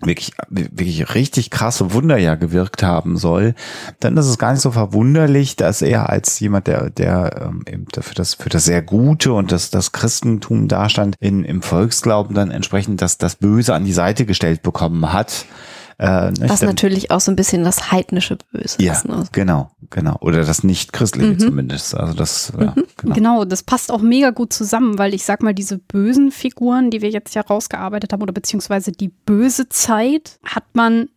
[0.00, 3.54] wirklich, wirklich richtig krasse Wunder ja gewirkt haben soll,
[4.00, 7.86] dann ist es gar nicht so verwunderlich, dass er als jemand, der, der ähm, eben
[7.88, 12.50] für das, für das sehr Gute und das, das Christentum dastand, in, im Volksglauben dann
[12.50, 15.46] entsprechend das, das Böse an die Seite gestellt bekommen hat.
[15.98, 19.06] Äh, Was natürlich auch so ein bisschen das heidnische Böse ja, ist.
[19.06, 19.24] Ne?
[19.32, 20.16] Genau, genau.
[20.20, 21.38] Oder das nicht-christliche mhm.
[21.38, 21.94] zumindest.
[21.94, 22.62] Also das, mhm.
[22.62, 23.14] ja, genau.
[23.14, 27.02] genau, das passt auch mega gut zusammen, weil ich sag mal, diese bösen Figuren, die
[27.02, 31.08] wir jetzt ja rausgearbeitet haben, oder beziehungsweise die böse Zeit, hat man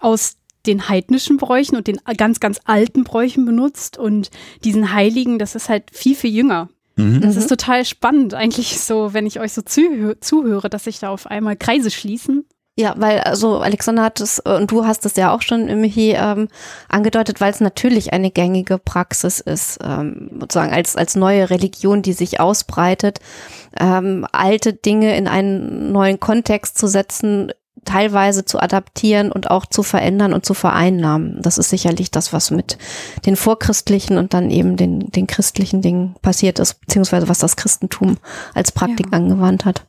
[0.00, 4.30] aus den heidnischen Bräuchen und den ganz, ganz alten Bräuchen benutzt und
[4.64, 6.70] diesen Heiligen, das ist halt viel, viel jünger.
[6.96, 7.20] Mhm.
[7.20, 11.26] Das ist total spannend, eigentlich so, wenn ich euch so zuhöre, dass sich da auf
[11.26, 12.44] einmal Kreise schließen
[12.76, 16.14] ja, weil also Alexander hat es äh, und du hast es ja auch schon Michi
[16.16, 16.48] ähm,
[16.88, 22.12] angedeutet, weil es natürlich eine gängige Praxis ist, ähm, sozusagen als als neue Religion, die
[22.12, 23.20] sich ausbreitet,
[23.78, 27.52] ähm, alte Dinge in einen neuen Kontext zu setzen,
[27.84, 31.40] teilweise zu adaptieren und auch zu verändern und zu vereinnahmen.
[31.42, 32.76] Das ist sicherlich das, was mit
[33.24, 38.16] den vorchristlichen und dann eben den den christlichen Dingen passiert ist, beziehungsweise was das Christentum
[38.52, 39.18] als Praktik ja.
[39.18, 39.86] angewandt hat.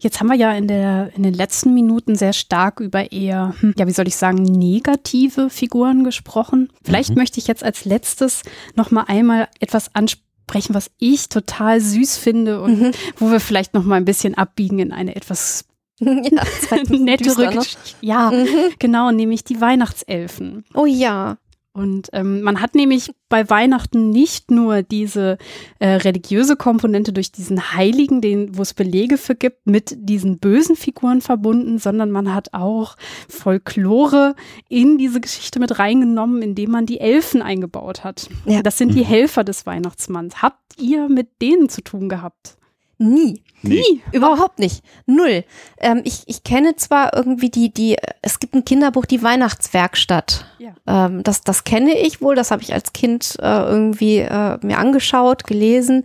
[0.00, 3.74] Jetzt haben wir ja in, der, in den letzten Minuten sehr stark über eher, hm,
[3.78, 6.72] ja, wie soll ich sagen, negative Figuren gesprochen.
[6.82, 7.16] Vielleicht mhm.
[7.16, 8.42] möchte ich jetzt als letztes
[8.74, 12.92] noch mal einmal etwas ansprechen, was ich total süß finde und mhm.
[13.18, 15.66] wo wir vielleicht noch mal ein bisschen abbiegen in eine etwas
[16.00, 16.08] ja,
[16.88, 17.48] nette düster, ne?
[17.48, 17.96] Rückgeschichte.
[18.00, 18.46] Ja, Mhm.
[18.78, 20.64] genau, nämlich die Weihnachtselfen.
[20.74, 21.36] Oh ja.
[21.72, 25.38] Und ähm, man hat nämlich bei Weihnachten nicht nur diese
[25.78, 30.74] äh, religiöse Komponente durch diesen Heiligen, den, wo es Belege für gibt, mit diesen bösen
[30.74, 32.96] Figuren verbunden, sondern man hat auch
[33.28, 34.34] Folklore
[34.68, 38.28] in diese Geschichte mit reingenommen, indem man die Elfen eingebaut hat.
[38.46, 38.62] Ja.
[38.62, 40.42] Das sind die Helfer des Weihnachtsmanns.
[40.42, 42.56] Habt ihr mit denen zu tun gehabt?
[42.98, 43.42] Nie.
[43.62, 43.80] Nee.
[43.80, 44.02] Nie.
[44.12, 44.82] Überhaupt nicht.
[45.06, 45.44] Null.
[45.78, 50.46] Ähm, ich, ich kenne zwar irgendwie die, die, es gibt ein Kinderbuch, die Weihnachtswerkstatt.
[50.58, 50.72] Ja.
[50.86, 54.78] Ähm, das, das kenne ich wohl, das habe ich als Kind äh, irgendwie äh, mir
[54.78, 56.04] angeschaut, gelesen.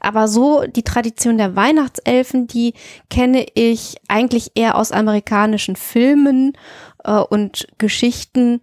[0.00, 2.74] Aber so die Tradition der Weihnachtselfen, die
[3.10, 6.56] kenne ich eigentlich eher aus amerikanischen Filmen
[7.04, 8.60] äh, und Geschichten.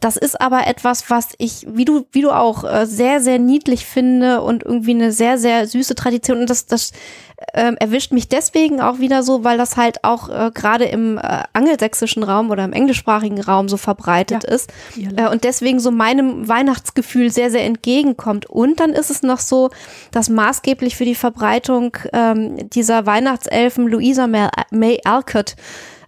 [0.00, 3.86] Das ist aber etwas, was ich, wie du, wie du auch, äh, sehr, sehr niedlich
[3.86, 6.40] finde und irgendwie eine sehr, sehr süße Tradition.
[6.40, 6.92] Und das, das
[7.52, 11.42] ähm, erwischt mich deswegen auch wieder so, weil das halt auch äh, gerade im äh,
[11.52, 14.54] angelsächsischen Raum oder im englischsprachigen Raum so verbreitet Ja.
[14.54, 14.72] ist
[15.16, 18.46] äh, und deswegen so meinem Weihnachtsgefühl sehr, sehr entgegenkommt.
[18.46, 19.70] Und dann ist es noch so,
[20.12, 25.56] dass maßgeblich für die Verbreitung ähm, dieser Weihnachtselfen Louisa May Alcott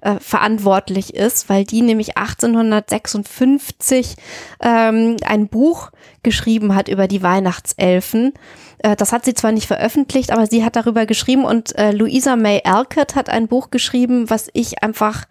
[0.01, 4.17] äh, verantwortlich ist, weil die nämlich 1856
[4.61, 5.91] ähm, ein Buch
[6.23, 8.33] geschrieben hat über die Weihnachtselfen.
[8.79, 12.37] Äh, das hat sie zwar nicht veröffentlicht, aber sie hat darüber geschrieben und äh, Louisa
[12.37, 15.25] May Alcott hat ein Buch geschrieben, was ich einfach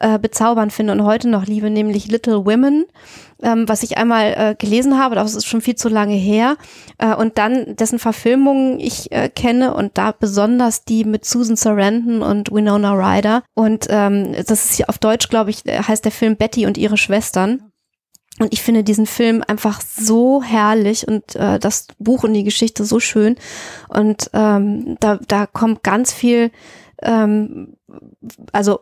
[0.00, 2.84] äh, bezaubernd finde und heute noch liebe, nämlich Little Women,
[3.42, 6.56] ähm, was ich einmal äh, gelesen habe, das ist schon viel zu lange her,
[6.98, 12.22] äh, und dann dessen Verfilmungen ich äh, kenne und da besonders die mit Susan Sarandon
[12.22, 16.36] und Winona Ryder und ähm, das ist auf Deutsch, glaube ich, äh, heißt der Film
[16.36, 17.72] Betty und ihre Schwestern.
[18.38, 22.84] Und ich finde diesen Film einfach so herrlich und äh, das Buch und die Geschichte
[22.84, 23.36] so schön.
[23.88, 26.50] Und ähm, da, da kommt ganz viel,
[27.00, 27.76] ähm,
[28.52, 28.80] also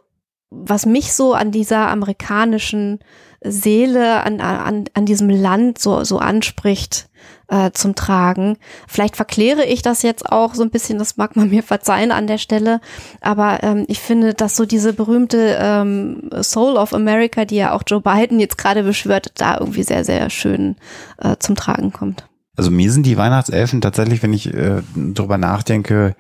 [0.65, 3.01] was mich so an dieser amerikanischen
[3.45, 7.09] Seele, an, an, an diesem Land so, so anspricht
[7.49, 8.57] äh, zum Tragen.
[8.89, 12.27] Vielleicht verkläre ich das jetzt auch so ein bisschen, das mag man mir verzeihen an
[12.27, 12.81] der Stelle,
[13.21, 17.83] aber ähm, ich finde, dass so diese berühmte ähm, Soul of America, die ja auch
[17.87, 20.77] Joe Biden jetzt gerade beschwört, da irgendwie sehr, sehr schön
[21.19, 22.27] äh, zum Tragen kommt.
[22.57, 26.15] Also mir sind die Weihnachtselfen tatsächlich, wenn ich äh, drüber nachdenke,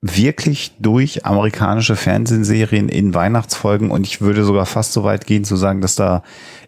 [0.00, 5.56] wirklich durch amerikanische Fernsehserien in Weihnachtsfolgen und ich würde sogar fast so weit gehen zu
[5.56, 6.22] sagen, dass da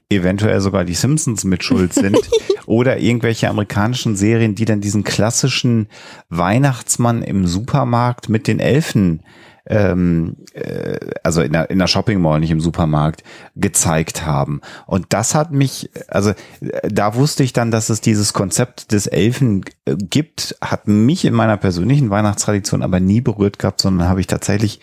[0.08, 2.18] eventuell sogar die Simpsons mit schuld sind
[2.66, 5.88] oder irgendwelche amerikanischen Serien, die dann diesen klassischen
[6.30, 9.22] Weihnachtsmann im Supermarkt mit den Elfen
[9.66, 13.22] ähm, äh, also in der, in der Shopping Mall, nicht im Supermarkt,
[13.54, 14.60] gezeigt haben.
[14.86, 16.30] Und das hat mich, also
[16.60, 21.24] äh, da wusste ich dann, dass es dieses Konzept des Elfen äh, gibt, hat mich
[21.24, 24.80] in meiner persönlichen Weihnachtstradition aber nie berührt gehabt, sondern habe ich tatsächlich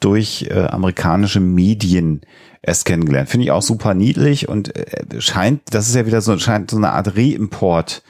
[0.00, 2.22] durch äh, amerikanische Medien
[2.62, 3.28] erst kennengelernt.
[3.28, 6.76] Finde ich auch super niedlich und äh, scheint, das ist ja wieder so, scheint so
[6.76, 8.02] eine Art Reimport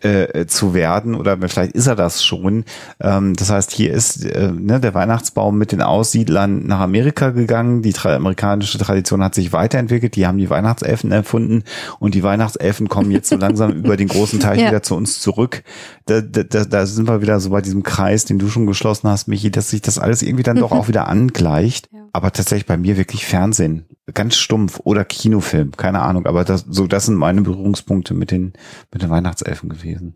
[0.00, 2.64] äh, zu werden oder vielleicht ist er das schon.
[3.00, 7.82] Ähm, das heißt, hier ist äh, ne, der Weihnachtsbaum mit den Aussiedlern nach Amerika gegangen.
[7.82, 10.16] Die tra amerikanische Tradition hat sich weiterentwickelt.
[10.16, 11.62] Die haben die Weihnachtselfen erfunden
[12.00, 14.68] und die Weihnachtselfen kommen jetzt so langsam über den großen Teich Ja.
[14.68, 15.62] wieder zu uns zurück.
[16.06, 19.28] Da, da, da, sind wir wieder so bei diesem Kreis, den du schon geschlossen hast,
[19.28, 21.88] Michi, dass sich das alles irgendwie dann doch auch wieder angleicht.
[21.92, 22.00] Ja.
[22.12, 23.83] Aber tatsächlich bei mir wirklich Fernsehen.
[24.12, 26.26] Ganz stumpf oder Kinofilm, keine Ahnung.
[26.26, 28.52] Aber das, so, das sind meine Berührungspunkte mit den,
[28.92, 30.14] mit den Weihnachtselfen gewesen.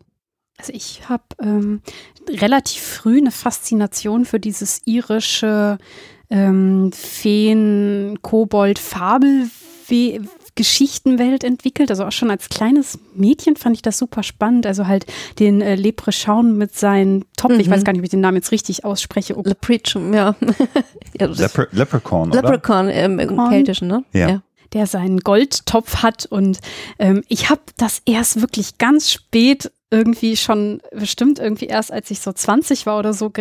[0.57, 1.81] Also ich habe ähm,
[2.29, 5.77] relativ früh eine Faszination für dieses irische
[6.29, 9.49] ähm, Feen, Kobold, Fabel
[10.59, 11.89] Geschichtenwelt entwickelt.
[11.89, 14.65] Also auch schon als kleines Mädchen fand ich das super spannend.
[14.65, 15.05] Also halt
[15.39, 17.71] den äh, Leprechaun mit seinen Top, ich Mhm.
[17.71, 19.37] weiß gar nicht, ob ich den Namen jetzt richtig ausspreche.
[19.37, 20.35] Oh, Leprechaun, ja.
[21.17, 22.41] ja Lepre Leprechaun, oder?
[22.41, 23.49] Leprechaun im, im Leprechaun.
[23.49, 24.03] Keltischen, ne?
[24.11, 24.41] Ja.
[24.73, 26.25] der seinen Goldtopf hat.
[26.25, 26.59] Und
[26.99, 32.19] ähm, ich habe das erst wirklich ganz spät irgendwie schon, bestimmt irgendwie erst als ich
[32.19, 33.31] so 20 war oder so,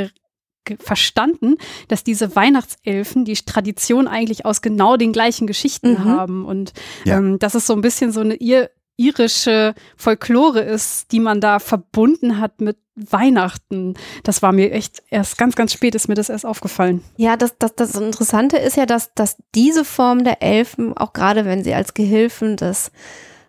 [0.79, 1.57] verstanden,
[1.89, 6.05] dass diese Weihnachtselfen die Tradition eigentlich aus genau den gleichen Geschichten Mhm.
[6.05, 6.45] haben.
[6.45, 6.73] Und
[7.05, 7.19] Ja.
[7.19, 8.71] ähm, dass es so ein bisschen so eine ir
[9.01, 13.95] irische Folklore ist, die man da verbunden hat mit Weihnachten.
[14.25, 17.05] Das war mir echt erst ganz, ganz spät ist mir das erst aufgefallen.
[17.17, 21.45] Ja, das, das, das Interessante ist ja, dass, dass diese Form der Elfen, auch gerade
[21.45, 22.91] wenn sie als Gehilfen des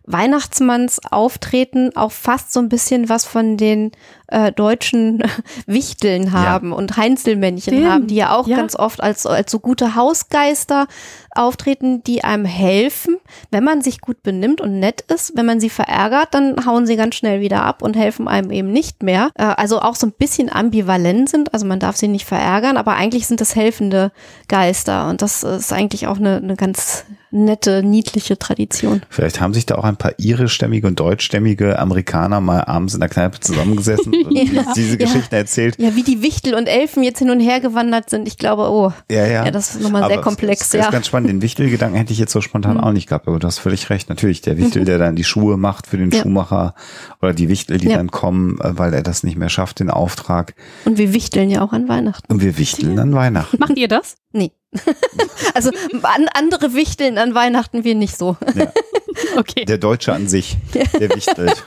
[0.06, 3.92] Weihnachtsmanns auftreten, auch fast so ein bisschen was von den
[4.32, 5.24] äh, deutschen
[5.66, 8.58] Wichteln haben und Heinzelmännchen Stimmt, haben, die ja auch ja.
[8.58, 10.88] ganz oft als, als so gute Hausgeister
[11.32, 13.18] auftreten, die einem helfen,
[13.52, 16.96] wenn man sich gut benimmt und nett ist, wenn man sie verärgert, dann hauen sie
[16.96, 19.32] ganz schnell wieder ab und helfen einem eben nicht mehr.
[19.36, 22.94] Äh, also auch so ein bisschen ambivalent sind, also man darf sie nicht verärgern, aber
[22.94, 24.12] eigentlich sind das helfende
[24.48, 29.02] Geister und das ist eigentlich auch eine, eine ganz nette, niedliche Tradition.
[29.10, 33.10] Vielleicht haben sich da auch ein paar irischstämmige und deutschstämmige Amerikaner mal abends in der
[33.10, 34.96] Kneipe zusammengesessen Ja, diese ja.
[35.06, 35.76] Geschichten erzählt.
[35.80, 38.92] Ja, wie die Wichtel und Elfen jetzt hin und her gewandert sind, ich glaube, oh,
[39.10, 39.46] Ja, ja.
[39.46, 40.82] Ja, das ist nochmal sehr komplex, es ja.
[40.86, 41.30] ist ganz spannend.
[41.30, 42.84] Den Wichtelgedanken hätte ich jetzt so spontan Mhm.
[42.84, 44.10] auch nicht gehabt, aber du hast völlig recht.
[44.10, 46.22] Natürlich, der Wichtel, der dann die Schuhe macht für den Ja.
[46.22, 46.74] Schuhmacher
[47.22, 47.98] oder die Wichtel, die Ja.
[47.98, 50.54] dann kommen, äh, weil er das nicht mehr schafft, den Auftrag.
[50.86, 52.32] und wir wichteln ja auch an Weihnachten.
[52.32, 53.58] Und wir wichteln an Weihnachten.
[53.60, 54.16] Macht ihr das?
[54.32, 54.52] Nee.
[55.56, 55.72] also
[56.04, 58.38] an, andere wichteln an Weihnachten wir nicht so.
[59.36, 59.66] Okay.
[59.66, 61.62] Der Deutsche an sich, der wichtelt.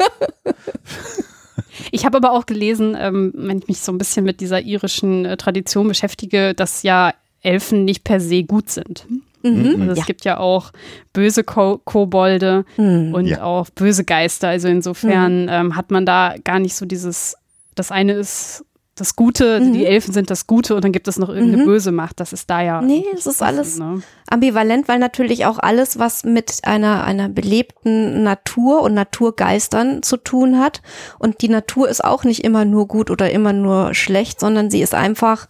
[1.95, 5.25] Ich habe aber auch gelesen, ähm, wenn ich mich so ein bisschen mit dieser irischen
[5.27, 7.13] äh, Tradition beschäftige, dass ja
[7.43, 9.07] Elfen nicht per se gut sind.
[9.43, 9.77] Mhm.
[9.83, 10.05] Also es Ja.
[10.05, 10.71] gibt ja auch
[11.13, 13.13] böse Ko Kobolde Hm.
[13.13, 13.43] und Ja.
[13.43, 14.49] auch böse Geister.
[14.49, 17.37] Also insofern ähm, hat man da gar nicht so dieses,
[17.75, 18.65] das eine ist
[18.95, 19.73] das Gute, Mhm.
[19.73, 21.67] die Elfen sind das Gute und dann gibt es noch irgendeine Mhm.
[21.67, 22.21] böse Macht.
[22.21, 22.83] Das ist da ja.
[22.83, 24.03] Nee, es ist alles- Ne?
[24.29, 30.59] ambivalent, weil natürlich auch alles, was mit einer, einer belebten Natur und Naturgeistern zu tun
[30.59, 30.81] hat.
[31.19, 34.81] Und die Natur ist auch nicht immer nur gut oder immer nur schlecht, sondern sie
[34.83, 35.47] ist einfach,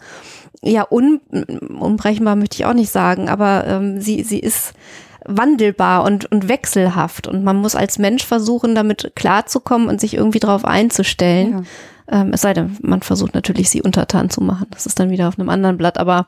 [0.63, 1.21] ja, un,
[1.79, 4.73] unbrechbar möchte ich auch nicht sagen, aber ähm, sie, sie ist
[5.25, 7.29] wandelbar und, und wechselhaft.
[7.29, 11.51] Und man muss als Mensch versuchen, damit klarzukommen und sich irgendwie darauf einzustellen.
[11.53, 11.63] Ja.
[12.11, 14.67] Ähm, es sei denn, man versucht natürlich, sie untertan zu machen.
[14.71, 15.99] Das ist dann wieder auf einem anderen Blatt.
[15.99, 16.27] Aber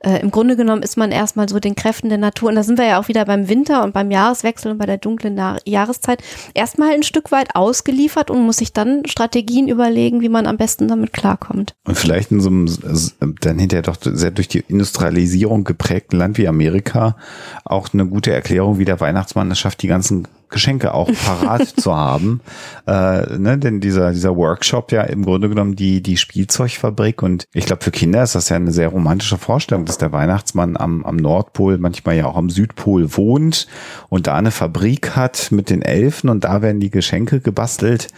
[0.00, 2.50] äh, im Grunde genommen ist man erstmal so den Kräften der Natur.
[2.50, 4.98] Und da sind wir ja auch wieder beim Winter und beim Jahreswechsel und bei der
[4.98, 6.22] dunklen Na Jahreszeit
[6.54, 10.88] erstmal ein Stück weit ausgeliefert und muss sich dann Strategien überlegen, wie man am besten
[10.88, 11.74] damit klarkommt.
[11.86, 16.38] Und vielleicht in so einem s- dann hinterher doch sehr durch die Industrialisierung geprägten Land
[16.38, 17.16] wie Amerika
[17.64, 21.94] auch eine gute Erklärung, wie der Weihnachtsmann es schafft, die ganzen Geschenke auch parat zu
[21.94, 22.40] haben.
[22.86, 27.64] Äh, ne, denn dieser, dieser Workshop ja im Grunde genommen die, die Spielzeugfabrik und ich
[27.64, 31.16] glaube für Kinder ist das ja eine sehr romantische Vorstellung, dass der Weihnachtsmann am, am
[31.16, 33.68] Nordpol, manchmal ja auch am Südpol wohnt
[34.10, 38.08] und da eine Fabrik hat mit den Elfen und da werden die Geschenke gebastelt.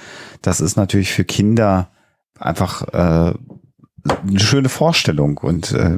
[0.42, 1.90] Das ist natürlich für Kinder
[2.40, 3.34] einfach äh,
[4.26, 5.96] eine schöne Vorstellung und äh,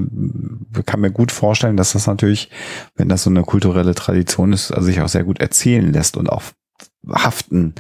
[0.86, 2.50] kann mir gut vorstellen, dass das natürlich,
[2.96, 6.28] wenn das so eine kulturelle Tradition ist, also sich auch sehr gut erzählen lässt und
[6.28, 6.42] auch
[7.10, 7.74] haften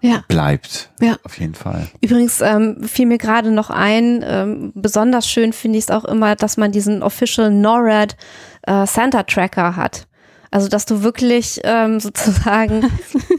[0.00, 0.22] Ja.
[0.28, 0.90] bleibt.
[1.00, 1.16] Ja.
[1.24, 1.88] Auf jeden Fall.
[2.00, 6.36] Übrigens ähm, fiel mir gerade noch ein, ähm, besonders schön finde ich es auch immer,
[6.36, 8.16] dass man diesen Official NORAD
[8.62, 10.06] äh, Santa Tracker hat.
[10.54, 12.88] Also dass du wirklich ähm, sozusagen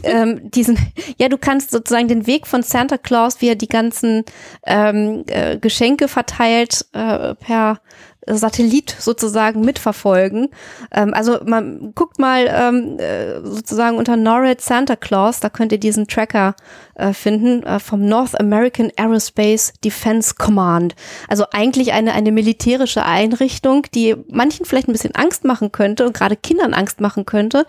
[0.02, 0.78] ähm, diesen,
[1.16, 4.24] ja, du kannst sozusagen den Weg von Santa Claus, wie er die ganzen
[4.66, 7.80] ähm, äh, Geschenke verteilt äh, per
[8.26, 10.48] Satellit sozusagen mitverfolgen.
[10.92, 15.78] Ähm, also man guckt mal ähm, äh, sozusagen unter NORAD Santa Claus, da könnt ihr
[15.78, 16.54] diesen Tracker
[16.94, 20.94] äh, finden äh, vom North American Aerospace Defense Command.
[21.28, 26.14] Also eigentlich eine, eine militärische Einrichtung, die manchen vielleicht ein bisschen Angst machen könnte und
[26.14, 27.66] gerade Kindern Angst machen könnte,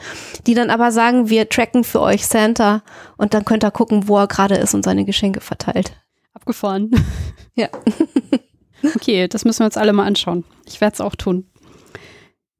[0.47, 2.83] die dann aber sagen, wir tracken für euch Santa
[3.17, 5.93] und dann könnt ihr gucken, wo er gerade ist und seine Geschenke verteilt.
[6.33, 6.91] Abgefahren.
[7.55, 7.69] Ja.
[8.95, 10.43] Okay, das müssen wir uns alle mal anschauen.
[10.65, 11.47] Ich werde es auch tun.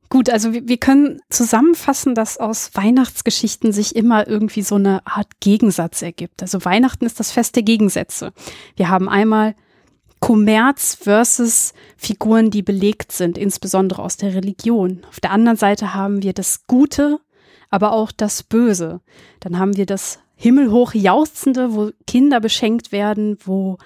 [0.10, 6.02] Gut, also wir, können zusammenfassen, dass aus Weihnachtsgeschichten sich immer irgendwie so eine Art Gegensatz
[6.02, 6.42] ergibt.
[6.42, 8.32] Also Weihnachten ist das Fest der Gegensätze.
[8.78, 9.54] Wir haben einmal
[10.22, 15.06] Kommerz versus Figuren, die belegt sind, insbesondere aus der Religion.
[15.10, 17.20] Auf der anderen Seite haben wir das Gute,
[17.70, 19.02] aber auch das Böse.
[19.42, 23.78] Dann haben wir das himmelhoch jauchzende, wo Kinder beschenkt werden, wo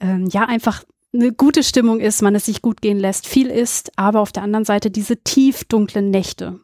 [0.00, 0.82] ähm, ja einfach
[1.14, 4.42] eine gute Stimmung ist, man es sich gut gehen lässt, viel ist, aber auf der
[4.42, 6.60] anderen Seite diese tief dunklen Nächte.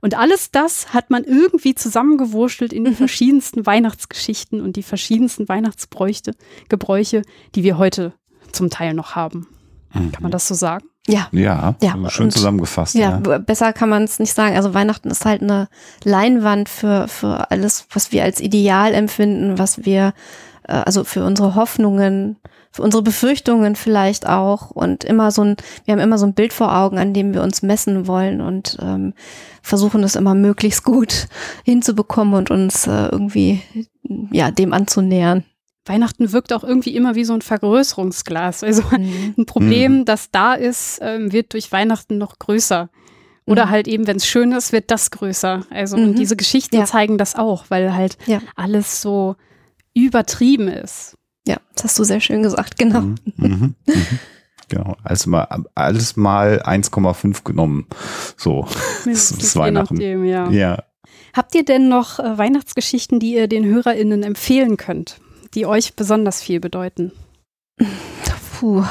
[0.00, 6.32] Und alles das hat man irgendwie zusammengewurschtelt in die verschiedensten Weihnachtsgeschichten und die verschiedensten Weihnachtsbräuche,
[6.68, 7.22] Gebräuche,
[7.54, 8.12] die wir heute
[8.50, 9.46] zum Teil noch haben.
[9.92, 10.86] Kann man das so sagen?
[11.06, 11.28] Ja.
[11.32, 12.94] Ja, Ja, schön und- zusammengefasst.
[12.94, 14.56] Ja, Ja, besser kann man es nicht sagen.
[14.56, 15.68] Also Weihnachten ist halt eine
[16.04, 20.14] Leinwand für, für alles, was wir als ideal empfinden, was wir,
[20.64, 22.36] äh, also für unsere Hoffnungen,
[22.70, 26.52] für unsere Befürchtungen vielleicht auch und immer so ein, wir haben immer so ein Bild
[26.52, 29.12] vor Augen, an dem wir uns messen wollen und ähm,
[29.62, 31.28] versuchen das immer möglichst gut
[31.64, 33.60] hinzubekommen und uns äh, irgendwie
[34.30, 35.44] ja dem anzunähern.
[35.84, 38.62] Weihnachten wirkt auch irgendwie immer wie so ein Vergrößerungsglas.
[38.62, 42.88] Also ein Problem, das da ist, ähm, wird durch Weihnachten noch größer.
[43.46, 43.70] Oder Mhm.
[43.70, 45.62] halt eben, wenn es schön ist, wird das größer.
[45.70, 46.14] Also und Mhm.
[46.14, 46.84] diese Geschichten Ja.
[46.84, 48.38] zeigen das auch, weil halt Ja.
[48.54, 49.34] alles so
[49.94, 51.16] übertrieben ist.
[51.46, 53.00] Ja, das hast du sehr schön gesagt, genau.
[53.00, 54.18] Mhm, mhm, mhm.
[54.68, 57.86] Genau, also mal, alles mal 1,5 genommen.
[58.36, 59.94] So, das Mindestens ist je Weihnachten.
[59.94, 60.48] nachdem, ja.
[60.50, 60.82] Ja.
[61.34, 65.20] Habt ihr denn noch äh, Weihnachtsgeschichten, die ihr den HörerInnen empfehlen könnt,
[65.54, 67.12] die euch besonders viel bedeuten?
[68.62, 68.84] Puh.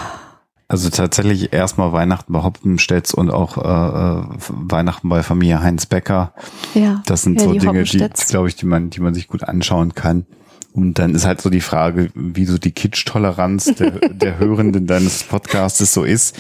[0.68, 6.34] Also tatsächlich erstmal Weihnachten bei Hoppenstedts und auch äh, äh, Weihnachten bei Familie Heinz Becker.
[6.74, 7.04] Ja.
[7.06, 9.44] Das sind Ja, so die Dinge, die, glaube ich, die man, die man sich gut
[9.44, 10.26] anschauen kann.
[10.74, 15.24] Und dann ist halt so die Frage, wie so die Kitsch-Toleranz der, der Hörenden deines
[15.24, 16.38] Podcastes so ist,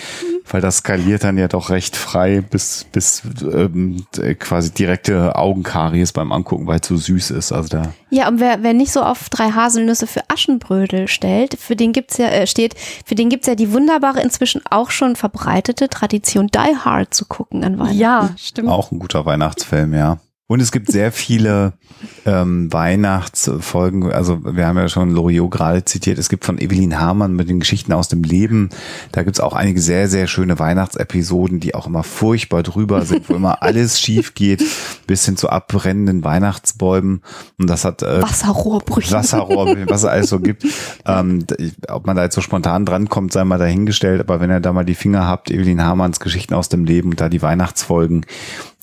[0.49, 4.05] weil das skaliert dann ja doch recht frei bis, bis ähm,
[4.39, 7.51] quasi direkte Augenkaries beim Angucken, weil es so süß ist.
[7.51, 11.75] Also da Ja, und wer, wer nicht so auf drei Haselnüsse für Aschenbrödel stellt, für
[11.75, 12.75] den gibt's ja, äh, steht,
[13.05, 17.63] für den gibt's ja die wunderbare, inzwischen auch schon verbreitete Tradition, Die Hard zu gucken
[17.65, 17.99] an Weihnachten.
[17.99, 18.69] Ja, stimmt.
[18.69, 20.19] Auch ein guter Weihnachtsfilm, ja.
[20.51, 21.71] Und es gibt sehr viele
[22.25, 24.11] ähm, Weihnachtsfolgen.
[24.11, 26.19] Also wir haben ja schon Loriot gerade zitiert.
[26.19, 28.69] Es gibt von Evelyn Hamann mit den Geschichten aus dem Leben.
[29.13, 33.35] Da gibt's auch einige sehr, sehr schöne Weihnachtsepisoden, die auch immer furchtbar drüber sind, wo
[33.35, 34.61] immer alles schief geht,
[35.07, 37.21] bis hin zu abbrennenden Weihnachtsbäumen.
[37.57, 39.13] Und das hat äh, Wasserrohrbrüche.
[39.13, 40.65] Wasserrohr, was es alles so gibt.
[41.05, 41.45] Ähm,
[41.87, 44.19] ob man da jetzt so spontan drankommt, sei mal dahingestellt.
[44.19, 47.21] Aber wenn ihr da mal die Finger habt, Evelyn Hamanns Geschichten aus dem Leben und
[47.21, 48.25] da die Weihnachtsfolgen,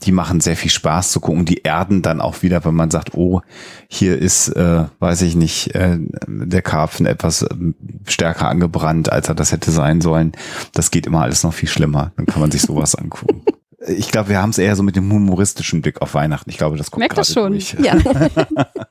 [0.04, 1.44] die machen sehr viel Spaß zu gucken.
[1.44, 3.40] Die erden dann auch wieder, wenn man sagt, oh,
[3.88, 7.74] hier ist, äh, weiß ich nicht, äh, der Karpfen etwas ähm,
[8.06, 10.32] stärker angebrannt, als er das hätte sein sollen.
[10.72, 12.12] Das geht immer alles noch viel schlimmer.
[12.16, 13.42] Dann kann man sich sowas angucken.
[13.86, 16.50] Ich glaube, wir haben es eher so mit dem humoristischen Blick auf Weihnachten.
[16.50, 17.52] Ich glaube, das kommt Merkt das schon.
[17.52, 17.74] durch.
[17.80, 17.96] Ja.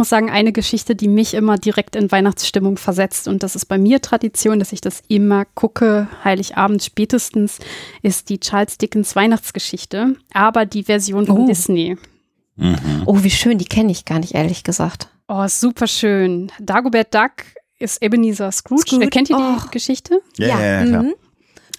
[0.00, 3.66] Ich muss sagen, eine Geschichte, die mich immer direkt in Weihnachtsstimmung versetzt, und das ist
[3.66, 7.58] bei mir Tradition, dass ich das immer gucke, Heiligabend spätestens,
[8.00, 11.46] ist die Charles Dickens Weihnachtsgeschichte, aber die Version von Oh.
[11.46, 11.98] Disney.
[12.56, 12.76] Mhm.
[13.04, 15.08] Oh, wie schön, die kenne ich gar nicht, ehrlich gesagt.
[15.28, 16.50] Oh, super schön.
[16.58, 17.32] Dagobert Duck
[17.78, 18.84] ist Ebenezer Scrooge.
[18.86, 19.08] Scrooge?
[19.10, 19.70] Kennt ihr die Och.
[19.70, 20.22] Geschichte?
[20.38, 21.02] Ja, ja, ja, klar.
[21.02, 21.14] mhm.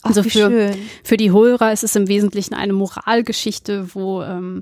[0.03, 0.75] Ach, Also wie für- schön.
[1.03, 4.61] Für die Hörer ist es im Wesentlichen eine Moralgeschichte, wo ähm,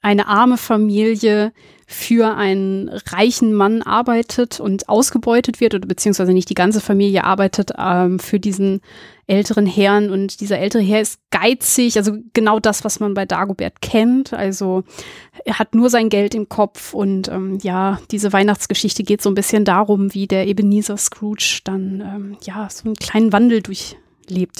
[0.00, 1.52] eine arme Familie
[1.86, 7.72] für einen reichen Mann arbeitet und ausgebeutet wird, oder beziehungsweise nicht die ganze Familie arbeitet
[7.78, 8.80] ähm, für diesen
[9.26, 13.80] älteren Herrn und dieser ältere Herr ist geizig, also genau das, was man bei Dagobert
[13.80, 14.32] kennt.
[14.32, 14.84] Also
[15.44, 19.34] er hat nur sein Geld im Kopf und ähm, ja, diese Weihnachtsgeschichte geht so ein
[19.34, 24.02] bisschen darum, wie der Ebenezer Scrooge dann ähm, ja so einen kleinen Wandel durchlebt.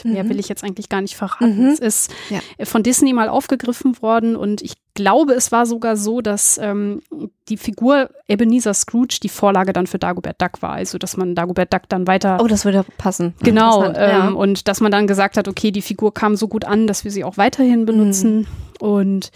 [0.05, 0.28] Mehr Mhm.
[0.31, 1.59] will ich jetzt eigentlich gar nicht verraten.
[1.59, 1.66] Mhm.
[1.70, 2.40] Es ist Ja.
[2.65, 7.01] von Disney mal aufgegriffen worden und ich glaube, es war sogar so, dass ähm,
[7.49, 10.73] die Figur Ebenezer Scrooge die Vorlage dann für Dagobert Duck war.
[10.73, 13.35] Also, dass man Dagobert Duck dann weiter Oh, das würde passen.
[13.43, 14.28] Genau, ähm, ja.
[14.31, 17.12] und dass man dann gesagt hat, okay, die Figur kam so gut an, dass wir
[17.12, 18.49] sie auch weiterhin benutzen.
[18.81, 19.31] Und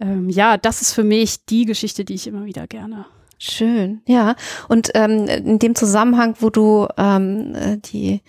[0.00, 3.06] ähm, ja, das ist für mich die Geschichte, die ich immer wieder gerne.
[3.38, 4.34] Schön, ja.
[4.68, 8.20] Und ähm, in dem Zusammenhang, wo du ähm, äh, die, äh,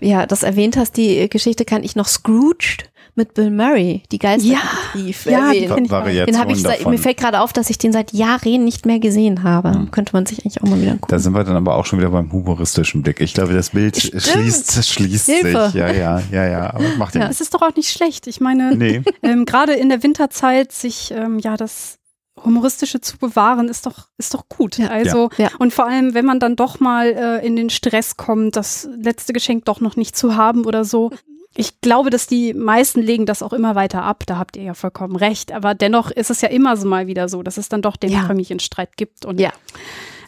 [0.00, 5.24] ja, das erwähnt hast, die Geschichte kann ich noch Scrooged mit Bill Murray, die Geisterbrief
[5.24, 5.90] Ja, auch.
[5.90, 8.84] Variation Den habe ich, seit, mir fällt gerade auf, dass ich den seit Jahren nicht
[8.84, 9.72] mehr gesehen habe.
[9.72, 9.90] Hm.
[9.90, 11.18] Könnte man sich eigentlich auch mal wieder Da angucken.
[11.18, 13.22] sind wir dann aber auch schon wieder beim humoristischen Blick.
[13.22, 14.22] Ich glaube, das Bild Stimmt.
[14.22, 15.66] schließt, schließt Hilfe.
[15.66, 15.74] sich.
[15.76, 16.74] Ja, ja, ja, ja.
[16.74, 18.26] Aber macht ja, Ja, es ist doch auch nicht schlecht.
[18.26, 19.00] Ich meine, Nee.
[19.22, 21.96] ähm, gerade in der Winterzeit sich ähm, ja das
[22.46, 24.78] Humoristische zu bewahren, ist doch, ist doch gut.
[24.78, 24.88] Ja.
[24.88, 25.48] Also, Ja.
[25.58, 29.32] und vor allem, wenn man dann doch mal äh, in den Stress kommt, das letzte
[29.34, 31.10] Geschenk doch noch nicht zu haben oder so.
[31.58, 34.24] Ich glaube, dass die meisten legen das auch immer weiter ab.
[34.26, 35.52] Da habt ihr ja vollkommen recht.
[35.52, 38.10] Aber dennoch ist es ja immer so mal wieder so, dass es dann doch den
[38.10, 38.24] Ja.
[38.26, 39.24] Familienstreit gibt.
[39.24, 39.52] Und Ja.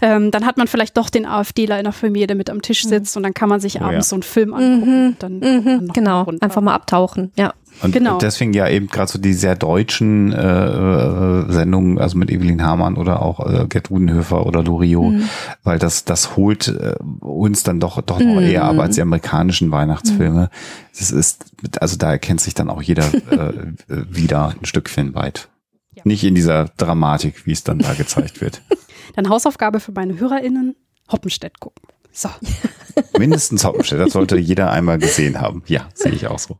[0.01, 2.82] ähm, dann hat man vielleicht doch den AfDler in der Familie, der mit am Tisch
[2.85, 3.89] sitzt und dann kann man sich Oh ja.
[3.89, 5.07] abends so einen Film angucken.
[5.09, 7.31] und Dann, dann Mhm, noch genau, einfach mal abtauchen.
[7.36, 7.53] Ja.
[7.82, 8.18] Und Genau.
[8.18, 12.96] deswegen ja eben gerade so die sehr deutschen äh, äh, Sendungen, also mit Evelyn Hamann
[12.96, 15.28] oder auch äh, Gerd Udenhöfer oder Loriot, Mhm.
[15.62, 18.70] weil das das holt äh, uns dann doch doch noch eher Mhm.
[18.78, 20.50] ab als die amerikanischen Weihnachtsfilme.
[20.98, 21.44] Das ist
[21.80, 23.52] also da erkennt sich dann auch jeder äh,
[23.88, 25.48] wieder ein Stückchen weit.
[25.94, 26.02] Ja.
[26.05, 28.62] Nicht in dieser Dramatik, wie es dann da gezeigt wird.
[29.16, 30.76] Dann Hausaufgabe für meine HörerInnen,
[31.10, 31.82] Hoppenstedt gucken.
[32.12, 32.28] So.
[33.18, 35.62] Mindestens Hoppenstedt, das sollte jeder einmal gesehen haben.
[35.66, 36.59] Ja, sehe ich auch so.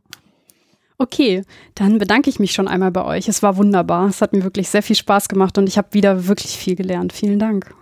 [1.01, 1.43] Okay,
[1.75, 3.27] dann bedanke ich mich schon einmal bei euch.
[3.29, 4.07] Es war wunderbar.
[4.09, 7.13] Es hat mir wirklich sehr viel Spaß gemacht und ich habe wieder wirklich viel gelernt.
[7.13, 7.73] Vielen Dank.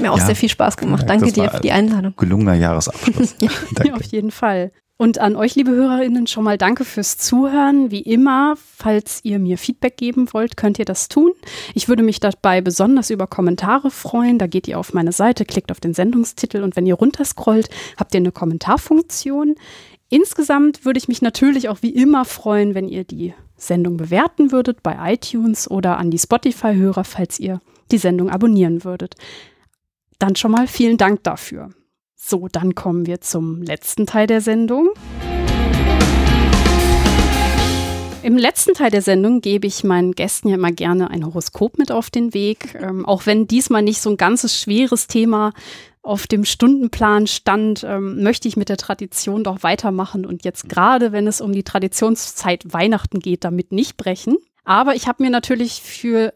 [0.00, 0.24] Mir auch Ja.
[0.26, 1.02] sehr viel Spaß gemacht.
[1.02, 2.14] Ja, Danke das dir für die Einladung.
[2.16, 3.36] Gelungener Jahresabschluss.
[3.40, 3.94] Ja, Danke.
[3.94, 4.72] auf jeden Fall.
[5.00, 7.92] Und an euch, liebe HörerInnen, schon mal danke fürs Zuhören.
[7.92, 11.30] Wie immer, falls ihr mir Feedback geben wollt, könnt ihr das tun.
[11.74, 14.38] Ich würde mich dabei besonders über Kommentare freuen.
[14.38, 18.12] Da geht ihr auf meine Seite, klickt auf den Sendungstitel und wenn ihr runterscrollt, habt
[18.14, 19.54] ihr eine Kommentarfunktion.
[20.10, 24.82] Insgesamt würde ich mich natürlich auch wie immer freuen, wenn ihr die Sendung bewerten würdet
[24.82, 27.60] bei iTunes oder an die Spotify-Hörer, falls ihr
[27.90, 29.16] die Sendung abonnieren würdet.
[30.18, 31.70] Dann schon mal vielen Dank dafür.
[32.16, 34.88] So, dann kommen wir zum letzten Teil der Sendung.
[38.22, 41.92] Im letzten Teil der Sendung gebe ich meinen Gästen ja immer gerne ein Horoskop mit
[41.92, 42.74] auf den Weg.
[42.80, 45.52] Ähm, auch wenn diesmal nicht so ein ganzes schweres Thema
[46.08, 51.12] auf dem Stundenplan stand, ähm, möchte ich mit der Tradition doch weitermachen und jetzt gerade,
[51.12, 54.38] wenn es um die Traditionszeit Weihnachten geht, damit nicht brechen.
[54.64, 56.32] Aber ich habe mir natürlich für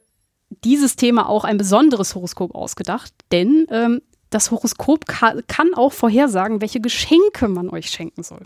[0.64, 6.60] dieses Thema auch ein besonderes Horoskop ausgedacht, denn ähm, das Horoskop kann, kann auch vorhersagen,
[6.60, 8.40] welche Geschenke man euch schenken soll.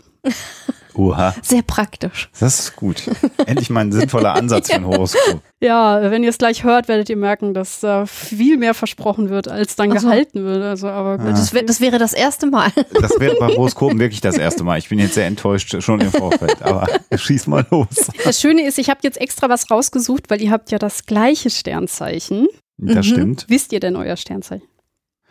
[0.93, 2.29] Oha, Sehr praktisch.
[2.39, 3.03] das ist gut.
[3.45, 5.41] Endlich mal ein sinnvoller Ansatz für ein Horoskop.
[5.59, 9.47] Ja, wenn ihr es gleich hört, werdet ihr merken, dass da viel mehr versprochen wird,
[9.47, 10.07] als dann Ach so.
[10.07, 10.61] gehalten wird.
[10.61, 11.29] Also, aber gut.
[11.31, 12.69] Das, wär, das wäre das erste Mal.
[13.01, 14.77] Das wäre bei Horoskopen wirklich das erste Mal.
[14.77, 17.87] Ich bin jetzt sehr enttäuscht schon im Vorfeld, aber schieß mal los.
[18.23, 21.49] Das Schöne ist, ich habe jetzt extra was rausgesucht, weil ihr habt ja das gleiche
[21.49, 22.47] Sternzeichen.
[22.77, 23.11] Das Mhm.
[23.11, 23.45] stimmt.
[23.47, 24.67] Wisst ihr denn euer Sternzeichen?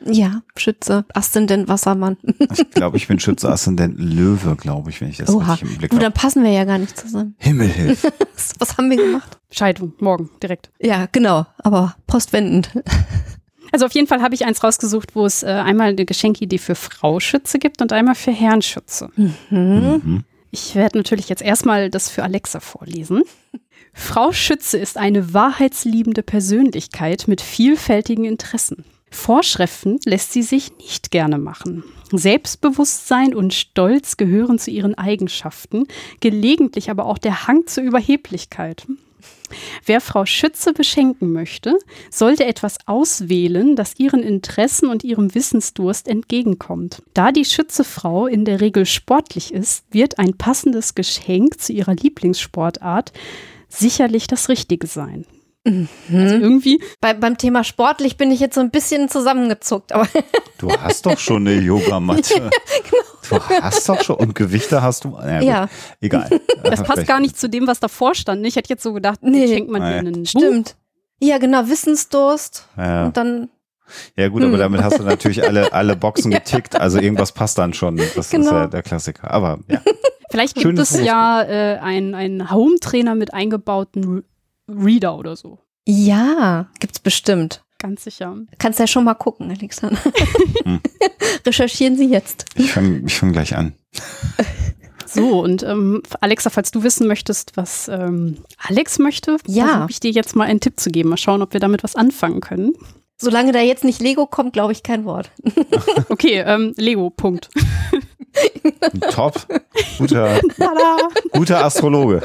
[0.05, 2.17] Ja, Schütze, Aszendent Wassermann.
[2.53, 5.53] Ich glaube, ich bin Schütze Aszendent Löwe, glaube ich, wenn ich das Oha.
[5.53, 6.03] richtig im Blick habe.
[6.03, 7.35] dann passen wir ja gar nicht zusammen.
[7.39, 8.05] Himmelhilf.
[8.35, 9.39] Was, was haben wir gemacht?
[9.51, 10.71] Scheidung, morgen, direkt.
[10.81, 12.71] Ja, genau, aber postwendend.
[13.73, 16.75] Also auf jeden Fall habe ich eins rausgesucht, wo es äh, einmal eine Geschenkidee für
[16.75, 19.11] Frau Schütze gibt und einmal für Herrn Schütze.
[19.17, 19.35] Mhm.
[19.51, 20.25] Mhm.
[20.51, 23.23] Ich werde natürlich jetzt erstmal das für Alexa vorlesen.
[23.93, 28.85] Frau Schütze ist eine wahrheitsliebende Persönlichkeit mit vielfältigen Interessen.
[29.17, 31.83] Vorschriften lässt sie sich nicht gerne machen.
[32.13, 35.89] Selbstbewusstsein und Stolz gehören zu ihren Eigenschaften,
[36.21, 38.87] gelegentlich aber auch der Hang zur Überheblichkeit.
[39.85, 41.79] Wer Frau Schütze beschenken möchte,
[42.11, 47.03] sollte etwas auswählen, das ihren Interessen und ihrem Wissensdurst entgegenkommt.
[47.15, 53.13] Da die Schützefrau in der Regel sportlich ist, wird ein passendes Geschenk zu ihrer Lieblingssportart
[53.69, 55.27] sicherlich das Richtige sein.
[55.67, 60.07] Also irgendwie, Bei, beim Thema sportlich bin ich jetzt so ein bisschen zusammengezuckt, aber
[60.59, 62.51] Du hast doch schon eine Yogamatte.
[63.29, 64.17] Du hast doch schon.
[64.17, 65.19] Und Gewichte hast du.
[65.19, 65.49] Ja, gut.
[65.49, 65.69] Ja.
[66.01, 66.41] Egal.
[66.63, 68.47] das passt gar nicht zu dem, was davor stand.
[68.47, 69.49] Ich hätte jetzt so gedacht, Nee.
[69.49, 70.29] schenkt man dir einen Buch.
[70.31, 70.77] stimmt.
[71.21, 72.69] Ja, genau, Wissensdurst.
[72.77, 73.49] Ja, Und dann,
[74.17, 74.59] ja gut, aber Hm.
[74.59, 76.81] damit hast du natürlich alle, alle Boxen getickt.
[76.81, 77.97] Also irgendwas passt dann schon.
[77.97, 78.53] Das ist Genau.
[78.53, 79.31] ja der Klassiker.
[79.31, 79.81] Aber ja.
[80.31, 84.25] Vielleicht gibt Schönes es ja äh, einen, einen Home-Trainer mit eingebauten
[84.69, 85.59] Reader oder so.
[85.87, 87.63] ja, gibt's bestimmt.
[87.79, 88.35] Ganz sicher.
[88.59, 89.99] Kannst ja schon mal gucken, Alexander.
[90.65, 90.81] Hm.
[91.47, 92.47] Recherchieren Sie jetzt.
[92.57, 93.75] Ich fange ich fang gleich an.
[95.05, 99.67] So, und ähm, Alexa, falls du wissen möchtest, was ähm, Alex möchte, Ja.
[99.69, 101.11] versuche ich dir jetzt mal einen Tipp zu geben.
[101.11, 102.73] Mal schauen, ob wir damit was anfangen können.
[103.19, 105.31] Solange da jetzt nicht Lego kommt, glaube ich kein Wort.
[106.09, 107.49] Okay, ähm, Lego, Punkt.
[109.11, 109.47] Top.
[109.99, 110.41] Guter,
[111.33, 112.23] guter Astrologe.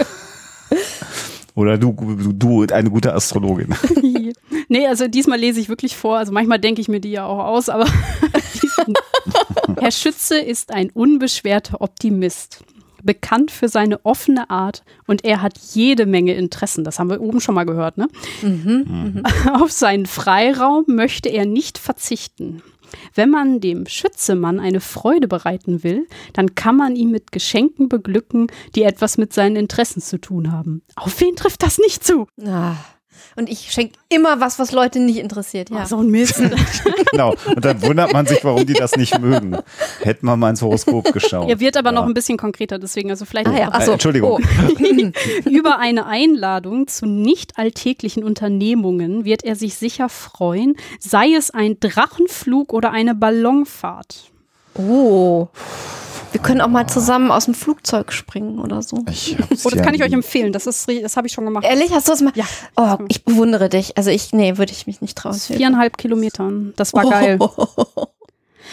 [1.55, 3.75] Oder du, du, du, eine gute Astrologin.
[4.69, 6.17] nee, also diesmal lese ich wirklich vor.
[6.17, 7.85] Also manchmal denke ich mir die ja auch aus, aber
[9.79, 12.63] Herr Schütze ist ein unbeschwerter Optimist.
[13.03, 16.83] Bekannt für seine offene Art und er hat jede Menge Interessen.
[16.83, 18.07] Das haben wir oben schon mal gehört, ne?
[18.43, 19.23] Mhm.
[19.53, 22.61] Auf seinen Freiraum möchte er nicht verzichten.
[23.13, 28.47] Wenn man dem Schützemann eine Freude bereiten will, dann kann man ihn mit Geschenken beglücken,
[28.75, 30.81] die etwas mit seinen Interessen zu tun haben.
[30.95, 32.27] Auf wen trifft das nicht zu?
[32.45, 32.75] Ah.
[33.35, 35.69] Und ich schenke immer was, was Leute nicht interessiert.
[35.69, 35.83] Ja.
[35.83, 36.41] Oh, so ein Mist.
[37.11, 37.35] Genau.
[37.45, 39.57] Und dann wundert man sich, warum die das nicht mögen.
[40.01, 41.49] Hätten wir mal ins Horoskop geschaut.
[41.49, 42.07] Er wird aber noch Ja.
[42.07, 43.91] ein bisschen konkreter, deswegen also vielleicht Ah ja, auch ach so.
[43.91, 44.31] Äh, Entschuldigung.
[44.41, 45.49] Oh.
[45.49, 51.77] über eine Einladung zu nicht alltäglichen Unternehmungen wird er sich sicher freuen, sei es ein
[51.81, 54.31] Drachenflug oder eine Ballonfahrt.
[54.75, 55.49] oh.
[56.31, 59.03] Wir können auch mal zusammen aus dem Flugzeug springen oder so.
[59.09, 60.53] Ich hab's Oh, das ja kann ich euch empfehlen.
[60.53, 61.65] Das ist, das habe ich schon gemacht.
[61.65, 62.31] Ehrlich, hast du das mal?
[62.35, 62.45] Ja.
[62.77, 63.97] Oh, ich bewundere dich.
[63.97, 65.33] Also ich, nee, würde ich mich nicht trauen.
[65.33, 66.73] Viereinhalb Kilometern.
[66.77, 67.37] Das war geil.
[67.39, 67.67] Oh.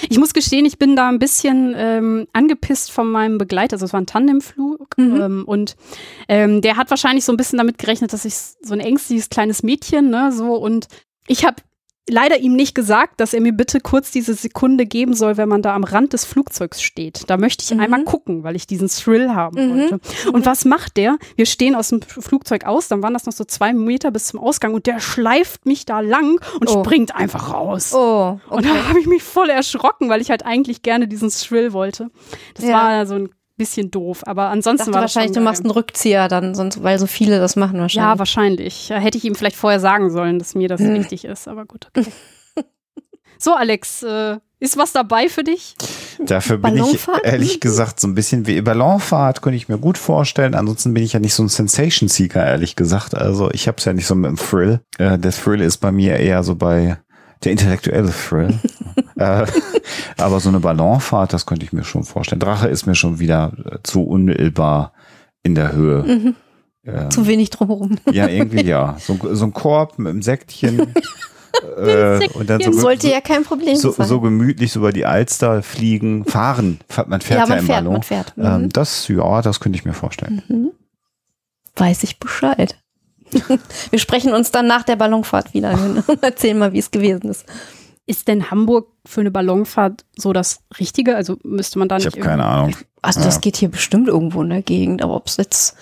[0.08, 3.74] Ich muss gestehen, ich bin da ein bisschen ähm, angepisst von meinem Begleiter.
[3.74, 5.20] Also es war ein Tandemflug Mhm.
[5.20, 5.76] ähm, und
[6.28, 9.62] ähm, der hat wahrscheinlich so ein bisschen damit gerechnet, dass ich so ein ängstliches kleines
[9.64, 10.86] Mädchen, ne, so und
[11.26, 11.56] ich habe
[12.08, 15.62] leider ihm nicht gesagt, dass er mir bitte kurz diese Sekunde geben soll, wenn man
[15.62, 17.24] da am Rand des Flugzeugs steht.
[17.28, 17.80] Da möchte ich Mhm.
[17.80, 19.78] einmal gucken, weil ich diesen Thrill haben Mhm.
[19.80, 20.00] wollte.
[20.32, 21.18] Und was macht der?
[21.36, 24.40] Wir stehen aus dem Flugzeug aus, dann waren das noch so zwei Meter bis zum
[24.40, 26.82] Ausgang und der schleift mich da lang und Oh.
[26.84, 27.92] springt einfach raus.
[27.94, 28.68] Oh, Und okay.
[28.74, 32.10] da habe ich mich voll erschrocken, weil ich halt eigentlich gerne diesen Thrill wollte.
[32.54, 32.72] Das Ja.
[32.72, 33.28] war so ein
[33.58, 35.70] bisschen doof, aber ansonsten dachte war das wahrscheinlich, du schon machst einen.
[35.72, 38.18] Rückzieher dann, sonst, weil so viele das machen Ja, wahrscheinlich.
[38.18, 38.88] wahrscheinlich.
[38.88, 40.94] Ja, Hätte ich ihm vielleicht vorher sagen sollen, dass mir das Hm.
[40.94, 42.06] wichtig ist, aber gut, okay.
[43.38, 45.76] so, Alex, äh, ist was dabei für dich?
[46.18, 50.56] Dafür bin ich ehrlich gesagt so ein bisschen wie Ballonfahrt, könnte ich mir gut vorstellen.
[50.56, 53.14] Ansonsten bin ich ja nicht so ein Sensation Seeker, ehrlich gesagt.
[53.14, 54.80] Also ich habe es ja nicht so mit dem Thrill.
[54.98, 56.98] Äh, der Thrill ist bei mir eher so bei
[57.44, 58.58] der intellektuelle Thrill.
[59.16, 59.46] äh,
[60.16, 62.40] aber so eine Ballonfahrt, das könnte ich mir schon vorstellen.
[62.40, 64.92] Drache ist mir schon wieder äh, zu unmittelbar
[65.42, 66.02] in der Höhe.
[66.02, 66.34] Mhm.
[66.84, 67.98] ähm, Zu wenig drumherum.
[68.10, 68.96] ja, irgendwie ja.
[69.00, 70.80] So, so ein Korb mit einem Säckchen.
[71.76, 74.06] äh, und dann so, Sollte so, ja kein Problem so, sein.
[74.06, 76.80] so gemütlich so über die Alster fliegen, fahren.
[77.06, 77.92] Man fährt Ja, ja, man im fährt, Ballon.
[77.92, 78.36] man fährt.
[78.36, 78.44] Mhm.
[78.44, 80.72] Ähm, das, ja, das könnte ich mir vorstellen.
[81.76, 82.76] Weiß ich Bescheid.
[83.90, 85.72] Wir sprechen uns dann nach der Ballonfahrt wieder
[86.06, 87.44] und erzählen mal, wie es gewesen ist.
[88.06, 91.14] Ist denn Hamburg für eine Ballonfahrt so das Richtige?
[91.16, 92.76] Also müsste man da Ich nicht habe keine Ahnung.
[93.02, 93.26] Also Ja.
[93.26, 95.76] das geht hier bestimmt irgendwo in der Gegend, aber ob es jetzt,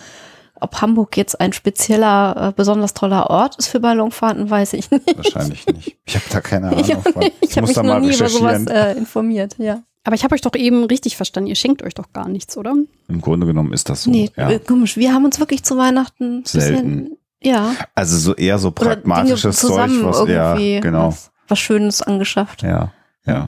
[0.61, 5.17] ob Hamburg jetzt ein spezieller, äh, besonders toller Ort ist für Ballonfahrten, weiß ich nicht.
[5.17, 5.97] Wahrscheinlich nicht.
[6.05, 7.23] Ich habe da keine Ahnung Ich, von.
[7.41, 9.83] ich habe muss mich da noch mal nie über sowas äh, informiert, ja.
[10.03, 11.49] Aber ich habe euch doch eben richtig verstanden.
[11.49, 12.75] Ihr schenkt euch doch gar nichts, oder?
[13.09, 14.11] Im Grunde genommen ist das so.
[14.11, 14.51] nee, ja.
[14.51, 14.97] äh, komisch.
[14.97, 17.17] Wir haben uns wirklich zu Weihnachten ein Selten.
[17.47, 17.75] Ja.
[17.95, 21.09] Also so eher so Oder Dinge pragmatisches Zeug, was ja, irgendwie genau.
[21.09, 22.63] was, was Schönes angeschafft.
[22.63, 22.93] Ja,
[23.25, 23.47] ja.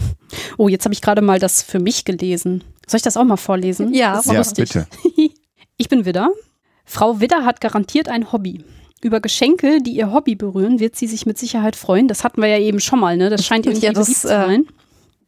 [0.56, 2.62] Oh, jetzt habe ich gerade mal das für mich gelesen.
[2.86, 3.92] Soll ich das auch mal vorlesen?
[3.92, 4.72] Ja, das Ja, lustig.
[4.72, 4.86] bitte.
[5.80, 6.30] Ich bin Widder.
[6.84, 8.64] Frau Widder hat garantiert ein Hobby.
[9.00, 12.08] Über Geschenke, die ihr Hobby berühren, wird sie sich mit Sicherheit freuen.
[12.08, 13.30] Das hatten wir ja eben schon mal, ne?
[13.30, 14.66] Das scheint irgendwie Ja, das, beliebt zu äh, sein.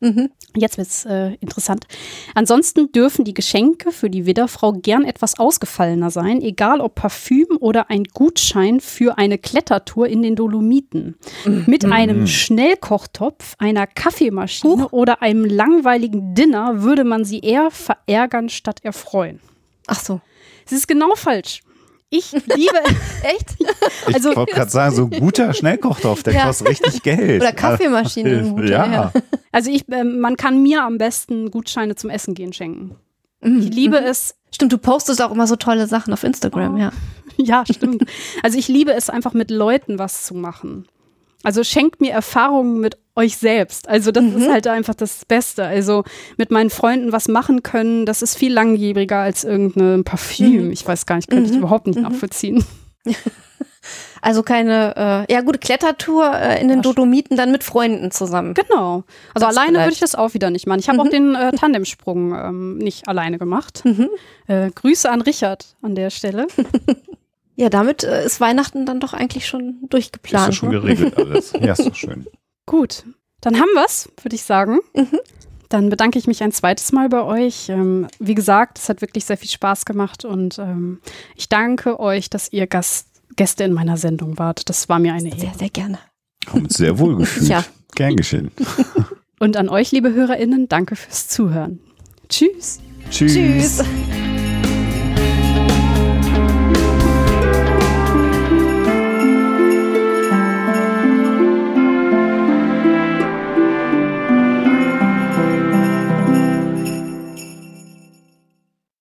[0.00, 0.30] Mhm.
[0.56, 1.86] Jetzt wird's äh, interessant.
[2.34, 7.90] Ansonsten dürfen die Geschenke für die Widderfrau gern etwas ausgefallener sein, egal ob Parfüm oder
[7.90, 11.16] ein Gutschein für eine Klettertour in den Dolomiten.
[11.66, 18.80] Mit einem Schnellkochtopf, einer Kaffeemaschine oder einem langweiligen Dinner würde man sie eher verärgern statt
[18.82, 19.40] erfreuen.
[19.86, 20.20] Ach so.
[20.64, 21.62] Es ist genau falsch.
[22.12, 22.76] Ich liebe,
[23.22, 23.56] Echt?
[24.08, 26.46] Ich Also- wollte gerade sagen, so ein guter Schnellkochtopf, der Ja.
[26.46, 27.40] kostet richtig Geld.
[27.40, 28.42] Oder Kaffeemaschine.
[28.50, 28.92] guter, ja.
[28.92, 29.12] ja.
[29.52, 32.96] also ich, ähm, man kann mir am besten Gutscheine zum Essen gehen schenken.
[33.42, 33.60] Mhm.
[33.60, 36.78] Ich liebe es, Stimmt, du postest auch immer so tolle Sachen auf Instagram, Oh.
[36.78, 36.92] ja.
[37.36, 38.04] Ja, stimmt.
[38.42, 40.86] Also ich liebe es einfach mit Leuten was zu machen.
[41.42, 43.88] Also schenkt mir Erfahrungen mit euch selbst.
[43.88, 45.64] Also das ist halt einfach das Beste.
[45.64, 46.04] Also
[46.36, 50.70] mit meinen Freunden was machen können, das ist viel langwieriger als irgendein Parfüm.
[50.70, 52.64] Ich weiß gar nicht, könnte ich überhaupt nicht nachvollziehen.
[54.22, 58.54] Also keine, äh, ja gute Klettertour äh, in den Dolomiten dann mit Freunden zusammen.
[58.54, 59.04] Genau.
[59.34, 60.80] Also Das alleine würde ich das auch wieder nicht machen.
[60.80, 63.82] Ich habe auch den äh, Tandemsprung ähm, nicht alleine gemacht.
[64.46, 66.48] Äh, Grüße an Richard an der Stelle.
[67.56, 70.46] Ja, damit äh, ist Weihnachten dann doch eigentlich schon Ist durchgeplant.
[70.46, 70.80] ja schon ne?
[70.80, 71.52] geregelt alles.
[71.52, 72.26] Ja, ist doch schön.
[72.66, 73.04] Gut,
[73.40, 74.78] dann haben wir's, würde ich sagen.
[75.68, 77.68] Dann bedanke ich mich ein zweites Mal bei euch.
[77.68, 81.00] Ähm, wie gesagt, es hat wirklich sehr viel Spaß gemacht und ähm,
[81.36, 83.06] ich danke euch, dass ihr Gast,
[83.36, 84.68] Gäste in meiner Sendung wart.
[84.68, 85.40] Das war mir eine Ehre.
[85.40, 85.98] Sehr, sehr gerne.
[86.48, 87.48] Haben uns sehr wohl gefühlt.
[87.48, 87.64] Ja.
[87.94, 88.50] Gern geschehen.
[89.38, 91.80] Und an euch, liebe HörerInnen, danke fürs Zuhören.
[92.28, 92.80] Tschüss.
[93.10, 93.34] Tschüss.
[93.34, 93.84] Tschüss.